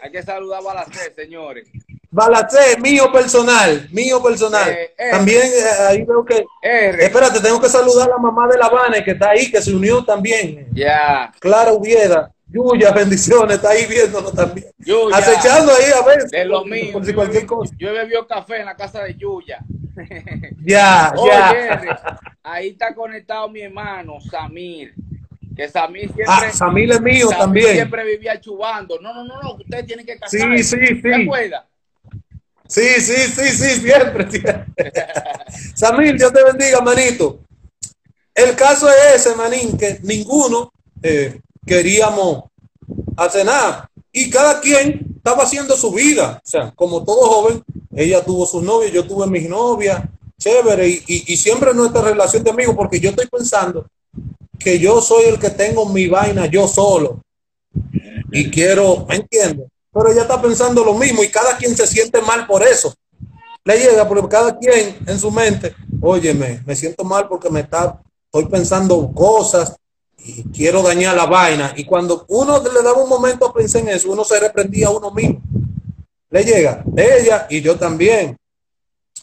Hay 0.00 0.12
que 0.12 0.22
saludar 0.22 0.60
a 0.60 0.62
Balacé, 0.62 1.12
señores. 1.16 1.68
Balacé, 2.10 2.78
mío 2.80 3.10
personal, 3.12 3.88
mío 3.90 4.22
personal. 4.22 4.70
Eh, 4.70 4.94
eh. 4.96 5.10
también 5.10 5.42
eh, 5.42 5.86
ahí 5.88 6.04
veo 6.04 6.24
que. 6.24 6.44
Espérate, 6.62 7.40
tengo 7.40 7.60
que 7.60 7.68
saludar 7.68 8.08
a 8.08 8.12
la 8.12 8.18
mamá 8.18 8.48
de 8.48 8.58
La 8.58 8.66
Habana 8.66 9.02
que 9.04 9.12
está 9.12 9.30
ahí, 9.30 9.50
que 9.50 9.60
se 9.60 9.74
unió 9.74 10.04
también. 10.04 10.68
Ya. 10.72 11.32
Clara 11.40 11.72
Uvieda. 11.72 12.32
Yuya, 12.48 12.92
bendiciones, 12.92 13.56
está 13.56 13.70
ahí 13.70 13.86
viéndonos 13.86 14.32
también. 14.32 14.68
Acechando 15.12 15.72
ahí 15.72 15.90
a 15.92 16.06
ver. 16.06 16.24
De 16.28 16.44
lo 16.44 16.64
mío. 16.64 16.92
Por 16.92 17.04
si 17.04 17.12
cualquier 17.12 17.44
cosa. 17.44 17.74
Yo 17.76 17.88
he 17.88 17.92
bebido 17.92 18.26
café 18.26 18.60
en 18.60 18.66
la 18.66 18.76
casa 18.76 19.02
de 19.02 19.14
Yuya. 19.14 19.58
Ya, 20.62 21.14
ya. 21.24 22.18
ahí 22.42 22.68
está 22.68 22.94
conectado 22.94 23.48
mi 23.48 23.62
hermano, 23.62 24.20
Samir. 24.20 24.92
Que 25.56 25.68
Samir 25.68 26.12
siempre. 26.12 26.26
Ah, 26.26 26.50
Samir 26.52 26.90
es 26.90 27.00
mío 27.00 27.28
Samir 27.28 27.38
también. 27.38 27.72
siempre 27.72 28.04
vivía 28.04 28.38
chubando. 28.40 28.98
No, 29.00 29.14
no, 29.14 29.24
no, 29.24 29.40
no. 29.40 29.54
Usted 29.54 29.86
tiene 29.86 30.04
que 30.04 30.18
casar. 30.18 30.40
Sí, 30.40 30.62
sí, 30.64 30.76
sí. 30.86 31.00
¿Se 31.00 31.14
acuerda? 31.14 31.66
Sí, 32.68 33.00
sí, 33.00 33.14
sí, 33.34 33.48
sí, 33.50 33.80
siempre. 33.80 34.28
Samir, 35.74 36.16
Dios 36.16 36.32
te 36.32 36.42
bendiga, 36.44 36.80
manito. 36.80 37.40
El 38.34 38.54
caso 38.54 38.88
es 38.88 39.26
ese, 39.26 39.34
manín, 39.34 39.76
que 39.78 39.98
ninguno 40.02 40.72
eh, 41.02 41.40
queríamos 41.64 42.44
hacer 43.16 43.46
nada. 43.46 43.90
Y 44.12 44.28
cada 44.30 44.60
quien 44.60 45.06
estaba 45.16 45.44
haciendo 45.44 45.76
su 45.76 45.90
vida. 45.92 46.40
O 46.44 46.48
sea, 46.48 46.72
como 46.74 47.04
todo 47.04 47.28
joven, 47.28 47.62
ella 47.94 48.24
tuvo 48.24 48.46
sus 48.46 48.62
novias, 48.62 48.92
yo 48.92 49.06
tuve 49.06 49.26
mis 49.26 49.48
novias, 49.48 50.02
chévere. 50.38 50.88
Y, 50.88 51.02
y, 51.06 51.36
siempre 51.36 51.72
nuestra 51.72 52.02
relación 52.02 52.44
de 52.44 52.50
amigos, 52.50 52.76
porque 52.76 53.00
yo 53.00 53.10
estoy 53.10 53.26
pensando 53.26 53.86
que 54.58 54.78
yo 54.78 55.00
soy 55.00 55.24
el 55.24 55.38
que 55.38 55.50
tengo 55.50 55.86
mi 55.86 56.06
vaina 56.08 56.46
yo 56.46 56.68
solo. 56.68 57.22
Y 58.32 58.50
quiero, 58.50 59.06
¿me 59.08 59.16
entiendes? 59.16 59.68
Pero 59.96 60.12
ella 60.12 60.22
está 60.22 60.42
pensando 60.42 60.84
lo 60.84 60.92
mismo 60.92 61.24
y 61.24 61.28
cada 61.30 61.56
quien 61.56 61.74
se 61.74 61.86
siente 61.86 62.20
mal 62.20 62.46
por 62.46 62.62
eso. 62.62 62.92
Le 63.64 63.78
llega 63.78 64.06
porque 64.06 64.28
cada 64.28 64.58
quien 64.58 64.98
en 65.06 65.18
su 65.18 65.30
mente, 65.30 65.74
óyeme, 66.02 66.62
me 66.66 66.76
siento 66.76 67.02
mal 67.02 67.26
porque 67.26 67.48
me 67.48 67.60
está, 67.60 67.98
estoy 68.26 68.44
pensando 68.50 69.10
cosas 69.14 69.74
y 70.18 70.42
quiero 70.50 70.82
dañar 70.82 71.16
la 71.16 71.24
vaina. 71.24 71.72
Y 71.76 71.86
cuando 71.86 72.26
uno 72.28 72.62
le 72.62 72.82
daba 72.82 73.02
un 73.02 73.08
momento 73.08 73.46
a 73.46 73.54
pensar 73.54 73.80
en 73.80 73.88
eso, 73.88 74.12
uno 74.12 74.22
se 74.22 74.38
reprendía 74.38 74.88
a 74.88 74.90
uno 74.90 75.10
mismo. 75.10 75.40
Le 76.28 76.44
llega 76.44 76.84
ella 76.94 77.46
y 77.48 77.62
yo 77.62 77.76
también. 77.76 78.36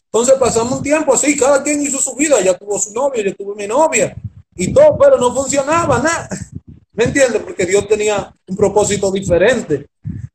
Entonces 0.06 0.34
pasamos 0.40 0.78
un 0.80 0.82
tiempo 0.82 1.14
así, 1.14 1.38
cada 1.38 1.62
quien 1.62 1.84
hizo 1.84 2.00
su 2.00 2.16
vida, 2.16 2.40
ella 2.40 2.58
tuvo 2.58 2.80
su 2.80 2.92
novia, 2.94 3.24
yo 3.24 3.36
tuve 3.36 3.54
mi 3.54 3.68
novia 3.68 4.16
y 4.56 4.74
todo, 4.74 4.98
pero 4.98 5.20
no 5.20 5.36
funcionaba 5.36 6.00
nada. 6.00 6.30
¿Me 6.94 7.04
entiendes? 7.04 7.44
Porque 7.44 7.68
Dios 7.68 7.88
tenía 7.88 8.34
un 8.48 8.56
propósito 8.56 9.12
diferente. 9.12 9.88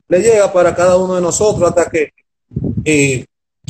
Le 0.08 0.20
llega 0.20 0.52
para 0.52 0.74
cada 0.74 0.96
uno 0.96 1.14
de 1.14 1.20
nosotros 1.20 1.68
hasta 1.68 1.88
que, 1.90 2.12
eh, 2.84 3.24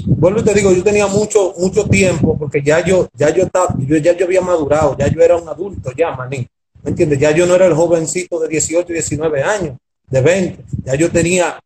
vuelvo 0.06 0.40
y 0.40 0.44
te 0.44 0.54
digo, 0.54 0.72
yo 0.72 0.84
tenía 0.84 1.06
mucho, 1.06 1.54
mucho 1.58 1.84
tiempo 1.88 2.38
porque 2.38 2.62
ya 2.62 2.84
yo, 2.84 3.08
ya 3.14 3.30
yo 3.30 3.44
estaba, 3.44 3.74
yo, 3.78 3.96
ya 3.96 4.16
yo 4.16 4.24
había 4.24 4.40
madurado, 4.40 4.96
ya 4.96 5.08
yo 5.08 5.20
era 5.20 5.36
un 5.36 5.48
adulto 5.48 5.90
ya, 5.96 6.12
maní. 6.12 6.46
¿Me 6.82 6.90
entiendes? 6.90 7.18
Ya 7.18 7.32
yo 7.32 7.46
no 7.46 7.54
era 7.54 7.66
el 7.66 7.74
jovencito 7.74 8.38
de 8.38 8.48
18 8.48 8.90
y 8.90 8.94
19 8.94 9.42
años, 9.42 9.76
de 10.08 10.20
20. 10.20 10.64
Ya 10.84 10.94
yo 10.94 11.10
tenía 11.10 11.58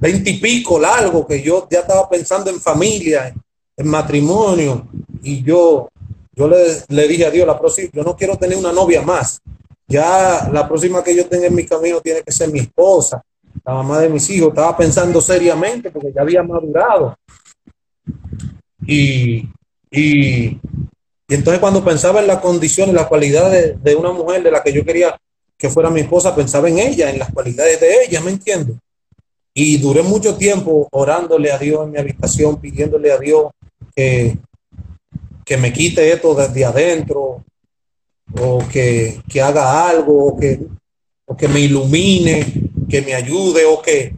20 0.00 0.30
y 0.30 0.40
pico 0.40 0.78
largo, 0.78 1.26
que 1.26 1.40
yo 1.40 1.68
ya 1.70 1.80
estaba 1.80 2.08
pensando 2.08 2.50
en 2.50 2.60
familia, 2.60 3.32
en 3.76 3.88
matrimonio. 3.88 4.88
Y 5.22 5.44
yo, 5.44 5.88
yo 6.34 6.48
le, 6.48 6.56
le 6.88 7.08
dije 7.08 7.26
a 7.26 7.30
Dios, 7.30 7.46
la 7.46 7.58
próxima, 7.58 7.88
yo 7.92 8.02
no 8.02 8.16
quiero 8.16 8.36
tener 8.36 8.58
una 8.58 8.72
novia 8.72 9.02
más. 9.02 9.40
Ya 9.86 10.48
la 10.52 10.66
próxima 10.66 11.02
que 11.04 11.14
yo 11.14 11.26
tenga 11.26 11.46
en 11.46 11.54
mi 11.54 11.64
camino 11.64 12.00
tiene 12.00 12.22
que 12.22 12.32
ser 12.32 12.50
mi 12.50 12.60
esposa, 12.60 13.22
la 13.64 13.74
mamá 13.74 14.00
de 14.00 14.08
mis 14.08 14.28
hijos. 14.30 14.48
Estaba 14.48 14.76
pensando 14.76 15.20
seriamente 15.20 15.90
porque 15.90 16.12
ya 16.14 16.22
había 16.22 16.42
madurado. 16.42 17.16
Y, 18.86 19.48
y, 19.90 20.58
y 21.30 21.34
entonces 21.34 21.60
cuando 21.60 21.84
pensaba 21.84 22.20
en 22.20 22.26
las 22.26 22.40
condiciones, 22.40 22.92
las 22.92 23.06
cualidades 23.06 23.80
de, 23.82 23.94
una 23.94 24.10
mujer 24.10 24.42
de 24.42 24.50
la 24.50 24.62
que 24.62 24.72
yo 24.72 24.84
quería 24.84 25.16
que 25.56 25.68
fuera 25.68 25.88
mi 25.88 26.00
esposa, 26.00 26.34
pensaba 26.34 26.68
en 26.68 26.78
ella, 26.78 27.08
en 27.08 27.20
las 27.20 27.32
cualidades 27.32 27.78
de 27.78 28.04
ella, 28.04 28.20
¿me 28.20 28.30
entiendes? 28.30 28.76
Y 29.54 29.76
duré 29.76 30.02
mucho 30.02 30.36
tiempo 30.36 30.88
orándole 30.90 31.52
a 31.52 31.58
Dios 31.58 31.84
en 31.84 31.92
mi 31.92 31.98
habitación, 31.98 32.60
pidiéndole 32.60 33.12
a 33.12 33.18
Dios 33.18 33.52
que, 33.94 34.38
que 35.44 35.56
me 35.56 35.72
quite 35.72 36.10
esto 36.12 36.34
desde 36.34 36.64
adentro, 36.64 37.44
o 38.40 38.58
que, 38.72 39.20
que 39.28 39.40
haga 39.40 39.88
algo, 39.88 40.28
o 40.28 40.36
que, 40.36 40.60
o 41.26 41.36
que 41.36 41.46
me 41.46 41.60
ilumine, 41.60 42.69
que 42.90 43.02
me 43.02 43.14
ayude, 43.14 43.64
o 43.64 43.80
que... 43.80 44.14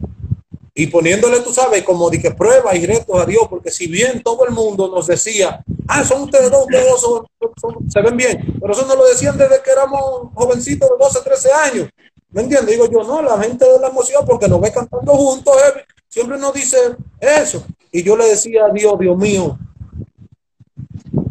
Y 0.75 0.87
poniéndole, 0.87 1.39
tú 1.41 1.53
sabes, 1.53 1.83
como 1.83 2.09
de 2.09 2.19
que 2.19 2.31
prueba 2.31 2.75
y 2.75 2.85
retos 2.85 3.21
a 3.21 3.25
Dios, 3.27 3.43
porque 3.47 3.69
si 3.69 3.85
bien 3.85 4.23
todo 4.23 4.47
el 4.47 4.53
mundo 4.53 4.87
nos 4.87 5.05
decía, 5.05 5.63
ah, 5.87 6.03
son 6.03 6.23
ustedes 6.23 6.49
dos, 6.49 6.63
ustedes 6.63 7.93
se 7.93 8.01
ven 8.01 8.17
bien, 8.17 8.57
pero 8.59 8.73
eso 8.73 8.83
nos 8.87 8.97
lo 8.97 9.05
decían 9.05 9.37
desde 9.37 9.61
que 9.61 9.69
éramos 9.69 10.29
jovencitos 10.33 10.89
de 10.89 10.95
12, 10.97 11.19
13 11.23 11.51
años. 11.53 11.89
¿Me 12.31 12.41
entiendes? 12.41 12.71
Digo 12.71 12.89
yo, 12.89 13.03
no, 13.03 13.21
la 13.21 13.37
gente 13.43 13.63
de 13.63 13.79
la 13.79 13.89
emoción, 13.89 14.25
porque 14.25 14.47
nos 14.47 14.59
ve 14.59 14.71
cantando 14.71 15.13
juntos, 15.13 15.55
eh, 15.57 15.81
siempre 16.09 16.39
nos 16.39 16.51
dice 16.51 16.77
eso. 17.21 17.63
Y 17.91 18.01
yo 18.01 18.17
le 18.17 18.29
decía 18.29 18.65
a 18.65 18.73
Dios, 18.73 18.97
Dios 18.97 19.15
mío, 19.15 19.59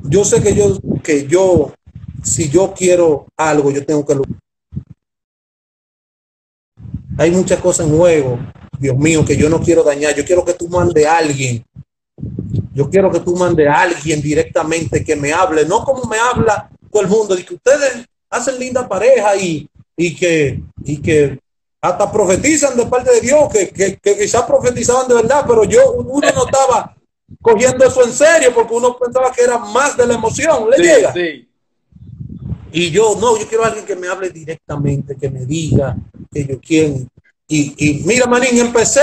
yo 0.05 0.25
sé 0.25 0.41
que 0.41 0.55
yo, 0.55 0.79
que 1.03 1.27
yo 1.27 1.73
si 2.23 2.49
yo 2.49 2.73
quiero 2.73 3.27
algo, 3.37 3.71
yo 3.71 3.85
tengo 3.85 4.07
que 4.07 4.15
luchar. 4.15 4.42
Hay 7.19 7.31
muchas 7.31 7.61
cosas 7.61 7.87
en 7.87 7.97
juego, 7.97 8.39
Dios 8.79 8.97
mío, 8.97 9.25
que 9.25 9.37
yo 9.37 9.49
no 9.49 9.61
quiero 9.61 9.83
dañar. 9.83 10.15
Yo 10.15 10.25
quiero 10.25 10.45
que 10.45 10.55
tú 10.55 10.69
mande 10.69 11.07
a 11.07 11.19
alguien. 11.19 11.65
Yo 12.75 12.89
quiero 12.89 13.11
que 13.11 13.21
tú 13.21 13.37
mande 13.37 13.69
a 13.69 13.83
alguien 13.83 14.23
directamente 14.23 15.05
que 15.05 15.15
me 15.17 15.33
hable, 15.33 15.67
no 15.67 15.85
como 15.85 16.05
me 16.05 16.19
habla 16.19 16.71
todo 16.91 17.03
el 17.03 17.09
mundo, 17.09 17.35
de 17.35 17.45
que 17.45 17.55
ustedes 17.55 18.07
hacen 18.31 18.59
linda 18.59 18.89
pareja 18.89 19.37
y, 19.37 19.69
y, 19.97 20.15
que, 20.15 20.63
y 20.85 21.01
que 21.01 21.39
hasta 21.81 22.11
profetizan 22.11 22.77
de 22.77 22.87
parte 22.87 23.13
de 23.13 23.21
Dios, 23.21 23.49
que, 23.53 23.69
que, 23.71 23.97
que 23.97 24.19
quizás 24.19 24.43
profetizaban 24.43 25.09
de 25.09 25.15
verdad, 25.15 25.45
pero 25.47 25.65
yo, 25.65 25.93
uno 25.93 26.27
no 26.35 26.47
estaba 26.47 26.97
cogiendo 27.41 27.85
eso 27.85 28.05
en 28.05 28.13
serio 28.13 28.53
porque 28.55 28.75
uno 28.75 28.97
pensaba 28.97 29.33
que 29.33 29.43
era 29.43 29.59
más 29.59 29.97
de 29.97 30.07
la 30.07 30.15
emoción. 30.15 30.71
¿Le 30.71 30.83
llega? 30.83 31.13
Sí. 31.13 31.49
Y 32.73 32.91
yo, 32.91 33.17
no, 33.21 33.39
yo 33.39 33.47
quiero 33.47 33.65
a 33.65 33.67
alguien 33.67 33.85
que 33.85 33.97
me 33.97 34.09
hable 34.09 34.31
directamente, 34.31 35.17
que 35.17 35.29
me 35.29 35.45
diga 35.45 35.97
que 36.33 36.47
yo 36.47 36.61
quién. 36.61 37.09
Y, 37.47 37.75
y 37.77 38.03
mira, 38.05 38.27
manín, 38.27 38.59
empecé 38.59 39.01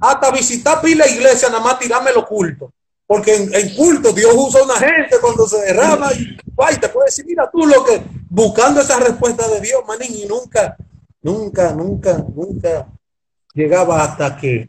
hasta 0.00 0.30
visitar 0.30 0.80
pila 0.80 1.06
iglesia, 1.08 1.48
nada 1.48 1.62
más 1.62 1.78
tirarme 1.78 2.12
lo 2.12 2.26
culto. 2.26 2.72
Porque 3.06 3.34
en, 3.34 3.74
culto 3.74 4.12
Dios 4.12 4.32
usa 4.36 4.62
una 4.64 4.76
gente 4.76 5.16
cuando 5.20 5.48
se 5.48 5.58
derrama 5.60 6.10
y 6.12 6.36
te 6.78 6.88
puede 6.90 7.06
decir, 7.06 7.24
mira 7.26 7.48
tú 7.50 7.66
lo 7.66 7.82
que, 7.84 8.02
buscando 8.28 8.82
esa 8.82 8.98
respuesta 8.98 9.48
de 9.48 9.60
Dios, 9.60 9.80
manín, 9.86 10.14
y 10.14 10.26
nunca, 10.26 10.76
nunca, 11.22 11.72
nunca, 11.72 12.24
nunca 12.34 12.86
llegaba 13.54 14.04
hasta 14.04 14.36
que 14.36 14.68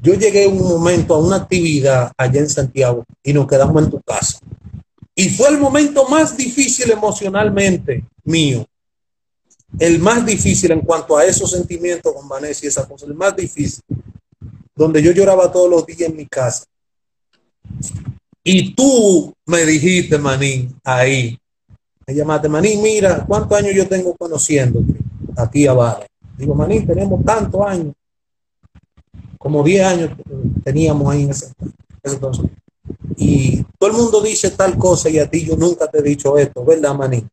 yo 0.00 0.14
llegué 0.14 0.46
un 0.46 0.62
momento 0.62 1.14
a 1.14 1.18
una 1.18 1.36
actividad 1.36 2.12
allá 2.16 2.40
en 2.40 2.48
Santiago 2.48 3.04
y 3.22 3.32
nos 3.32 3.46
quedamos 3.46 3.82
en 3.82 3.90
tu 3.90 4.00
casa. 4.00 4.38
Y 5.14 5.28
fue 5.28 5.48
el 5.48 5.58
momento 5.58 6.08
más 6.08 6.36
difícil 6.36 6.90
emocionalmente 6.90 8.02
mío. 8.24 8.66
El 9.78 9.98
más 9.98 10.24
difícil 10.24 10.70
en 10.70 10.80
cuanto 10.80 11.16
a 11.16 11.24
esos 11.24 11.50
sentimientos 11.50 12.12
con 12.12 12.28
Vanessa 12.28 12.64
y 12.64 12.68
esa 12.68 12.86
cosa, 12.86 13.06
el 13.06 13.14
más 13.14 13.34
difícil. 13.34 13.82
Donde 14.74 15.02
yo 15.02 15.12
lloraba 15.12 15.50
todos 15.50 15.70
los 15.70 15.86
días 15.86 16.10
en 16.10 16.16
mi 16.16 16.26
casa. 16.26 16.64
Y 18.42 18.74
tú 18.74 19.32
me 19.46 19.64
dijiste, 19.64 20.18
Manín, 20.18 20.76
ahí. 20.84 21.38
Me 22.06 22.14
llamaste, 22.14 22.48
Manín, 22.48 22.82
mira, 22.82 23.24
¿cuántos 23.26 23.56
años 23.58 23.74
yo 23.74 23.88
tengo 23.88 24.14
conociéndote? 24.16 24.94
A 25.36 25.50
ti, 25.50 25.66
a 25.66 25.74
Digo, 26.36 26.54
Manín, 26.54 26.86
tenemos 26.86 27.24
tantos 27.24 27.60
años. 27.66 27.94
Como 29.38 29.62
10 29.62 29.84
años 29.84 30.10
teníamos 30.64 31.12
ahí 31.12 31.22
en 31.22 31.30
ese 31.30 31.52
entonces 32.02 32.50
y 33.16 33.62
todo 33.78 33.90
el 33.90 33.96
mundo 33.96 34.20
dice 34.20 34.50
tal 34.50 34.76
cosa 34.76 35.08
y 35.08 35.18
a 35.18 35.28
ti 35.28 35.44
yo 35.44 35.56
nunca 35.56 35.88
te 35.88 35.98
he 35.98 36.02
dicho 36.02 36.36
esto, 36.36 36.64
¿verdad, 36.64 36.94
Manín? 36.94 37.28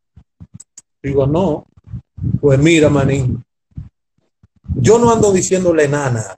Digo, 1.02 1.26
no. 1.26 1.66
Pues 2.40 2.58
mira, 2.58 2.88
Manín, 2.88 3.44
yo 4.76 4.98
no 4.98 5.12
ando 5.12 5.32
diciéndole 5.32 5.88
nada, 5.88 6.36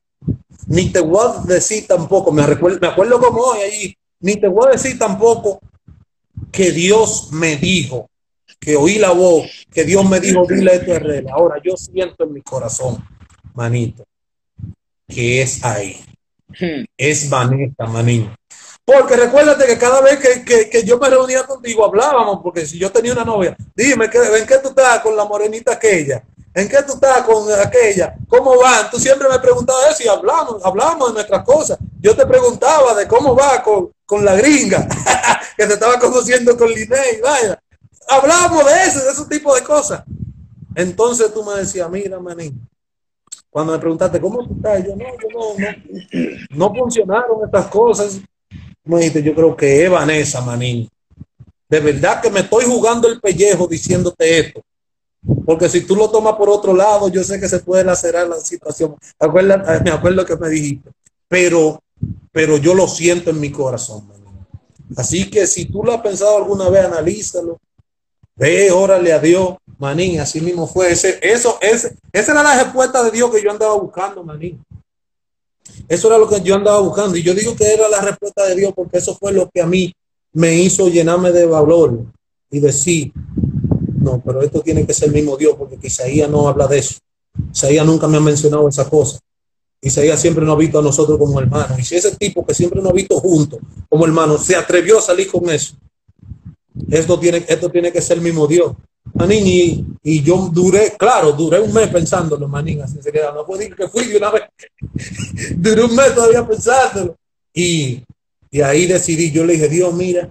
ni 0.66 0.90
te 0.90 1.00
voy 1.00 1.20
a 1.26 1.42
decir 1.46 1.86
tampoco, 1.86 2.32
me, 2.32 2.46
recuerdo, 2.46 2.78
me 2.80 2.88
acuerdo 2.88 3.20
como 3.20 3.40
hoy 3.40 3.60
allí, 3.60 3.96
ni 4.20 4.36
te 4.36 4.48
voy 4.48 4.68
a 4.68 4.72
decir 4.72 4.98
tampoco 4.98 5.60
que 6.50 6.70
Dios 6.72 7.30
me 7.32 7.56
dijo, 7.56 8.08
que 8.58 8.76
oí 8.76 8.98
la 8.98 9.10
voz, 9.10 9.66
que 9.70 9.84
Dios 9.84 10.08
me 10.08 10.20
dijo, 10.20 10.46
dile 10.48 10.76
esto. 10.76 10.92
Ahora 11.32 11.60
yo 11.62 11.76
siento 11.76 12.24
en 12.24 12.32
mi 12.32 12.40
corazón, 12.40 13.04
manito, 13.54 14.04
que 15.06 15.42
es 15.42 15.62
ahí. 15.64 15.96
Hmm. 16.48 16.84
Es 16.96 17.28
Vanessa, 17.28 17.84
manín. 17.86 18.30
Porque 18.84 19.16
recuérdate 19.16 19.64
que 19.66 19.78
cada 19.78 20.02
vez 20.02 20.18
que, 20.44 20.84
yo 20.84 20.98
me 20.98 21.08
reunía 21.08 21.44
contigo 21.44 21.86
hablábamos, 21.86 22.40
porque 22.42 22.66
si 22.66 22.78
yo 22.78 22.92
tenía 22.92 23.12
una 23.12 23.24
novia, 23.24 23.56
dime, 23.74 24.04
¿en 24.04 24.46
qué 24.46 24.58
tú 24.58 24.68
estás 24.68 25.00
con 25.00 25.16
la 25.16 25.24
morenita 25.24 25.72
aquella? 25.72 26.22
¿En 26.52 26.68
qué 26.68 26.82
tú 26.82 26.92
estás 26.92 27.22
con 27.22 27.50
aquella? 27.52 28.14
¿Cómo 28.28 28.58
van? 28.58 28.90
Tú 28.90 28.98
siempre 28.98 29.26
me 29.28 29.38
preguntabas 29.38 29.98
eso 29.98 30.04
y 30.04 30.08
hablamos, 30.08 30.62
hablamos 30.64 31.08
de 31.08 31.14
nuestras 31.14 31.44
cosas. 31.44 31.78
Yo 31.98 32.14
te 32.14 32.26
preguntaba 32.26 32.94
de 32.94 33.08
cómo 33.08 33.34
va 33.34 33.62
con, 33.62 34.24
la 34.24 34.36
gringa, 34.36 34.86
que 35.56 35.66
te 35.66 35.72
estaba 35.72 35.98
conociendo 35.98 36.56
con 36.56 36.68
Linney, 36.68 37.20
vaya. 37.22 37.58
Hablamos 38.06 38.66
de 38.66 38.82
eso, 38.86 39.02
de 39.02 39.10
ese 39.10 39.24
tipo 39.24 39.54
de 39.54 39.62
cosas. 39.62 40.04
Entonces 40.74 41.32
tú 41.32 41.42
me 41.42 41.54
decías, 41.54 41.88
mira, 41.90 42.20
manín, 42.20 42.68
cuando 43.48 43.72
me 43.72 43.78
preguntaste 43.78 44.20
cómo 44.20 44.46
tú 44.46 44.54
estás, 44.56 44.84
yo 44.84 44.94
no, 44.94 45.04
yo 45.04 45.28
no, 45.32 45.54
no, 45.58 46.68
no 46.68 46.74
funcionaron 46.74 47.44
estas 47.44 47.66
cosas 47.68 48.20
yo 48.84 49.34
creo 49.34 49.56
que 49.56 49.84
es 49.84 49.90
Vanessa 49.90 50.40
Manín. 50.42 50.88
De 51.68 51.80
verdad 51.80 52.20
que 52.20 52.30
me 52.30 52.40
estoy 52.40 52.64
jugando 52.64 53.08
el 53.08 53.20
pellejo 53.20 53.66
diciéndote 53.66 54.38
esto. 54.38 54.62
Porque 55.46 55.68
si 55.68 55.80
tú 55.82 55.96
lo 55.96 56.10
tomas 56.10 56.34
por 56.34 56.50
otro 56.50 56.74
lado, 56.74 57.08
yo 57.08 57.24
sé 57.24 57.40
que 57.40 57.48
se 57.48 57.60
puede 57.60 57.82
lacerar 57.82 58.28
la 58.28 58.36
situación. 58.36 58.94
Eh, 59.18 59.80
me 59.84 59.90
acuerdo 59.90 60.24
que 60.24 60.36
me 60.36 60.50
dijiste. 60.50 60.90
Pero, 61.28 61.82
pero 62.30 62.58
yo 62.58 62.74
lo 62.74 62.86
siento 62.86 63.30
en 63.30 63.40
mi 63.40 63.50
corazón. 63.50 64.06
Así 64.96 65.30
que 65.30 65.46
si 65.46 65.64
tú 65.64 65.82
lo 65.82 65.94
has 65.94 66.02
pensado 66.02 66.36
alguna 66.36 66.68
vez, 66.68 66.84
analízalo. 66.84 67.58
Ve, 68.36 68.70
órale 68.70 69.12
a 69.12 69.18
Dios, 69.18 69.56
manín. 69.78 70.20
Así 70.20 70.42
mismo 70.42 70.66
fue. 70.66 70.92
Ese, 70.92 71.18
eso, 71.22 71.58
ese, 71.62 71.96
esa 72.12 72.32
era 72.32 72.42
la 72.42 72.62
respuesta 72.62 73.02
de 73.02 73.10
Dios 73.10 73.30
que 73.30 73.42
yo 73.42 73.50
andaba 73.50 73.74
buscando, 73.74 74.22
manín. 74.22 74.62
Eso 75.88 76.08
era 76.08 76.18
lo 76.18 76.28
que 76.28 76.40
yo 76.40 76.54
andaba 76.54 76.80
buscando. 76.80 77.16
Y 77.16 77.22
yo 77.22 77.34
digo 77.34 77.54
que 77.54 77.72
era 77.72 77.88
la 77.88 78.00
respuesta 78.00 78.46
de 78.46 78.56
Dios 78.56 78.72
porque 78.74 78.98
eso 78.98 79.16
fue 79.16 79.32
lo 79.32 79.48
que 79.52 79.60
a 79.60 79.66
mí 79.66 79.92
me 80.32 80.56
hizo 80.56 80.88
llenarme 80.88 81.32
de 81.32 81.46
valor 81.46 82.04
y 82.50 82.60
decir, 82.60 83.12
no, 84.00 84.20
pero 84.24 84.42
esto 84.42 84.60
tiene 84.60 84.86
que 84.86 84.92
ser 84.92 85.08
el 85.08 85.14
mismo 85.14 85.36
Dios 85.36 85.54
porque 85.58 85.78
Isaías 85.82 86.28
no 86.28 86.48
habla 86.48 86.66
de 86.66 86.78
eso. 86.78 86.96
Isaías 87.52 87.86
nunca 87.86 88.06
me 88.08 88.16
ha 88.16 88.20
mencionado 88.20 88.68
esa 88.68 88.88
cosa. 88.88 89.18
Isaías 89.80 90.20
siempre 90.20 90.44
nos 90.44 90.54
ha 90.54 90.58
visto 90.58 90.78
a 90.78 90.82
nosotros 90.82 91.18
como 91.18 91.40
hermanos. 91.40 91.78
Y 91.78 91.84
si 91.84 91.96
ese 91.96 92.16
tipo 92.16 92.44
que 92.44 92.54
siempre 92.54 92.80
nos 92.80 92.90
ha 92.90 92.94
visto 92.94 93.20
juntos 93.20 93.60
como 93.88 94.04
hermanos 94.04 94.44
se 94.44 94.56
atrevió 94.56 94.98
a 94.98 95.02
salir 95.02 95.30
con 95.30 95.48
eso, 95.50 95.74
esto 96.90 97.18
tiene, 97.18 97.44
esto 97.46 97.70
tiene 97.70 97.92
que 97.92 98.00
ser 98.00 98.16
el 98.16 98.22
mismo 98.22 98.46
Dios. 98.46 98.72
Manín, 99.14 99.46
y, 99.46 99.86
y, 100.02 100.22
yo 100.22 100.50
duré, 100.52 100.94
claro, 100.98 101.32
duré 101.32 101.60
un 101.60 101.72
mes 101.72 101.88
pensándolo, 101.88 102.48
manín, 102.48 102.82
se 102.86 103.12
queda. 103.12 103.32
No 103.32 103.46
puedo 103.46 103.60
decir 103.60 103.76
que 103.76 103.88
fui 103.88 104.06
de 104.06 104.16
una 104.16 104.30
vez. 104.30 104.42
duré 105.56 105.84
un 105.84 105.94
mes 105.94 106.14
todavía 106.14 106.46
pensándolo. 106.46 107.16
Y, 107.52 108.02
y 108.50 108.60
ahí 108.60 108.86
decidí, 108.86 109.30
yo 109.30 109.44
le 109.44 109.52
dije, 109.52 109.68
Dios, 109.68 109.94
mira, 109.94 110.28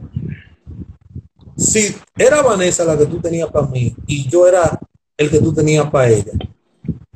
si 1.57 1.95
era 2.17 2.41
Vanessa 2.41 2.83
la 2.83 2.97
que 2.97 3.05
tú 3.05 3.19
tenías 3.19 3.49
para 3.49 3.67
mí 3.67 3.95
y 4.07 4.27
yo 4.29 4.47
era 4.47 4.79
el 5.15 5.29
que 5.29 5.39
tú 5.39 5.53
tenías 5.53 5.89
para 5.89 6.09
ella, 6.09 6.31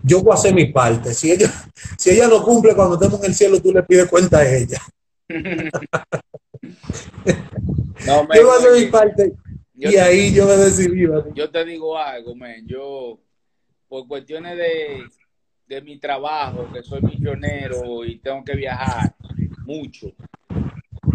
yo 0.04 0.22
voy 0.22 0.32
a 0.32 0.36
hacer 0.36 0.54
mi 0.54 0.68
parte. 0.68 1.14
Si 1.14 1.32
ella, 1.32 1.52
si 1.98 2.12
ella 2.12 2.28
no 2.28 2.44
cumple 2.44 2.76
cuando 2.76 2.96
estemos 2.96 3.20
en 3.20 3.26
el 3.26 3.36
cielo, 3.36 3.62
tú 3.62 3.74
le 3.74 3.84
pides 3.84 4.08
cuenta 4.08 4.40
a 4.40 4.56
ella. 4.56 4.82
yo 5.30 5.40
voy 8.26 8.50
a 8.50 8.58
hacer 8.58 8.80
mi 8.80 8.86
parte. 8.86 9.34
Y 9.78 9.96
ahí 9.98 10.34
yo 10.34 10.46
me 10.46 10.58
decidí. 10.58 11.08
Yo 11.34 11.50
te 11.50 11.66
digo 11.66 11.98
algo, 11.98 12.36
men. 12.36 12.66
Yo, 12.68 13.20
por 13.88 14.08
cuestiones 14.08 14.58
de, 14.58 15.04
de 15.68 15.82
mi 15.82 16.00
trabajo, 16.00 16.68
que 16.74 16.84
soy 16.84 17.02
misionero 17.02 18.04
y 18.04 18.18
tengo 18.20 18.44
que 18.44 18.56
viajar 18.56 19.14
mucho, 19.66 20.08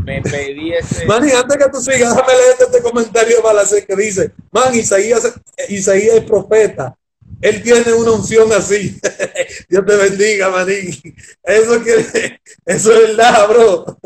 me 0.04 0.22
pedí 0.22 0.72
ese. 0.72 1.04
Man, 1.06 1.22
antes 1.22 1.56
que 1.56 1.70
tú 1.70 1.78
sigas, 1.80 2.14
déjame 2.14 2.32
leer 2.32 2.56
este 2.60 2.82
comentario 2.82 3.36
de 3.36 3.42
Balacé 3.42 3.84
que 3.84 3.96
dice: 3.96 4.32
Man, 4.50 4.74
Isaías, 4.74 5.40
Isaías 5.68 6.16
es 6.16 6.24
profeta. 6.24 6.96
Él 7.40 7.60
tiene 7.60 7.92
una 7.92 8.12
unción 8.12 8.52
así. 8.52 9.00
Dios 9.68 9.84
te 9.84 9.96
bendiga, 9.96 10.48
manín. 10.50 10.94
Eso, 11.42 11.82
quiere, 11.82 12.40
eso 12.64 12.92
es 12.92 13.16
verdad, 13.16 13.48
bro. 13.48 13.98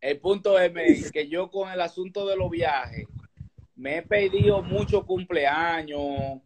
El 0.00 0.18
punto 0.18 0.58
es 0.58 1.10
que 1.10 1.28
yo 1.28 1.50
con 1.50 1.70
el 1.70 1.80
asunto 1.80 2.26
de 2.26 2.36
los 2.36 2.50
viajes 2.50 3.06
me 3.76 3.98
he 3.98 4.02
pedido 4.02 4.62
muchos 4.62 5.04
cumpleaños, 5.04 6.40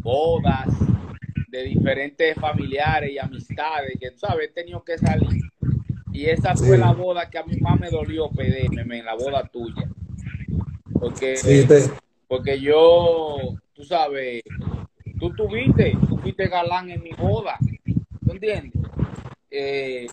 bodas 0.00 0.68
de 1.48 1.62
diferentes 1.62 2.34
familiares 2.36 3.10
y 3.10 3.18
amistades 3.18 3.96
que, 3.98 4.10
¿sabes? 4.16 4.48
He 4.48 4.52
tenido 4.52 4.82
que 4.82 4.98
salir 4.98 5.44
y 6.14 6.26
esa 6.26 6.54
fue 6.54 6.78
la 6.78 6.92
boda 6.92 7.28
que 7.28 7.38
a 7.38 7.42
mí 7.42 7.56
más 7.60 7.78
me 7.80 7.90
dolió 7.90 8.30
pedirme, 8.30 9.00
en 9.00 9.04
la 9.04 9.14
boda 9.14 9.42
tuya. 9.48 9.90
Porque, 10.92 11.34
porque 12.28 12.60
yo, 12.60 13.56
tú 13.72 13.82
sabes, 13.82 14.40
tú 15.18 15.34
tuviste, 15.34 15.98
tú 16.08 16.16
fuiste 16.18 16.46
galán 16.46 16.88
en 16.90 17.02
mi 17.02 17.10
boda. 17.10 17.58
¿Tú 18.24 18.30
entiendes? 18.30 18.80
Eh, 19.56 20.06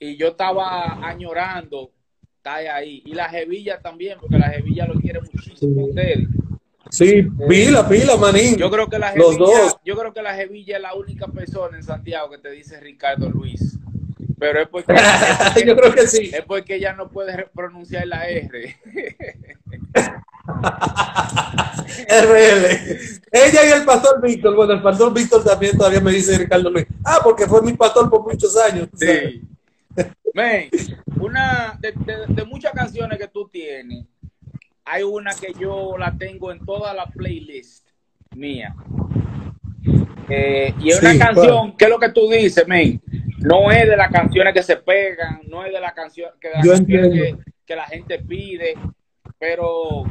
y 0.00 0.16
yo 0.16 0.28
estaba 0.28 1.06
añorando 1.06 1.92
estar 2.36 2.66
ahí. 2.66 3.02
Y 3.04 3.14
la 3.14 3.28
jevilla 3.28 3.80
también, 3.80 4.18
porque 4.20 4.38
la 4.38 4.48
jevilla 4.48 4.86
lo 4.86 4.94
quiere 5.00 5.20
muchísimo 5.20 5.86
ustedes. 5.86 6.28
Sí, 6.90 7.22
pila, 7.48 7.88
pila, 7.88 8.16
manín. 8.16 8.56
Yo 8.56 8.70
creo 8.70 8.88
que 8.88 8.98
la 8.98 9.10
jevilla, 9.10 9.72
yo 9.84 9.96
creo 9.96 10.12
que 10.12 10.22
la 10.22 10.34
jevilla 10.34 10.76
es 10.76 10.82
la 10.82 10.94
única 10.94 11.28
persona 11.28 11.76
en 11.76 11.82
Santiago 11.82 12.30
que 12.30 12.38
te 12.38 12.50
dice 12.50 12.80
Ricardo 12.80 13.28
Luis. 13.30 13.78
Pero 14.38 14.60
es 14.60 14.68
porque, 14.68 14.94
yo 15.66 15.76
creo 15.76 15.94
que 15.94 16.06
sí. 16.06 16.30
Es 16.32 16.42
porque 16.42 16.76
ella 16.76 16.92
no 16.92 17.08
puede 17.08 17.46
pronunciar 17.54 18.06
la 18.06 18.28
R. 18.28 18.76
RL. 22.08 22.66
Ella 23.32 23.66
y 23.66 23.72
el 23.72 23.84
pastor 23.84 24.20
Víctor. 24.22 24.54
Bueno, 24.54 24.74
el 24.74 24.82
pastor 24.82 25.12
Víctor 25.12 25.44
también 25.44 25.76
todavía 25.76 26.00
me 26.00 26.12
dice 26.12 26.38
Ricardo 26.38 26.70
Luis. 26.70 26.86
Ah, 27.04 27.20
porque 27.22 27.46
fue 27.46 27.62
mi 27.62 27.72
pastor 27.74 28.08
por 28.08 28.22
muchos 28.22 28.56
años. 28.56 28.88
Sí. 28.94 29.42
una 31.20 31.78
de, 31.80 31.92
de, 32.28 32.44
muchas 32.44 32.72
canciones 32.72 33.18
que 33.18 33.28
tú 33.28 33.48
tienes, 33.48 34.04
hay 34.84 35.02
una 35.02 35.34
que 35.34 35.52
yo 35.58 35.96
la 35.98 36.16
tengo 36.16 36.52
en 36.52 36.64
toda 36.64 36.94
la 36.94 37.06
playlist 37.06 37.88
mía. 38.34 38.74
Eh, 40.28 40.74
y 40.80 40.90
es 40.90 41.00
una 41.00 41.18
canción, 41.18 41.76
¿qué 41.76 41.84
es 41.84 41.90
lo 41.90 41.98
que 41.98 42.10
tú 42.10 42.28
dices, 42.28 42.66
men? 42.66 43.00
No 43.38 43.70
es 43.70 43.88
de 43.88 43.96
las 43.96 44.10
canciones 44.10 44.52
que 44.52 44.62
se 44.62 44.76
pegan, 44.76 45.40
no 45.46 45.64
es 45.64 45.72
de 45.72 45.80
la 45.80 45.94
canción 45.94 46.30
que, 46.40 47.36
que, 47.64 47.76
la 47.76 47.86
gente 47.86 48.18
pide, 48.18 48.74
pero 49.38 50.04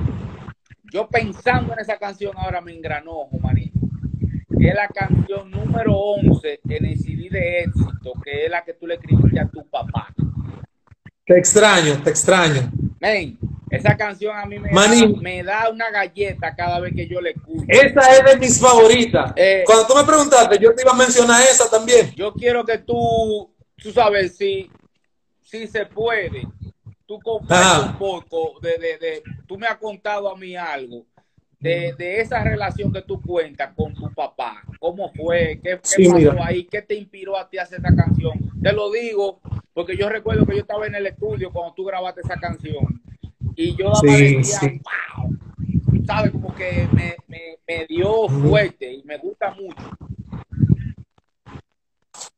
yo 0.92 1.08
pensando 1.08 1.74
en 1.74 1.80
esa 1.80 1.98
canción 1.98 2.34
ahora 2.38 2.62
me 2.62 2.74
engranó, 2.74 3.28
manito. 3.42 3.80
Es 4.60 4.74
la 4.74 4.88
canción 4.88 5.52
número 5.52 5.94
11 5.96 6.62
en 6.70 6.86
el 6.86 6.98
CD 6.98 7.30
de 7.30 7.60
éxito, 7.60 8.14
que 8.24 8.46
es 8.46 8.52
la 8.52 8.64
que 8.64 8.74
tú 8.74 8.88
le 8.88 8.96
escribiste 8.96 9.40
a 9.40 9.48
tu 9.48 9.68
papá. 9.70 10.08
Te 11.26 11.38
extraño, 11.38 12.02
te 12.04 12.12
extraño. 12.12 12.72
Men, 13.00 13.38
esa 13.70 13.98
canción 13.98 14.38
a 14.38 14.46
mí 14.46 14.58
me, 14.60 15.44
da, 15.44 15.70
una 15.70 15.90
galleta 15.90 16.56
cada 16.56 16.80
vez 16.80 16.94
que 16.96 17.08
yo 17.08 17.20
le 17.20 17.32
escucho. 17.32 17.66
Esa 17.68 18.14
es 18.14 18.26
de 18.26 18.38
mis 18.38 18.60
favoritas. 18.60 19.34
Eh, 19.36 19.64
Cuando 19.66 19.88
tú 19.88 19.96
me 19.96 20.04
preguntaste, 20.04 20.58
yo 20.60 20.74
te 20.74 20.84
iba 20.84 20.92
a 20.92 20.96
mencionar 20.96 21.42
esa 21.42 21.70
también. 21.70 22.12
Yo 22.16 22.34
quiero 22.34 22.64
que 22.64 22.78
tú, 22.78 23.54
tú 23.76 23.92
sabes, 23.92 24.38
si, 24.38 24.70
si 25.42 25.68
se 25.68 25.86
puede, 25.88 26.48
tú 27.06 27.20
compartas 27.20 27.92
un 27.92 27.98
poco 27.98 28.60
de, 28.62 28.78
de, 28.78 28.98
de, 28.98 29.24
tú 29.48 29.58
me 29.58 29.68
has 29.68 29.78
contado 29.78 30.30
a 30.30 30.38
mí 30.38 30.56
algo 30.56 31.06
de, 31.60 31.94
de, 31.98 32.22
esa 32.22 32.44
relación 32.44 32.92
que 32.92 33.02
tú 33.02 33.22
cuentas 33.22 33.74
con 33.76 33.94
tu 33.94 34.12
papá. 34.14 34.64
¿Cómo 34.80 35.12
fue? 35.14 35.60
¿Qué, 35.64 35.80
qué 35.98 36.10
pasó 36.10 36.44
ahí? 36.44 36.66
¿Qué 36.66 36.82
te 36.82 36.96
inspiró 36.96 37.38
a 37.38 37.50
ti 37.50 37.58
a 37.58 37.64
hacer 37.64 37.80
esta 37.80 37.96
canción? 37.96 38.34
Te 38.62 38.72
lo 38.72 38.92
digo 38.92 39.40
porque 39.74 39.98
yo 39.98 40.08
recuerdo 40.08 40.46
que 40.46 40.56
yo 40.56 40.62
estaba 40.62 40.88
en 40.88 40.96
el 40.96 41.08
estudio 41.08 41.52
cuando 41.52 41.74
tú 41.74 41.84
grabaste 41.84 42.22
esa 42.22 42.40
canción 42.40 43.02
y 43.56 43.76
yo 43.76 43.94
sí, 43.96 44.36
decía, 44.38 44.60
wow, 45.18 45.38
¿sabes? 46.06 46.32
Como 46.32 46.54
que 46.56 46.88
me, 46.94 47.16
me, 47.28 47.86
dio 47.88 48.28
fuerte 48.30 48.94
y 48.94 49.04
me 49.04 49.18
gusta 49.18 49.54
mucho. 49.54 49.98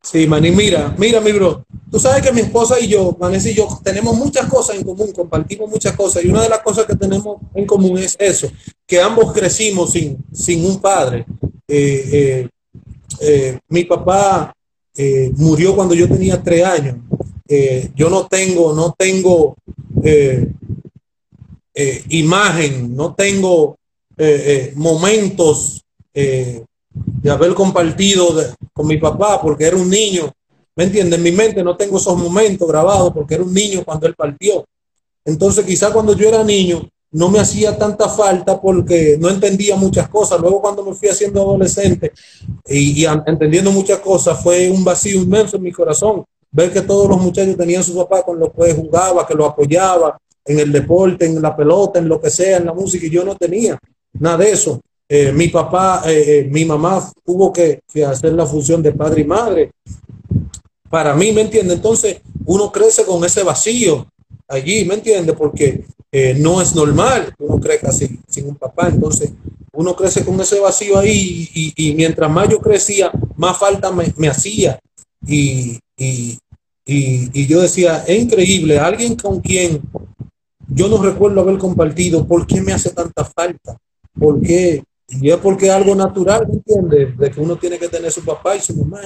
Sí, 0.01 0.25
Manny, 0.25 0.51
mira, 0.51 0.93
mira, 0.97 1.19
mi 1.19 1.31
bro. 1.31 1.65
Tú 1.89 1.99
sabes 1.99 2.21
que 2.21 2.33
mi 2.33 2.41
esposa 2.41 2.79
y 2.79 2.87
yo, 2.87 3.13
Vanessa 3.13 3.49
y 3.49 3.53
yo, 3.53 3.67
tenemos 3.81 4.15
muchas 4.15 4.47
cosas 4.47 4.75
en 4.75 4.83
común, 4.83 5.11
compartimos 5.13 5.69
muchas 5.69 5.95
cosas. 5.95 6.23
Y 6.23 6.27
una 6.27 6.41
de 6.41 6.49
las 6.49 6.59
cosas 6.59 6.85
que 6.85 6.95
tenemos 6.95 7.37
en 7.53 7.65
común 7.65 7.97
es 7.97 8.15
eso, 8.19 8.49
que 8.85 8.99
ambos 8.99 9.31
crecimos 9.31 9.91
sin, 9.91 10.17
sin 10.33 10.65
un 10.65 10.81
padre. 10.81 11.25
Eh, 11.67 12.09
eh, 12.11 12.49
eh, 13.19 13.59
mi 13.69 13.83
papá 13.83 14.53
murió 15.35 15.75
cuando 15.75 15.93
yo 15.93 16.07
tenía 16.07 16.41
tres 16.41 16.65
años. 16.65 16.95
yo 17.95 18.09
no 18.09 18.27
tengo, 18.27 18.73
no 18.73 18.95
tengo 18.97 19.55
imagen, 22.09 22.95
no 22.95 23.13
tengo 23.13 23.77
momentos 24.75 25.83
de 26.13 27.29
haber 27.29 27.53
compartido 27.53 28.29
con 28.73 28.87
mi 28.87 28.97
papá 28.97 29.41
porque 29.41 29.65
era 29.65 29.77
un 29.77 29.89
niño. 29.89 30.33
¿Me 30.77 30.85
entiendes? 30.85 31.17
En 31.17 31.23
mi 31.23 31.31
mente 31.31 31.63
no 31.63 31.75
tengo 31.75 31.97
esos 31.97 32.15
momentos 32.15 32.67
grabados 32.67 33.11
porque 33.11 33.33
era 33.35 33.43
un 33.43 33.53
niño 33.53 33.83
cuando 33.83 34.07
él 34.07 34.13
partió. 34.15 34.63
Entonces 35.25 35.65
quizá 35.65 35.91
cuando 35.91 36.15
yo 36.15 36.29
era 36.29 36.43
niño 36.43 36.87
no 37.11 37.29
me 37.29 37.39
hacía 37.39 37.77
tanta 37.77 38.07
falta 38.07 38.61
porque 38.61 39.17
no 39.19 39.29
entendía 39.29 39.75
muchas 39.75 40.07
cosas. 40.07 40.39
Luego 40.39 40.61
cuando 40.61 40.85
me 40.85 40.93
fui 40.93 41.09
haciendo 41.09 41.41
adolescente 41.41 42.13
y, 42.65 43.03
entendiendo 43.05 43.71
muchas 43.71 43.99
cosas 43.99 44.41
fue 44.41 44.69
un 44.69 44.85
vacío 44.85 45.21
inmenso 45.21 45.57
en 45.57 45.63
mi 45.63 45.71
corazón. 45.71 46.23
Ver 46.51 46.71
que 46.71 46.81
todos 46.81 47.09
los 47.09 47.19
muchachos 47.19 47.57
tenían 47.57 47.83
su 47.83 47.95
papá 47.95 48.23
con 48.23 48.39
los 48.39 48.51
que 48.53 48.73
jugaba, 48.73 49.25
que 49.25 49.33
lo 49.33 49.45
apoyaba, 49.47 50.17
en 50.45 50.59
el 50.59 50.71
deporte, 50.71 51.25
en 51.25 51.41
la 51.41 51.55
pelota, 51.55 51.99
en 51.99 52.07
lo 52.07 52.21
que 52.21 52.29
sea, 52.29 52.57
en 52.57 52.65
la 52.65 52.73
música, 52.73 53.05
y 53.05 53.09
yo 53.09 53.25
no 53.25 53.35
tenía 53.35 53.77
nada 54.13 54.37
de 54.37 54.51
eso. 54.51 54.79
Eh, 55.09 55.31
mi 55.31 55.47
papá, 55.47 56.03
eh, 56.05 56.23
eh, 56.27 56.47
mi 56.49 56.65
mamá 56.65 57.11
tuvo 57.25 57.51
que, 57.51 57.81
hacer 58.05 58.33
la 58.33 58.45
función 58.45 58.81
de 58.81 58.91
padre 58.91 59.21
y 59.21 59.25
madre. 59.25 59.71
Para 60.89 61.15
mí, 61.15 61.31
¿me 61.31 61.41
entiende? 61.41 61.73
Entonces, 61.73 62.21
uno 62.45 62.71
crece 62.71 63.03
con 63.05 63.23
ese 63.23 63.43
vacío 63.43 64.07
allí, 64.47 64.85
¿me 64.85 64.95
entiende? 64.95 65.33
Porque 65.33 65.85
no 66.37 66.61
es 66.61 66.73
normal 66.73 67.35
uno 67.37 67.59
crezca 67.59 67.91
sin, 67.91 68.21
sin 68.27 68.47
un 68.47 68.55
papá. 68.55 68.87
Entonces, 68.87 69.31
uno 69.73 69.95
crece 69.95 70.25
con 70.25 70.39
ese 70.41 70.59
vacío 70.59 70.97
ahí 70.97 71.47
y, 71.53 71.93
mientras 71.93 72.31
más 72.31 72.49
yo 72.49 72.59
crecía, 72.59 73.11
más 73.35 73.57
falta 73.57 73.91
me, 73.91 74.11
me 74.17 74.27
hacía. 74.27 74.79
Y, 75.25 75.79
y, 75.95 76.39
y, 76.85 77.45
yo 77.45 77.61
decía, 77.61 78.03
es 78.07 78.19
increíble, 78.23 78.79
alguien 78.79 79.15
con 79.15 79.39
quien 79.39 79.81
yo 80.67 80.87
no 80.87 81.01
recuerdo 81.01 81.41
haber 81.41 81.57
compartido 81.57 82.25
por 82.27 82.47
qué 82.47 82.61
me 82.61 82.73
hace 82.73 82.89
tanta 82.89 83.23
falta, 83.23 83.77
por 84.17 84.41
qué. 84.41 84.83
Y 85.09 85.29
es 85.29 85.37
porque 85.37 85.67
es 85.67 85.71
algo 85.71 85.95
natural, 85.95 86.47
¿me 86.47 86.55
entiendes? 86.55 87.17
De 87.17 87.31
que 87.31 87.39
uno 87.39 87.55
tiene 87.55 87.79
que 87.79 87.87
tener 87.87 88.11
su 88.11 88.23
papá 88.23 88.55
y 88.55 88.61
su 88.61 88.75
mamá 88.75 89.01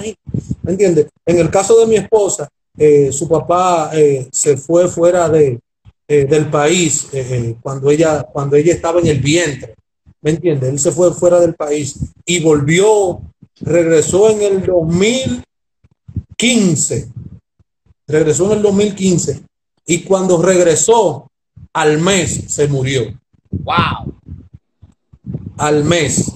¿me 0.62 0.72
entiendes? 0.72 1.06
En 1.24 1.38
el 1.38 1.50
caso 1.50 1.78
de 1.78 1.86
mi 1.86 1.96
esposa, 1.96 2.48
eh, 2.76 3.12
su 3.12 3.28
papá 3.28 3.90
eh, 3.94 4.28
se 4.32 4.56
fue 4.56 4.88
fuera 4.88 5.28
de, 5.28 5.60
eh, 6.08 6.24
del 6.24 6.50
país 6.50 7.08
cuando, 7.60 7.90
ella, 7.90 8.24
cuando 8.24 8.56
ella 8.56 8.72
estaba 8.72 9.00
en 9.00 9.06
el 9.06 9.20
vientre, 9.20 9.74
¿me 10.20 10.30
entiendes? 10.30 10.70
Él 10.70 10.78
se 10.78 10.90
fue 10.90 11.12
fuera 11.12 11.38
del 11.38 11.54
país 11.54 11.98
y 12.24 12.42
volvió 12.42 13.20
regresó 13.60 14.30
en 14.30 14.42
el 14.42 14.64
2015. 14.64 17.08
Regresó 18.06 18.46
en 18.46 18.52
el 18.58 18.62
2015. 18.62 19.42
Y 19.86 20.02
cuando 20.02 20.40
regresó, 20.42 21.28
al 21.72 22.00
mes 22.00 22.44
se 22.48 22.68
murió. 22.68 23.18
Wow. 23.50 24.14
Al 25.56 25.84
mes. 25.84 26.32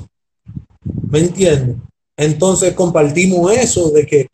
¿Me 1.10 1.20
entiendes? 1.20 1.76
Entonces 2.16 2.74
compartimos 2.74 3.52
eso 3.52 3.90
de 3.90 4.06
que 4.06 4.28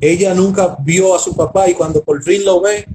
ella 0.00 0.34
nunca 0.34 0.76
vio 0.80 1.14
a 1.14 1.18
su 1.18 1.34
papá 1.34 1.68
y 1.68 1.74
cuando 1.74 2.02
por 2.02 2.22
fin 2.22 2.44
lo 2.44 2.60
ve, 2.60 2.86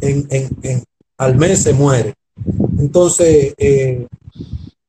en, 0.00 0.26
en, 0.30 0.84
al 1.16 1.36
mes 1.36 1.62
se 1.62 1.72
muere. 1.72 2.14
Entonces, 2.78 3.54
eh, 3.56 4.06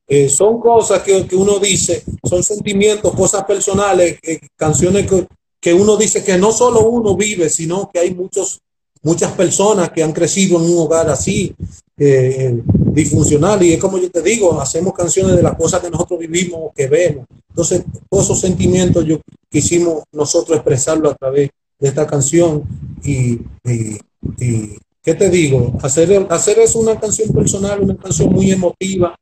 eh, 0.06 0.28
son 0.28 0.60
cosas 0.60 1.02
que, 1.02 1.26
que, 1.26 1.36
uno 1.36 1.58
dice, 1.58 2.04
son 2.24 2.42
sentimientos, 2.42 3.14
cosas 3.14 3.44
personales, 3.44 4.18
eh, 4.22 4.40
canciones 4.56 5.08
que, 5.08 5.26
que, 5.60 5.74
uno 5.74 5.96
dice 5.96 6.24
que 6.24 6.36
no 6.36 6.52
solo 6.52 6.88
uno 6.88 7.16
vive, 7.16 7.48
sino 7.48 7.88
que 7.92 8.00
hay 8.00 8.14
muchos, 8.14 8.60
muchas 9.02 9.32
personas 9.32 9.90
que 9.90 10.02
han 10.02 10.12
crecido 10.12 10.58
en 10.58 10.70
un 10.70 10.78
hogar 10.78 11.08
así, 11.08 11.54
disfuncional. 12.00 13.62
Y 13.62 13.74
es 13.74 13.80
como 13.80 13.98
yo 13.98 14.10
te 14.10 14.22
digo, 14.22 14.60
hacemos 14.60 14.94
canciones 14.94 15.36
de 15.36 15.42
las 15.42 15.56
cosas 15.56 15.80
que 15.80 15.90
nosotros 15.90 16.18
vivimos, 16.18 16.72
que 16.74 16.86
vemos. 16.86 17.26
Entonces, 17.48 17.84
todos 18.08 18.24
esos 18.24 18.40
sentimientos 18.40 19.04
yo 19.04 19.20
quisimos 19.48 20.04
nosotros 20.12 20.56
expresarlo 20.56 21.10
a 21.10 21.14
través 21.14 21.50
de 21.78 21.88
esta 21.88 22.06
canción 22.06 22.62
y, 23.02 23.40
y, 23.64 23.98
y 24.38 24.78
¿qué 25.02 25.14
te 25.14 25.28
digo? 25.28 25.78
Hacer, 25.82 26.26
hacer 26.30 26.58
es 26.60 26.74
una 26.74 26.98
canción 26.98 27.30
personal, 27.30 27.80
una 27.80 27.96
canción 27.96 28.32
muy 28.32 28.50
emotiva, 28.50 29.14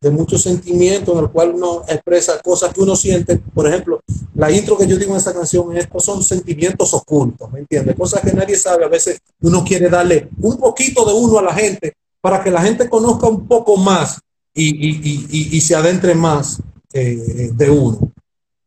de 0.00 0.10
muchos 0.10 0.42
sentimientos, 0.42 1.16
en 1.16 1.24
el 1.24 1.30
cual 1.30 1.54
uno 1.54 1.82
expresa 1.88 2.40
cosas 2.42 2.72
que 2.72 2.80
uno 2.80 2.94
siente. 2.94 3.38
Por 3.38 3.66
ejemplo, 3.66 4.00
la 4.34 4.50
intro 4.52 4.76
que 4.76 4.86
yo 4.86 4.96
digo 4.96 5.12
en 5.12 5.16
esta 5.16 5.32
canción, 5.32 5.74
estos 5.76 6.04
son 6.04 6.22
sentimientos 6.22 6.92
ocultos, 6.92 7.50
¿me 7.50 7.60
entiendes? 7.60 7.96
Cosas 7.96 8.20
que 8.20 8.32
nadie 8.32 8.56
sabe. 8.56 8.84
A 8.84 8.88
veces 8.88 9.18
uno 9.40 9.64
quiere 9.64 9.88
darle 9.88 10.28
un 10.40 10.58
poquito 10.58 11.04
de 11.04 11.14
uno 11.14 11.38
a 11.38 11.42
la 11.42 11.54
gente 11.54 11.94
para 12.26 12.42
que 12.42 12.50
la 12.50 12.60
gente 12.60 12.88
conozca 12.88 13.28
un 13.28 13.46
poco 13.46 13.76
más 13.76 14.20
y, 14.52 14.64
y, 14.64 15.26
y, 15.30 15.56
y 15.56 15.60
se 15.60 15.76
adentre 15.76 16.12
más 16.12 16.60
eh, 16.92 17.50
de 17.52 17.70
uno. 17.70 18.12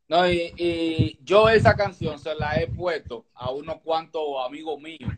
No, 0.07 0.31
y, 0.31 0.53
y, 0.55 1.19
yo 1.25 1.49
esa 1.49 1.75
canción 1.75 2.17
se 2.17 2.33
la 2.35 2.55
he 2.55 2.67
puesto 2.67 3.25
a 3.33 3.51
unos 3.51 3.81
cuantos 3.83 4.21
amigos 4.47 4.79
míos 4.81 5.11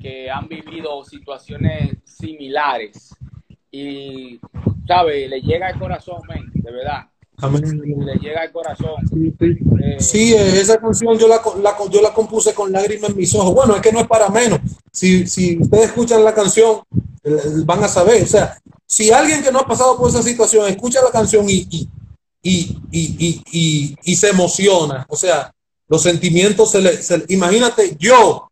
que 0.00 0.30
han 0.30 0.48
vivido 0.48 1.04
situaciones 1.04 1.98
similares 2.04 3.14
y, 3.70 4.40
¿sabe? 4.88 5.28
Le 5.28 5.42
llega 5.42 5.66
al 5.66 5.78
corazón, 5.78 6.22
men, 6.26 6.50
de 6.54 6.72
verdad. 6.72 7.10
Amén. 7.42 7.62
Le 8.06 8.14
llega 8.14 8.40
al 8.40 8.52
corazón. 8.52 8.94
Sí, 9.10 9.34
sí. 9.38 9.58
Eh, 9.82 9.96
sí, 9.98 10.34
esa 10.34 10.80
canción 10.80 11.18
yo 11.18 11.28
la, 11.28 11.42
la, 11.60 11.76
yo 11.90 12.00
la 12.00 12.14
compuse 12.14 12.54
con 12.54 12.72
lágrimas 12.72 13.10
en 13.10 13.16
mis 13.18 13.34
ojos. 13.34 13.54
Bueno, 13.54 13.76
es 13.76 13.82
que 13.82 13.92
no 13.92 14.00
es 14.00 14.06
para 14.06 14.30
menos. 14.30 14.60
Si, 14.90 15.26
si 15.26 15.58
ustedes 15.58 15.86
escuchan 15.86 16.24
la 16.24 16.34
canción, 16.34 16.80
van 17.64 17.84
a 17.84 17.88
saber. 17.88 18.22
O 18.22 18.26
sea, 18.26 18.58
si 18.86 19.10
alguien 19.10 19.42
que 19.42 19.52
no 19.52 19.60
ha 19.60 19.66
pasado 19.66 19.96
por 19.96 20.10
esa 20.10 20.22
situación 20.22 20.66
escucha 20.68 21.02
la 21.02 21.10
canción 21.10 21.48
y, 21.48 21.66
y 21.70 21.88
y, 22.42 22.76
y, 22.90 23.42
y, 23.52 23.96
y, 24.02 24.16
se 24.16 24.30
emociona. 24.30 25.06
O 25.08 25.16
sea, 25.16 25.52
los 25.88 26.02
sentimientos 26.02 26.72
se 26.72 26.80
le... 26.80 26.96
Se, 26.96 27.24
imagínate 27.28 27.96
yo, 27.98 28.50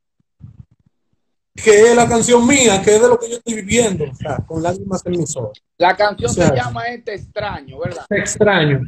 que 1.55 1.91
es 1.91 1.97
la 1.97 2.09
canción 2.09 2.47
mía, 2.47 2.81
que 2.83 2.95
es 2.95 3.03
de 3.03 3.09
lo 3.09 3.19
que 3.19 3.29
yo 3.29 3.37
estoy 3.37 3.55
viviendo, 3.55 4.05
o 4.05 4.15
sea, 4.15 4.37
con 4.47 4.63
lágrimas 4.63 5.05
en 5.05 5.13
mis 5.13 5.37
ojos. 5.37 5.61
La 5.77 5.97
canción 5.97 6.31
o 6.31 6.35
sea, 6.35 6.49
se 6.49 6.57
llama 6.57 6.87
Este 6.87 7.15
Extraño, 7.15 7.81
¿verdad? 7.81 8.07
Te 8.09 8.19
extraño, 8.19 8.81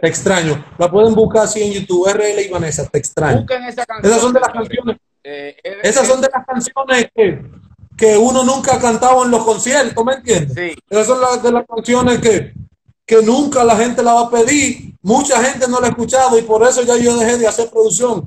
te 0.00 0.08
extraño. 0.08 0.64
La 0.76 0.90
pueden 0.90 1.14
buscar 1.14 1.44
así 1.44 1.62
en 1.62 1.72
YouTube, 1.72 2.10
RL 2.12 2.40
y 2.40 2.48
Vanessa, 2.48 2.86
te 2.86 2.98
extraño. 2.98 3.38
Busquen 3.38 3.64
esa 3.64 3.86
canción. 3.86 4.12
Esas 4.12 4.22
son 4.22 4.32
de 4.32 4.40
las 4.40 4.50
canciones. 4.50 4.96
Eh, 5.22 5.56
eh, 5.62 5.78
esas 5.82 6.06
son 6.06 6.20
de 6.20 6.28
las 6.32 6.44
canciones 6.44 7.08
que, 7.14 7.42
que 7.98 8.16
uno 8.16 8.44
nunca 8.44 8.76
ha 8.76 8.78
cantado 8.78 9.24
en 9.24 9.32
los 9.32 9.44
conciertos, 9.44 10.04
¿me 10.04 10.14
entiendes? 10.14 10.54
Sí. 10.56 10.78
Esas 10.88 11.08
son 11.08 11.20
las 11.20 11.42
de 11.42 11.50
las 11.50 11.66
canciones 11.66 12.20
que, 12.20 12.54
que 13.04 13.22
nunca 13.22 13.64
la 13.64 13.76
gente 13.76 14.02
la 14.04 14.14
va 14.14 14.20
a 14.22 14.30
pedir. 14.30 14.94
Mucha 15.02 15.42
gente 15.42 15.66
no 15.68 15.80
la 15.80 15.88
ha 15.88 15.90
escuchado 15.90 16.38
y 16.38 16.42
por 16.42 16.66
eso 16.66 16.82
ya 16.82 16.96
yo 16.96 17.16
dejé 17.16 17.36
de 17.36 17.48
hacer 17.48 17.68
producción. 17.68 18.24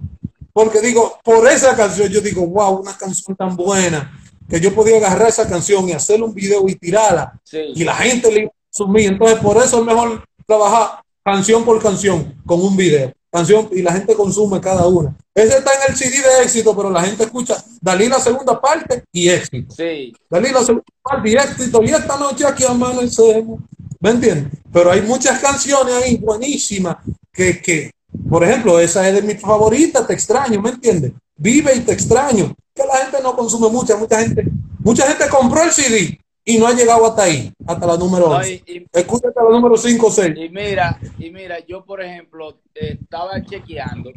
Porque 0.52 0.82
digo, 0.82 1.18
por 1.24 1.48
esa 1.48 1.74
canción 1.76 2.10
yo 2.10 2.20
digo, 2.20 2.46
wow, 2.46 2.82
una 2.82 2.98
canción 2.98 3.36
tan 3.36 3.56
buena 3.56 4.12
que 4.50 4.60
yo 4.60 4.76
podía 4.76 4.98
agarrar 4.98 5.30
esa 5.30 5.48
canción 5.48 5.88
y 5.88 5.94
hacerle 5.94 6.26
un 6.26 6.34
video 6.34 6.68
y 6.68 6.76
tirarla. 6.76 7.40
Sí. 7.44 7.72
Y 7.74 7.86
la 7.86 7.96
gente 7.96 8.30
le 8.30 8.52
sumía. 8.70 9.08
Entonces, 9.08 9.40
por 9.40 9.56
eso 9.64 9.80
es 9.80 9.86
mejor 9.86 10.26
trabajar 10.46 11.02
canción 11.24 11.64
por 11.64 11.82
canción 11.82 12.36
con 12.46 12.62
un 12.62 12.76
video. 12.76 13.14
Canción 13.32 13.70
y 13.72 13.82
la 13.82 13.94
gente 13.94 14.14
consume 14.14 14.60
cada 14.60 14.86
una. 14.88 15.16
Ese 15.34 15.58
está 15.58 15.72
en 15.76 15.92
el 15.92 15.98
CD 15.98 16.18
de 16.18 16.44
éxito, 16.44 16.76
pero 16.76 16.90
la 16.90 17.02
gente 17.02 17.24
escucha 17.24 17.64
Dalí 17.80 18.10
la 18.10 18.20
segunda 18.20 18.60
parte 18.60 19.04
y 19.12 19.30
éxito. 19.30 19.74
Sí. 19.74 20.14
Dalí 20.30 20.52
la 20.52 20.64
segunda 20.64 20.84
parte 21.02 21.30
y 21.30 21.34
éxito. 21.36 21.82
Y 21.82 21.92
esta 21.92 22.18
noche 22.18 22.46
aquí 22.46 22.66
amanecemos. 22.66 23.62
¿Me 24.02 24.10
entiendes? 24.10 24.60
Pero 24.74 24.92
hay 24.92 25.02
muchas 25.02 25.40
canciones 25.40 25.96
ahí 25.96 26.18
buenísimas 26.18 26.98
que, 27.32 27.62
que, 27.62 27.92
por 28.30 28.44
ejemplo, 28.44 28.80
esa 28.80 29.08
es 29.08 29.16
de 29.16 29.22
mis 29.22 29.40
favoritas, 29.40 30.06
Te 30.06 30.14
extraño, 30.14 30.62
¿me 30.62 30.72
entiendes? 30.72 31.14
Vive 31.38 31.74
y 31.76 31.80
te 31.82 31.94
extraño. 31.94 32.54
Que 32.76 32.84
la 32.86 32.98
gente 32.98 33.18
no 33.24 33.36
consume 33.36 33.70
mucha, 33.70 33.96
mucha 33.96 34.20
gente, 34.20 34.46
mucha 34.80 35.08
gente 35.08 35.30
compró 35.30 35.64
el 35.64 35.72
CD 35.72 36.21
y 36.44 36.58
no 36.58 36.68
ha 36.68 36.74
llegado 36.74 37.06
hasta 37.06 37.24
ahí, 37.24 37.54
hasta 37.68 37.86
la 37.86 37.98
número 37.98 38.30
11. 38.30 38.64
No, 38.68 38.74
y, 38.74 39.04
hasta 39.04 39.44
la 39.44 39.50
número 39.50 39.78
5 39.78 40.08
o 40.08 40.12
6. 40.12 40.34
Y 40.36 40.50
mira, 40.50 41.00
y 41.18 41.30
mira, 41.30 41.60
yo 41.60 41.84
por 41.84 42.02
ejemplo 42.02 42.60
eh, 42.76 42.98
estaba 43.02 43.42
chequeando, 43.44 44.12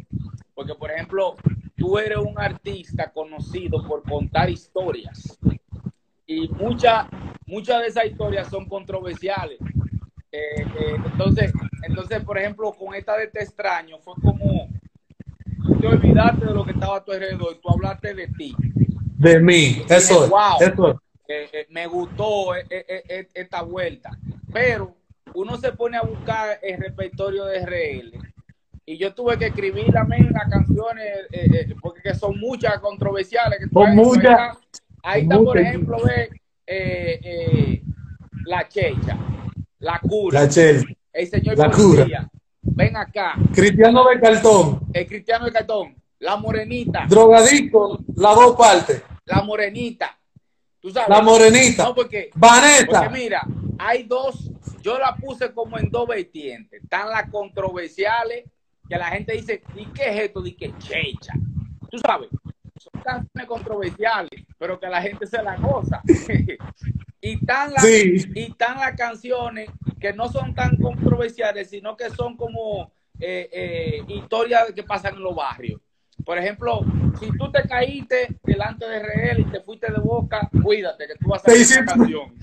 porque 0.53 0.73
por 0.75 0.91
ejemplo, 0.91 1.35
tú 1.75 1.97
eres 1.97 2.17
un 2.17 2.39
artista 2.39 3.11
conocido 3.11 3.85
por 3.87 4.03
contar 4.03 4.49
historias 4.49 5.37
y 6.27 6.47
muchas 6.49 7.07
muchas 7.45 7.81
de 7.81 7.87
esas 7.87 8.05
historias 8.05 8.47
son 8.49 8.65
controversiales. 8.65 9.59
Eh, 10.31 10.65
eh, 10.79 10.95
entonces, 11.05 11.53
entonces, 11.83 12.23
por 12.23 12.37
ejemplo, 12.37 12.73
con 12.73 12.95
esta 12.95 13.15
de 13.15 13.27
Te 13.27 13.43
extraño, 13.43 13.99
fue 13.99 14.15
como 14.21 14.67
te 15.79 15.87
olvidaste 15.87 16.45
de 16.45 16.53
lo 16.53 16.65
que 16.65 16.71
estaba 16.71 16.97
a 16.97 17.03
tu 17.03 17.11
alrededor 17.11 17.55
y 17.55 17.61
tú 17.61 17.69
hablaste 17.69 18.13
de 18.13 18.27
ti. 18.29 18.55
De 19.17 19.39
mí, 19.39 19.83
eso, 19.87 20.27
wow, 20.27 20.57
eso. 20.59 21.01
Eh, 21.27 21.67
me 21.69 21.87
gustó 21.87 22.55
esta 22.55 23.61
vuelta. 23.61 24.11
Pero 24.51 24.95
uno 25.33 25.57
se 25.57 25.71
pone 25.71 25.97
a 25.97 26.01
buscar 26.01 26.59
el 26.61 26.77
repertorio 26.79 27.45
de 27.45 27.65
RL 27.65 28.19
y 28.85 28.97
yo 28.97 29.13
tuve 29.13 29.37
que 29.37 29.47
escribir 29.47 29.91
también 29.91 30.31
las 30.31 30.49
canciones 30.49 31.27
porque 31.81 32.13
son 32.13 32.39
muchas 32.39 32.79
controversiales. 32.79 33.59
Que 33.59 33.69
son 33.69 33.95
muchas. 33.95 34.57
Ahí 35.01 35.21
está, 35.21 35.37
por 35.37 35.57
ejemplo, 35.57 35.97
ve, 36.03 36.29
eh, 36.65 37.19
eh, 37.23 37.83
la 38.45 38.67
checha, 38.67 39.17
la 39.79 39.99
cura, 39.99 40.41
la 40.41 40.45
el 41.13 41.27
señor 41.27 41.57
la 41.57 41.69
policía. 41.69 42.17
cura. 42.19 42.29
Ven 42.61 42.97
acá. 42.97 43.35
Cristiano 43.53 44.05
de 44.09 44.19
cartón. 44.19 44.81
El 44.91 45.05
cristiano 45.05 45.45
de 45.45 45.51
cartón. 45.51 45.95
La 46.19 46.37
morenita. 46.37 47.05
Drogadicto, 47.07 47.99
las 48.15 48.35
dos 48.35 48.55
partes. 48.55 49.03
La 49.25 49.43
morenita. 49.43 50.17
¿Tú 50.85 50.91
sabes? 50.91 51.09
La 51.09 51.19
morenita. 51.19 51.83
No, 51.83 51.95
porque, 51.95 52.29
Vanessa. 52.35 52.85
porque 52.85 53.09
mira, 53.09 53.41
hay 53.79 54.03
dos, 54.03 54.51
yo 54.83 54.99
la 54.99 55.15
puse 55.15 55.51
como 55.51 55.79
en 55.79 55.89
dos 55.89 56.07
vertientes. 56.07 56.83
Están 56.83 57.09
las 57.09 57.27
controversiales, 57.31 58.43
que 58.87 58.95
la 58.95 59.07
gente 59.07 59.33
dice, 59.33 59.63
¿y 59.75 59.87
qué 59.87 60.09
es 60.11 60.21
esto? 60.25 60.45
¿Y 60.45 60.53
qué 60.53 60.71
checha? 60.77 61.33
Tú 61.89 61.97
sabes, 61.97 62.29
son 62.77 63.01
canciones 63.01 63.47
controversiales, 63.47 64.45
pero 64.59 64.79
que 64.79 64.87
la 64.87 65.01
gente 65.01 65.25
se 65.25 65.41
la 65.41 65.55
goza. 65.55 66.03
y 67.19 67.33
están 67.33 67.73
las, 67.73 67.81
Sí. 67.81 68.17
y 68.35 68.43
están 68.43 68.77
las 68.77 68.95
canciones 68.95 69.67
que 69.99 70.13
no 70.13 70.29
son 70.31 70.53
tan 70.53 70.77
controversiales, 70.77 71.67
sino 71.67 71.97
que 71.97 72.11
son 72.11 72.37
como 72.37 72.91
eh, 73.19 73.49
eh, 73.51 74.03
historias 74.07 74.71
que 74.71 74.83
pasan 74.83 75.15
en 75.15 75.23
los 75.23 75.33
barrios. 75.33 75.81
Por 76.25 76.37
ejemplo, 76.37 76.81
si 77.19 77.29
tú 77.37 77.51
te 77.51 77.61
caíste 77.67 78.35
delante 78.43 78.85
de 78.85 78.99
RL 78.99 79.41
y 79.41 79.51
te 79.51 79.61
fuiste 79.61 79.91
de 79.91 79.99
boca, 79.99 80.49
cuídate, 80.63 81.07
que 81.07 81.15
tú 81.15 81.29
vas 81.29 81.41
a 81.45 81.51
hacer 81.51 81.61
hiciste- 81.61 81.83
una 81.83 81.93
canción. 81.93 82.33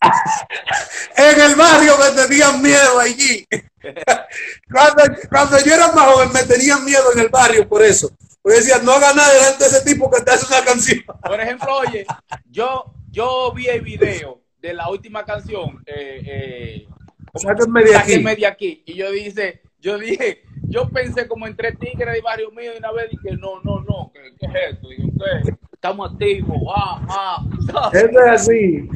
En 1.16 1.40
el 1.40 1.54
barrio 1.56 1.92
me 1.98 2.22
tenían 2.22 2.62
miedo 2.62 2.98
allí. 2.98 3.46
Cuando, 4.70 5.02
cuando 5.30 5.58
yo 5.64 5.74
era 5.74 5.92
más 5.92 6.06
joven 6.06 6.32
me 6.32 6.42
tenían 6.44 6.84
miedo 6.84 7.12
en 7.14 7.20
el 7.20 7.28
barrio 7.28 7.68
por 7.68 7.82
eso. 7.82 8.10
Porque 8.42 8.58
decían, 8.58 8.84
no 8.84 8.92
haga 8.92 9.12
nada 9.12 9.32
delante 9.34 9.64
de 9.64 9.70
ese 9.70 9.84
tipo 9.84 10.10
que 10.10 10.22
te 10.22 10.30
hace 10.30 10.46
una 10.46 10.64
canción. 10.64 11.00
Por 11.22 11.40
ejemplo, 11.40 11.76
oye, 11.76 12.06
yo, 12.50 12.94
yo 13.10 13.52
vi 13.52 13.66
el 13.66 13.80
video 13.82 14.40
de 14.60 14.74
la 14.74 14.88
última 14.88 15.24
canción, 15.24 15.82
eh, 15.86 16.22
eh, 16.26 16.88
Sáquenme 17.34 17.84
de 17.84 17.96
aquí. 17.96 18.22
De 18.22 18.46
aquí. 18.46 18.82
Y 18.86 18.94
yo 18.94 19.10
dice, 19.10 19.62
yo 19.80 19.98
dije, 19.98 20.42
yo 20.68 20.88
pensé 20.88 21.26
como 21.26 21.46
en 21.46 21.56
tres 21.56 21.78
tigres 21.78 22.14
de 22.14 22.20
barrio 22.20 22.50
mío 22.50 22.72
y 22.74 22.78
una 22.78 22.92
vez 22.92 23.10
dije, 23.10 23.36
no, 23.36 23.60
no, 23.62 23.80
no, 23.80 24.12
¿qué, 24.12 24.20
qué 24.38 24.46
es 24.46 24.74
esto? 24.74 24.88
Digo, 24.88 25.08
¿qué? 25.18 25.56
Estamos 25.72 26.12
activos, 26.12 26.58
ah, 26.76 27.06
ah, 27.08 27.44
¿sabes? 27.92 28.02
Eso 28.04 28.20
es 28.20 28.28
así. 28.28 28.88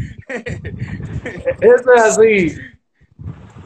Eso 1.61 1.95
es 1.95 2.03
así. 2.03 2.57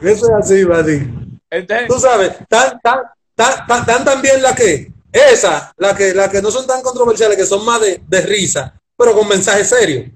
Eso 0.01 0.25
es 0.25 0.31
así, 0.31 0.63
Buddy. 0.63 1.39
Entonces, 1.49 1.87
Tú 1.87 1.99
sabes, 1.99 2.37
tan, 2.47 2.79
tan, 2.79 3.85
tan, 3.85 4.05
también 4.05 4.41
la 4.41 4.55
que, 4.55 4.91
esa, 5.11 5.73
la 5.77 5.95
que, 5.95 6.13
la 6.13 6.29
que 6.29 6.41
no 6.41 6.51
son 6.51 6.65
tan 6.65 6.81
controversiales, 6.81 7.37
que 7.37 7.45
son 7.45 7.65
más 7.65 7.81
de, 7.81 8.01
de 8.07 8.21
risa, 8.21 8.79
pero 8.95 9.13
con 9.13 9.27
mensaje 9.27 9.65
serio. 9.65 10.11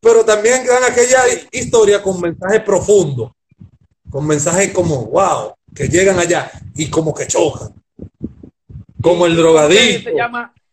Pero 0.00 0.24
también 0.24 0.66
dan 0.66 0.84
aquella 0.84 1.22
historia 1.52 2.02
con 2.02 2.20
mensaje 2.20 2.60
profundo, 2.60 3.34
con 4.10 4.26
mensajes 4.26 4.72
como, 4.72 5.06
wow, 5.06 5.52
que 5.76 5.88
llegan 5.88 6.18
allá 6.18 6.50
y 6.74 6.88
como 6.88 7.14
que 7.14 7.26
chocan. 7.26 7.74
Como 9.00 9.26
el 9.26 9.36
drogadito. 9.36 10.10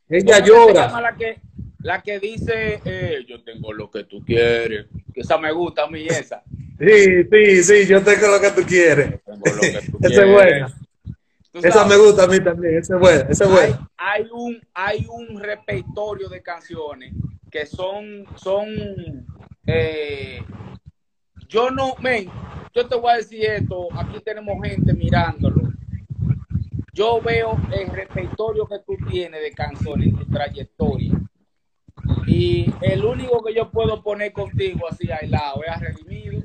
Ella 0.10 0.40
llora. 0.40 1.02
la, 1.02 1.16
que, 1.16 1.40
la 1.80 2.02
que 2.02 2.20
dice, 2.20 2.82
eh, 2.86 3.26
yo 3.28 3.44
tengo 3.44 3.74
lo 3.74 3.92
que 3.92 4.06
tú 4.06 4.24
quieres. 4.26 4.88
Que 5.14 5.22
esa 5.22 5.38
me 5.38 5.52
gusta 5.52 5.84
a 5.84 5.88
mí, 5.88 6.08
esa. 6.08 6.44
Sí, 6.80 7.24
sí, 7.32 7.64
sí, 7.64 7.86
yo 7.88 8.02
tengo 8.02 8.28
lo 8.28 8.42
que 8.42 8.52
tú 8.52 8.64
quieres. 8.64 9.20
esa 10.02 10.26
es 10.26 10.32
buena. 10.32 10.74
Esa 11.54 11.86
me 11.86 11.98
gusta 11.98 12.24
a 12.24 12.28
mí 12.28 12.40
también, 12.40 12.78
esa 12.78 12.96
es 12.96 13.00
buena, 13.00 13.22
esa 13.30 13.44
es 13.44 13.52
buena. 13.52 13.90
Hay, 13.98 14.26
un, 14.32 14.60
hay 14.74 15.06
un 15.08 15.40
repertorio 15.40 16.28
de 16.28 16.42
canciones 16.42 17.14
que 17.52 17.68
son, 17.68 18.26
son, 18.36 19.28
eh, 19.68 20.42
yo 21.54 21.70
no, 21.70 21.94
men, 22.02 22.32
yo 22.74 22.88
te 22.88 22.96
voy 22.96 23.12
a 23.12 23.18
decir 23.18 23.46
esto, 23.46 23.88
aquí 23.94 24.20
tenemos 24.26 24.56
gente 24.64 24.92
mirándolo. 24.92 25.72
Yo 26.94 27.22
veo 27.22 27.56
el 27.72 27.90
repertorio 27.90 28.66
que 28.66 28.80
tú 28.80 28.98
tienes 29.08 29.40
de 29.40 29.52
canciones 29.52 30.16
tu 30.16 30.26
trayectoria. 30.26 31.12
Y 32.26 32.74
el 32.82 33.06
único 33.06 33.44
que 33.44 33.54
yo 33.54 33.70
puedo 33.70 34.02
poner 34.02 34.34
contigo 34.34 34.88
así 34.90 35.12
al 35.12 35.30
lado 35.30 35.62
es 35.64 35.80
Redimido 35.80 36.44